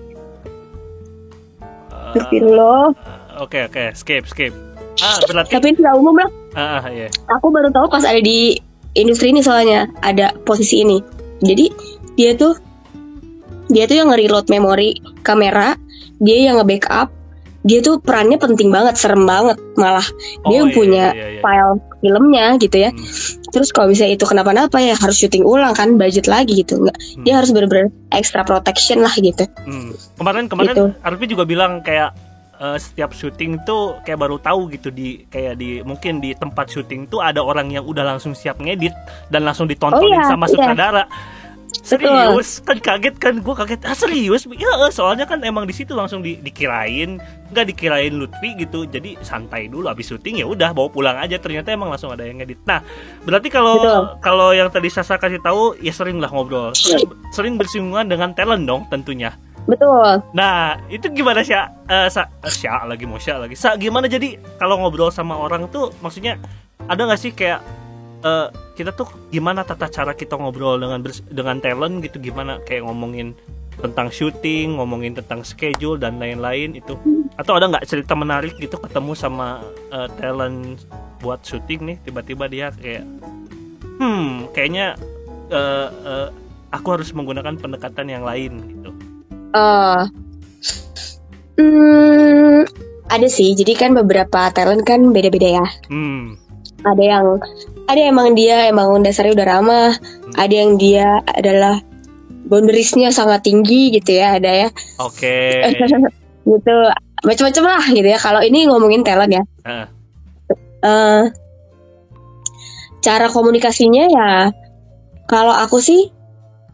Astagfirullah. 2.14 2.94
Oke 3.42 3.66
oke. 3.66 3.84
Skip 3.98 4.30
skip. 4.30 4.54
Ah 5.02 5.18
berarti 5.26 5.52
tapi 5.58 5.74
nggak 5.74 5.96
umum 5.98 6.16
lah. 6.18 6.30
Ah 6.54 6.82
ah, 6.82 6.84
iya. 6.90 7.10
Aku 7.40 7.50
baru 7.50 7.74
tahu 7.74 7.90
pas 7.90 8.06
ada 8.06 8.22
di 8.22 8.58
industri 8.94 9.30
ini 9.30 9.42
soalnya 9.42 9.90
ada 10.02 10.34
posisi 10.46 10.82
ini 10.82 10.98
jadi 11.42 11.66
dia 12.16 12.32
tuh 12.36 12.56
dia 13.70 13.86
tuh 13.86 14.02
yang 14.02 14.10
nge-reload 14.10 14.50
memori 14.50 14.98
kamera 15.22 15.78
dia 16.20 16.50
yang 16.50 16.58
nge-backup 16.60 17.14
dia 17.60 17.84
tuh 17.84 18.00
perannya 18.00 18.40
penting 18.40 18.72
banget 18.72 18.96
serem 18.96 19.28
banget 19.28 19.60
malah 19.76 20.04
Oh, 20.48 20.50
dia 20.50 20.64
yang 20.64 20.70
iya, 20.72 20.76
punya 20.80 21.06
iya, 21.12 21.28
iya. 21.38 21.42
file 21.44 21.76
filmnya 22.00 22.46
gitu 22.58 22.78
ya 22.80 22.90
Hmm. 22.96 23.04
terus 23.52 23.70
kalau 23.70 23.92
misalnya 23.92 24.16
itu 24.16 24.24
kenapa-napa 24.24 24.80
ya 24.80 24.96
harus 24.96 25.20
syuting 25.20 25.44
ulang 25.44 25.76
kan 25.76 26.00
budget 26.00 26.26
lagi 26.26 26.56
gitu 26.56 26.80
nggak 26.80 26.96
Hmm. 26.96 27.24
dia 27.28 27.36
harus 27.36 27.52
bener-bener 27.52 27.92
extra 28.16 28.48
protection 28.48 29.04
lah 29.04 29.12
gitu 29.14 29.44
Hmm. 29.68 29.92
Kemarin 30.16 30.48
kemarin 30.48 30.72
Gitu. 30.72 30.86
Arfi 31.04 31.26
juga 31.28 31.44
bilang 31.44 31.84
kayak 31.84 32.16
eh, 32.60 32.78
setiap 32.78 33.12
syuting 33.12 33.64
tuh 33.64 33.98
kayak 34.04 34.20
baru 34.20 34.38
tahu 34.38 34.70
gitu 34.70 34.92
di 34.92 35.24
kayak 35.28 35.56
di 35.56 35.80
mungkin 35.82 36.20
di 36.20 36.36
tempat 36.36 36.68
syuting 36.70 37.08
tuh 37.08 37.24
ada 37.24 37.40
orang 37.40 37.72
yang 37.72 37.84
udah 37.84 38.04
langsung 38.06 38.36
siap 38.36 38.60
ngedit 38.60 38.92
dan 39.32 39.48
langsung 39.48 39.66
ditontonin 39.66 40.20
Oh, 40.20 40.22
iya, 40.22 40.28
sama 40.28 40.46
iya. 40.46 40.52
sutradara. 40.54 41.04
serius? 41.86 42.62
Kan 42.66 42.82
kaget 42.82 43.16
kan? 43.18 43.34
Gue 43.42 43.54
kaget. 43.54 43.82
Ah 43.86 43.94
serius? 43.94 44.46
Ya 44.58 44.90
soalnya 44.90 45.26
kan 45.26 45.42
emang 45.42 45.66
di 45.66 45.74
situ 45.74 45.94
langsung 45.94 46.22
di, 46.22 46.38
dikirain. 46.38 47.18
Nggak 47.50 47.66
dikirain 47.74 48.14
Lutfi 48.14 48.58
gitu. 48.58 48.86
Jadi 48.86 49.18
santai 49.22 49.70
dulu. 49.70 49.86
Habis 49.86 50.10
syuting 50.10 50.42
ya 50.42 50.46
udah 50.50 50.74
bawa 50.74 50.90
pulang 50.90 51.18
aja. 51.18 51.38
Ternyata 51.38 51.70
emang 51.74 51.90
langsung 51.90 52.10
ada 52.10 52.26
yang 52.26 52.42
ngedit. 52.42 52.62
Nah 52.66 52.82
berarti 53.22 53.48
kalau 53.50 53.76
Betul. 53.80 54.06
kalau 54.22 54.50
yang 54.54 54.70
tadi 54.70 54.90
Sasa 54.90 55.16
kasih 55.16 55.40
tahu 55.42 55.78
ya 55.80 55.94
sering 55.94 56.18
lah 56.18 56.30
ngobrol. 56.30 56.74
Sering, 56.74 57.06
sering 57.32 57.54
bersinggungan 57.56 58.10
dengan 58.10 58.34
talent 58.34 58.66
dong 58.66 58.90
tentunya 58.90 59.34
Betul. 59.70 60.26
Nah, 60.34 60.82
itu 60.90 61.06
gimana 61.14 61.46
sih? 61.46 61.54
Eh, 61.54 62.10
sa, 62.10 62.26
eh, 62.42 62.50
Sya 62.50 62.90
lagi 62.90 63.06
mau 63.06 63.22
Sya 63.22 63.38
lagi. 63.38 63.54
Sa, 63.54 63.78
gimana 63.78 64.10
jadi 64.10 64.42
kalau 64.58 64.82
ngobrol 64.82 65.14
sama 65.14 65.38
orang 65.38 65.70
tuh 65.70 65.94
maksudnya 66.02 66.42
ada 66.90 67.06
nggak 67.06 67.22
sih 67.22 67.32
kayak 67.32 67.62
eh, 68.26 68.48
kita 68.74 68.98
tuh 68.98 69.06
gimana 69.30 69.62
tata 69.62 69.86
cara 69.86 70.18
kita 70.18 70.34
ngobrol 70.34 70.82
dengan 70.82 71.06
dengan 71.30 71.58
talent 71.62 72.02
gitu 72.02 72.18
gimana 72.18 72.58
kayak 72.66 72.90
ngomongin 72.90 73.38
tentang 73.80 74.12
syuting, 74.12 74.76
ngomongin 74.76 75.16
tentang 75.16 75.46
schedule 75.46 75.96
dan 75.96 76.20
lain-lain 76.20 76.76
itu. 76.76 77.00
Atau 77.40 77.56
ada 77.56 77.72
nggak 77.72 77.88
cerita 77.88 78.12
menarik 78.18 78.58
gitu 78.60 78.76
ketemu 78.76 79.14
sama 79.16 79.64
eh, 79.94 80.10
talent 80.20 80.84
buat 81.20 81.44
syuting 81.44 81.84
nih 81.84 81.98
tiba-tiba 82.08 82.48
dia 82.48 82.68
kayak 82.72 83.04
hmm, 84.00 84.52
kayaknya 84.56 84.96
eh, 85.52 85.90
eh, 85.92 86.28
aku 86.72 86.88
harus 86.96 87.12
menggunakan 87.12 87.60
pendekatan 87.60 88.08
yang 88.08 88.24
lain 88.24 88.54
gitu. 88.72 88.92
Eh, 89.50 90.02
hmm, 91.58 92.60
ada 93.10 93.28
sih. 93.28 93.58
Jadi 93.58 93.74
kan 93.74 93.92
beberapa 93.98 94.50
talent 94.54 94.86
kan 94.86 95.10
beda-beda 95.10 95.64
ya. 95.64 95.68
Hmm. 95.90 96.38
Ada 96.86 97.04
yang 97.04 97.26
ada 97.90 97.98
yang 98.00 98.12
emang 98.16 98.38
dia 98.38 98.70
emang 98.70 99.02
dasarnya 99.02 99.36
udah 99.36 99.48
ramah. 99.48 99.92
Ada 100.38 100.54
yang 100.54 100.72
dia 100.78 101.20
adalah 101.26 101.82
boundariesnya 102.48 103.10
sangat 103.12 103.46
tinggi 103.46 103.92
gitu 103.94 104.16
ya. 104.16 104.38
Ada 104.38 104.52
ya. 104.66 104.68
Oke. 105.02 105.66
gitu 106.50 106.76
macam-macam 107.26 107.64
lah 107.68 107.84
gitu 107.92 108.08
ya. 108.08 108.20
Kalau 108.22 108.42
ini 108.46 108.70
ngomongin 108.70 109.04
talent 109.04 109.34
ya. 109.34 109.44
Heeh. 109.66 109.88
Eh, 110.80 111.24
cara 113.00 113.28
komunikasinya 113.32 114.04
ya 114.12 114.32
kalau 115.28 115.56
aku 115.56 115.80
sih 115.80 116.12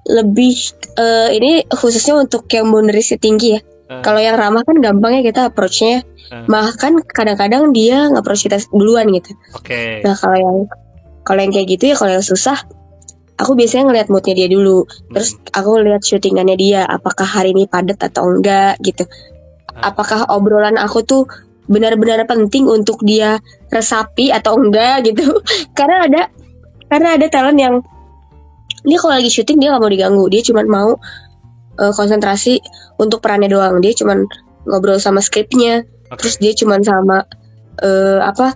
lebih 0.06 0.54
eh, 1.02 1.30
ini 1.34 1.52
khususnya 1.68 2.22
untuk 2.22 2.46
yang 2.54 2.70
boundariesnya 2.70 3.18
tinggi 3.18 3.58
ya. 3.58 3.62
Eh. 3.62 4.02
Kalau 4.02 4.22
yang 4.22 4.38
ramah 4.38 4.62
kan 4.66 4.78
gampang 4.82 5.20
ya 5.20 5.22
kita 5.26 5.50
approach-nya. 5.50 6.06
Eh. 6.06 6.46
Bahkan 6.46 7.06
kadang-kadang 7.10 7.74
dia 7.74 8.10
nge-approach 8.10 8.46
kita 8.46 8.58
duluan 8.70 9.10
gitu. 9.14 9.34
Oke. 9.58 10.06
Nah 10.06 10.14
kalau 10.18 10.38
yang 10.38 10.58
kalau 11.26 11.40
yang 11.42 11.54
kayak 11.54 11.68
gitu 11.74 11.84
ya 11.94 11.96
kalau 11.98 12.12
yang 12.14 12.26
susah, 12.26 12.58
aku 13.42 13.58
biasanya 13.58 13.90
ngeliat 13.90 14.08
moodnya 14.14 14.34
dia 14.38 14.50
dulu. 14.50 14.86
Terus 15.10 15.42
aku 15.54 15.82
lihat 15.82 16.02
syutingannya 16.06 16.56
dia, 16.58 16.82
apakah 16.86 17.26
hari 17.26 17.58
ini 17.58 17.66
padat 17.66 17.98
atau 17.98 18.30
enggak 18.30 18.78
gitu. 18.86 19.10
Apakah 19.76 20.30
obrolan 20.32 20.78
aku 20.78 21.04
tuh 21.04 21.26
benar-benar 21.66 22.30
penting 22.30 22.70
untuk 22.70 23.02
dia 23.02 23.42
resapi 23.74 24.30
atau 24.30 24.54
enggak 24.62 25.10
gitu. 25.10 25.42
karena 25.78 26.06
ada 26.06 26.22
karena 26.86 27.18
ada 27.18 27.26
talent 27.28 27.58
yang 27.58 27.76
dia 28.86 28.98
kalau 29.02 29.14
lagi 29.18 29.30
syuting 29.34 29.58
dia 29.58 29.74
nggak 29.74 29.82
mau 29.82 29.92
diganggu, 29.92 30.26
dia 30.30 30.42
cuma 30.46 30.62
mau 30.64 30.96
eh, 31.82 31.94
konsentrasi 31.94 32.62
untuk 33.02 33.20
perannya 33.20 33.50
doang. 33.50 33.82
Dia 33.82 33.98
cuma 33.98 34.22
ngobrol 34.66 35.02
sama 35.02 35.20
skripnya, 35.20 35.84
Oke. 36.14 36.22
terus 36.22 36.36
dia 36.38 36.54
cuma 36.54 36.78
sama 36.80 37.26
eh, 37.82 38.22
apa 38.22 38.56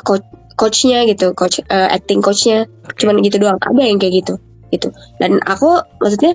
coach 0.00 0.24
coachnya 0.56 1.04
gitu. 1.08 1.36
Coach 1.36 1.60
eh, 1.64 1.88
acting 1.92 2.24
coachnya. 2.24 2.66
Oke. 2.88 3.04
cuman 3.04 3.20
gitu 3.20 3.36
doang. 3.40 3.60
Ada 3.60 3.82
yang 3.84 4.00
kayak 4.00 4.24
gitu. 4.24 4.34
Gitu. 4.72 4.88
Dan 5.20 5.38
aku 5.44 5.84
maksudnya 6.00 6.34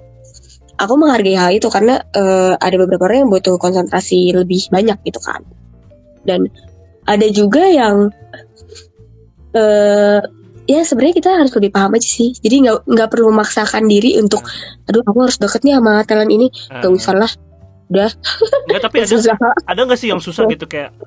aku 0.76 0.94
menghargai 1.00 1.36
hal 1.36 1.52
itu 1.56 1.68
karena 1.74 2.02
eh, 2.14 2.54
ada 2.56 2.76
beberapa 2.78 3.10
orang 3.10 3.26
yang 3.26 3.32
butuh 3.34 3.58
konsentrasi 3.58 4.34
lebih 4.38 4.70
banyak 4.70 5.02
gitu 5.04 5.20
kan. 5.20 5.42
Dan 6.26 6.50
ada 7.06 7.28
juga 7.30 7.70
yang 7.70 8.10
eh 9.56 10.20
ya 10.66 10.82
sebenarnya 10.82 11.16
kita 11.18 11.30
harus 11.34 11.54
lebih 11.54 11.72
paham 11.74 11.98
aja 11.98 12.10
sih. 12.10 12.34
Jadi 12.42 12.66
nggak 12.66 12.90
nggak 12.90 13.08
perlu 13.10 13.30
memaksakan 13.34 13.86
diri 13.90 14.18
untuk 14.18 14.42
aduh 14.90 15.02
aku 15.06 15.20
harus 15.26 15.38
deket 15.38 15.62
nih 15.66 15.78
sama 15.78 16.02
talent 16.06 16.32
ini. 16.34 16.48
Gak 16.70 16.92
usah 16.92 17.16
lah 17.16 17.32
Enggak, 17.90 18.82
tapi 18.82 18.98
ada 19.06 19.10
susah. 19.10 19.36
ada 19.38 19.80
nggak 19.86 20.00
sih 20.00 20.10
yang 20.10 20.22
susah 20.22 20.50
gitu? 20.50 20.66
Kayak 20.66 20.98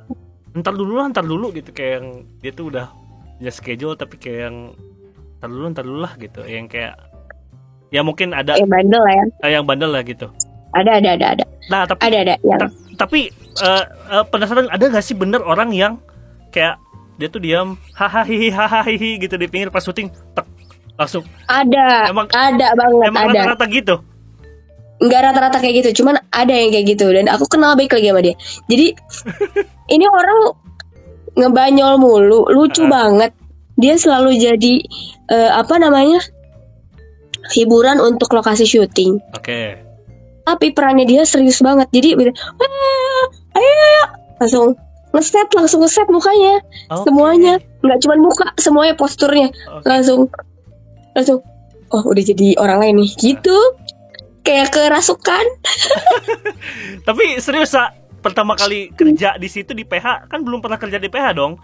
ntar 0.54 0.74
dulu 0.74 1.02
lah, 1.02 1.10
ntar 1.10 1.26
dulu 1.26 1.50
gitu. 1.50 1.74
Kayak 1.74 2.02
yang 2.02 2.06
dia 2.38 2.52
tuh 2.54 2.70
udah 2.70 2.86
punya 3.38 3.52
schedule 3.54 3.94
tapi 3.98 4.14
kayak 4.18 4.40
yang 4.50 4.56
ntar 5.42 5.48
dulu, 5.50 5.64
ntar 5.74 5.84
dulu 5.86 6.00
lah 6.06 6.14
gitu. 6.18 6.40
Yang 6.46 6.66
kayak 6.78 6.94
ya 7.90 8.00
mungkin 8.06 8.30
ada 8.36 8.54
yang 8.54 8.70
bandel 8.70 9.02
lah 9.02 9.14
ya. 9.14 9.24
Eh, 9.42 9.50
yang 9.58 9.64
bandel 9.66 9.90
lah 9.90 10.02
gitu. 10.06 10.30
ada 10.76 11.00
ada 11.00 11.16
ada 11.16 11.26
ada. 11.32 11.44
Nah, 11.72 11.88
tapi 11.88 12.00
ada 12.12 12.18
ada 12.20 12.34
yang 12.44 12.60
tapi 13.00 13.20
eh, 13.64 13.84
eh, 14.12 14.24
penasaran 14.28 14.68
ada 14.68 14.84
nggak 14.84 15.04
sih 15.06 15.16
bener 15.16 15.40
orang 15.40 15.72
yang 15.72 15.96
kayak 16.52 16.76
dia 17.18 17.28
tuh 17.28 17.38
diam 17.38 17.74
hahaha 17.92 18.24
hahaha 18.24 18.88
gitu 19.18 19.34
di 19.34 19.46
pinggir 19.46 19.68
pas 19.68 19.82
syuting 19.82 20.06
tek, 20.32 20.46
langsung 20.94 21.26
ada 21.46 22.06
Emang- 22.06 22.30
ada 22.30 22.66
banget 22.72 23.04
emang 23.04 23.22
ada 23.28 23.38
rata-rata 23.44 23.66
gitu. 23.68 23.94
nggak 24.98 25.20
rata-rata 25.20 25.58
kayak 25.58 25.74
gitu 25.80 26.02
cuman 26.02 26.18
ada 26.32 26.50
yang 26.50 26.70
kayak 26.70 26.86
gitu 26.88 27.06
dan 27.08 27.26
aku 27.26 27.46
kenal 27.46 27.74
baik 27.74 27.90
lagi 27.90 28.08
sama 28.08 28.18
dia 28.18 28.34
jadi 28.66 28.86
ini 29.94 30.06
orang 30.06 30.54
ngebanyol 31.34 31.98
mulu 31.98 32.46
lucu 32.48 32.82
Ah. 32.82 32.90
banget 33.04 33.30
dia 33.74 33.94
selalu 33.94 34.34
jadi 34.34 34.74
eh, 35.28 35.50
apa 35.54 35.78
namanya 35.78 36.18
hiburan 37.54 37.98
untuk 37.98 38.30
lokasi 38.30 38.62
syuting 38.62 39.22
Oke. 39.32 39.78
tapi 40.42 40.66
perannya 40.70 41.06
dia 41.06 41.22
serius 41.22 41.58
banget 41.58 41.86
jadi 41.90 42.18
"Ah, 42.58 43.22
ayo, 43.54 43.70
ayo." 43.70 44.04
langsung 44.36 44.66
ngeset 45.18 45.48
langsung 45.58 45.82
ngeset 45.82 46.06
mukanya 46.06 46.62
Oke. 46.94 47.10
semuanya 47.10 47.54
nggak 47.82 47.98
cuma 48.06 48.14
muka 48.16 48.46
semuanya 48.56 48.94
posturnya 48.94 49.50
Oke. 49.74 49.84
langsung 49.84 50.30
langsung 51.18 51.42
oh 51.90 52.02
udah 52.06 52.22
jadi 52.22 52.54
orang 52.62 52.78
lain 52.78 52.94
nih 53.02 53.10
gitu 53.18 53.58
kayak 54.46 54.72
kerasukan 54.72 55.44
Tapi 57.08 57.40
serius 57.40 57.72
Sa, 57.72 57.92
pertama 58.20 58.52
kali 58.52 58.92
kerja 58.92 59.36
di 59.40 59.48
situ 59.48 59.72
di 59.72 59.84
PH 59.84 60.28
kan 60.28 60.40
belum 60.44 60.60
pernah 60.60 60.76
kerja 60.80 61.00
di 61.00 61.08
PH 61.08 61.36
dong. 61.36 61.56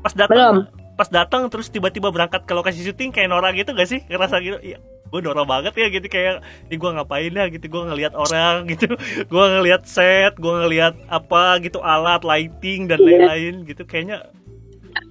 Pas 0.00 0.12
Belum. 0.12 0.28
datang 0.28 0.54
pas 1.00 1.08
datang 1.08 1.48
terus 1.48 1.72
tiba-tiba 1.72 2.12
berangkat 2.12 2.44
ke 2.44 2.52
lokasi 2.52 2.84
syuting 2.84 3.08
kayak 3.08 3.32
Nora 3.32 3.52
gitu 3.56 3.72
gak 3.72 3.88
sih? 3.88 4.04
Ngerasa 4.04 4.36
gitu. 4.44 4.60
Iya, 4.60 4.76
gue 5.10 5.20
Nora 5.20 5.42
banget 5.42 5.74
ya 5.74 5.86
gitu. 5.88 6.06
Kayak 6.06 6.40
ini 6.66 6.76
gue 6.76 6.90
ngapain 6.90 7.32
ya? 7.32 7.44
Gitu 7.46 7.66
gue 7.66 7.82
ngelihat 7.84 8.14
orang 8.14 8.64
gitu. 8.72 8.94
Gue 9.26 9.44
ngelihat 9.50 9.82
set 9.84 10.34
gue 10.34 10.54
ngelihat 10.56 10.94
apa 11.06 11.58
gitu. 11.58 11.78
Alat 11.78 12.22
lighting 12.22 12.86
dan 12.86 12.98
Iya. 12.98 13.06
lain-lain 13.26 13.54
gitu. 13.64 13.82
Kayaknya 13.82 14.30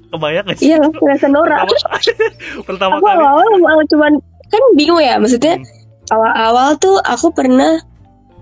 kebayang 0.10 0.46
gak 0.46 0.58
sih? 0.58 0.72
Iya 0.72 0.82
kerasa 0.90 1.28
Nora 1.28 1.64
pertama, 1.64 1.98
pertama 2.68 2.94
aku 2.98 3.06
kali. 3.06 3.22
awal 3.22 3.48
awal 3.62 3.80
cuman 3.86 4.14
kan 4.50 4.62
bingung 4.74 4.98
ya 4.98 5.16
maksudnya 5.16 5.62
Hmm. 5.62 5.68
awal-awal 6.10 6.74
tuh 6.76 6.98
aku 6.98 7.30
pernah 7.30 7.78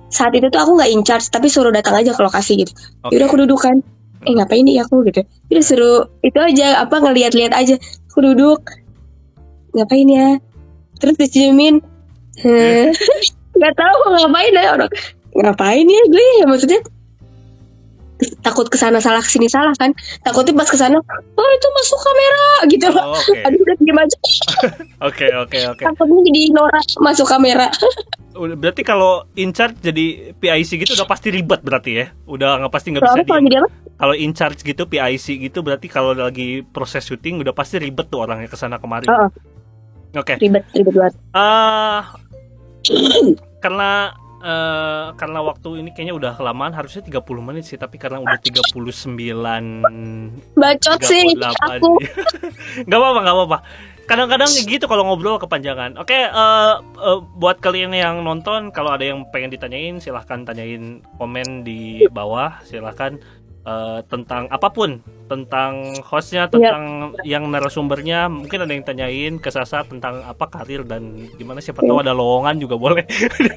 saat 0.08 0.32
itu 0.32 0.48
tuh 0.48 0.56
aku 0.56 0.80
nggak 0.80 0.88
in 0.88 1.04
charge 1.04 1.28
tapi 1.28 1.52
suruh 1.52 1.68
datang 1.68 1.92
aja 1.94 2.16
ke 2.16 2.22
lokasi 2.24 2.64
gitu. 2.64 2.72
Oke. 3.04 3.12
yaudah 3.12 3.28
aku 3.28 3.38
duduk 3.44 3.60
kan. 3.60 3.84
Eh 4.24 4.32
ngapain 4.32 4.64
nih 4.64 4.80
aku? 4.80 5.04
Gitu. 5.04 5.20
Udah 5.52 5.64
suruh 5.64 5.98
itu 6.22 6.40
aja 6.40 6.80
apa 6.80 6.96
ngeliat-liat 6.98 7.52
aja. 7.52 7.76
Aku 8.08 8.24
duduk. 8.24 8.64
Ngapain 9.74 10.08
ya 10.08 10.28
terus 10.98 11.16
diciumin. 11.18 11.82
Hmm. 12.42 12.94
nggak 13.58 13.74
tahu 13.74 13.96
mau 14.06 14.12
ngapain 14.22 14.54
ya 14.54 14.72
orang. 14.78 14.92
Ngapain 15.34 15.86
ya 15.86 16.02
gue? 16.10 16.26
Ya 16.42 16.46
maksudnya 16.46 16.80
takut 18.42 18.66
ke 18.66 18.78
sana 18.82 18.98
salah 18.98 19.22
ke 19.22 19.30
sini 19.30 19.46
salah 19.50 19.74
kan? 19.78 19.94
Takutnya 20.26 20.58
pas 20.58 20.70
ke 20.70 20.78
sana 20.78 20.98
oh 20.98 21.50
itu 21.54 21.68
masuk 21.74 22.00
kamera 22.02 22.48
gitu 22.70 22.88
loh. 22.90 23.14
Oh, 23.14 23.46
aduh 23.46 23.60
udah 23.62 23.76
diem 23.78 23.98
aja. 23.98 24.18
Oke 25.08 25.30
oke 25.30 25.58
oke. 25.78 25.84
Takutnya 25.86 26.20
jadi 26.26 26.42
Nora 26.50 26.82
masuk 26.98 27.30
kamera. 27.30 27.70
Berarti 28.38 28.86
kalau 28.86 29.26
in 29.34 29.50
charge 29.50 29.82
jadi 29.82 30.34
PIC 30.38 30.86
gitu 30.86 30.94
udah 30.94 31.10
pasti 31.10 31.34
ribet 31.34 31.62
berarti 31.66 31.92
ya? 31.98 32.06
Udah 32.30 32.62
nggak 32.62 32.74
pasti 32.74 32.94
nggak 32.94 33.02
bisa 33.06 33.22
kalau 33.26 33.66
kalau 33.98 34.14
in 34.14 34.30
charge 34.38 34.62
gitu 34.62 34.86
PIC 34.86 35.42
gitu 35.50 35.66
berarti 35.66 35.90
kalau 35.90 36.14
lagi 36.14 36.62
proses 36.62 37.02
syuting 37.02 37.42
udah 37.42 37.54
pasti 37.58 37.82
ribet 37.82 38.14
tuh 38.14 38.22
orangnya 38.26 38.46
ke 38.46 38.58
sana 38.58 38.78
kemari. 38.78 39.10
Heeh. 39.10 39.57
Oke. 40.18 40.34
Ribet 40.42 40.66
ribet 40.74 40.94
banget. 40.98 41.16
Ah 41.32 42.18
karena 43.64 44.14
eh, 44.40 45.08
karena 45.18 45.40
waktu 45.44 45.82
ini 45.82 45.90
kayaknya 45.92 46.16
udah 46.16 46.32
kelamaan. 46.38 46.74
Harusnya 46.74 47.04
30 47.04 47.24
menit 47.42 47.64
sih 47.68 47.78
tapi 47.80 47.98
karena 47.98 48.22
udah 48.22 48.38
39 48.40 48.78
bacot 50.56 51.00
sih 51.04 51.36
38 51.36 51.82
aku. 51.82 51.94
Nggak 52.88 53.00
apa-apa 53.00 53.20
nggak 53.24 53.38
apa-apa. 53.38 53.60
Kadang-kadang 54.08 54.48
gitu 54.48 54.88
kalau 54.88 55.04
ngobrol 55.04 55.36
kepanjangan. 55.36 56.00
Oke 56.00 56.16
eh, 56.16 56.76
eh, 56.80 57.20
buat 57.36 57.60
kalian 57.60 57.92
yang 57.92 58.24
nonton 58.24 58.72
kalau 58.72 58.96
ada 58.96 59.04
yang 59.04 59.28
pengen 59.36 59.52
ditanyain 59.52 60.00
silahkan 60.00 60.48
tanyain 60.48 61.04
komen 61.20 61.68
di 61.68 62.08
bawah. 62.08 62.62
Silahkan 62.64 63.20
uh, 63.68 64.00
tentang 64.08 64.48
apa 64.48 64.72
pun 64.72 65.04
tentang 65.28 65.92
hostnya 66.08 66.48
tentang 66.48 67.12
yep. 67.20 67.28
yang 67.28 67.44
narasumbernya 67.52 68.32
mungkin 68.32 68.64
ada 68.64 68.72
yang 68.72 68.86
tanyain 68.88 69.34
ke 69.44 69.52
Sasa 69.52 69.84
tentang 69.84 70.24
apa 70.24 70.48
karir 70.48 70.88
dan 70.88 71.20
gimana 71.36 71.60
siapa 71.60 71.84
tahu 71.84 72.00
ada 72.00 72.16
lowongan 72.16 72.56
juga 72.64 72.80
boleh. 72.80 73.04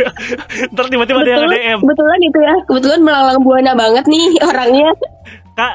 Ntar 0.75 0.87
tiba-tiba 0.91 1.23
ada 1.23 1.31
yang 1.31 1.47
DM 1.47 1.79
kebetulan 1.87 2.21
itu 2.27 2.39
ya 2.43 2.55
kebetulan 2.67 3.01
melalang 3.07 3.41
buana 3.47 3.73
banget 3.79 4.05
nih 4.11 4.29
orangnya. 4.51 4.91
Kak 5.55 5.75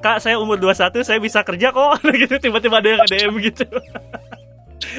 kak 0.00 0.16
saya 0.24 0.40
umur 0.40 0.56
21 0.56 1.04
saya 1.04 1.20
bisa 1.20 1.44
kerja 1.44 1.68
kok. 1.70 2.00
Gitu 2.24 2.34
tiba-tiba 2.40 2.80
ada 2.80 2.88
yang 2.96 3.00
DM 3.04 3.32
gitu. 3.44 3.68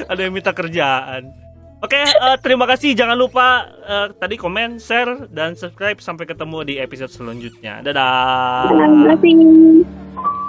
Ada 0.06 0.20
yang 0.28 0.32
minta 0.32 0.54
kerjaan 0.54 1.49
Oke, 1.80 1.96
okay, 1.96 2.12
uh, 2.12 2.36
eh, 2.36 2.38
terima 2.44 2.68
kasih. 2.68 2.92
Jangan 2.92 3.16
lupa 3.16 3.64
uh, 3.88 4.12
tadi 4.12 4.36
komen, 4.36 4.76
share, 4.76 5.24
dan 5.32 5.56
subscribe. 5.56 5.96
Sampai 6.04 6.28
ketemu 6.28 6.60
di 6.68 6.74
episode 6.76 7.08
selanjutnya. 7.08 7.80
Dadah. 7.80 8.68
Terima 8.68 9.16
kasih. 9.16 10.39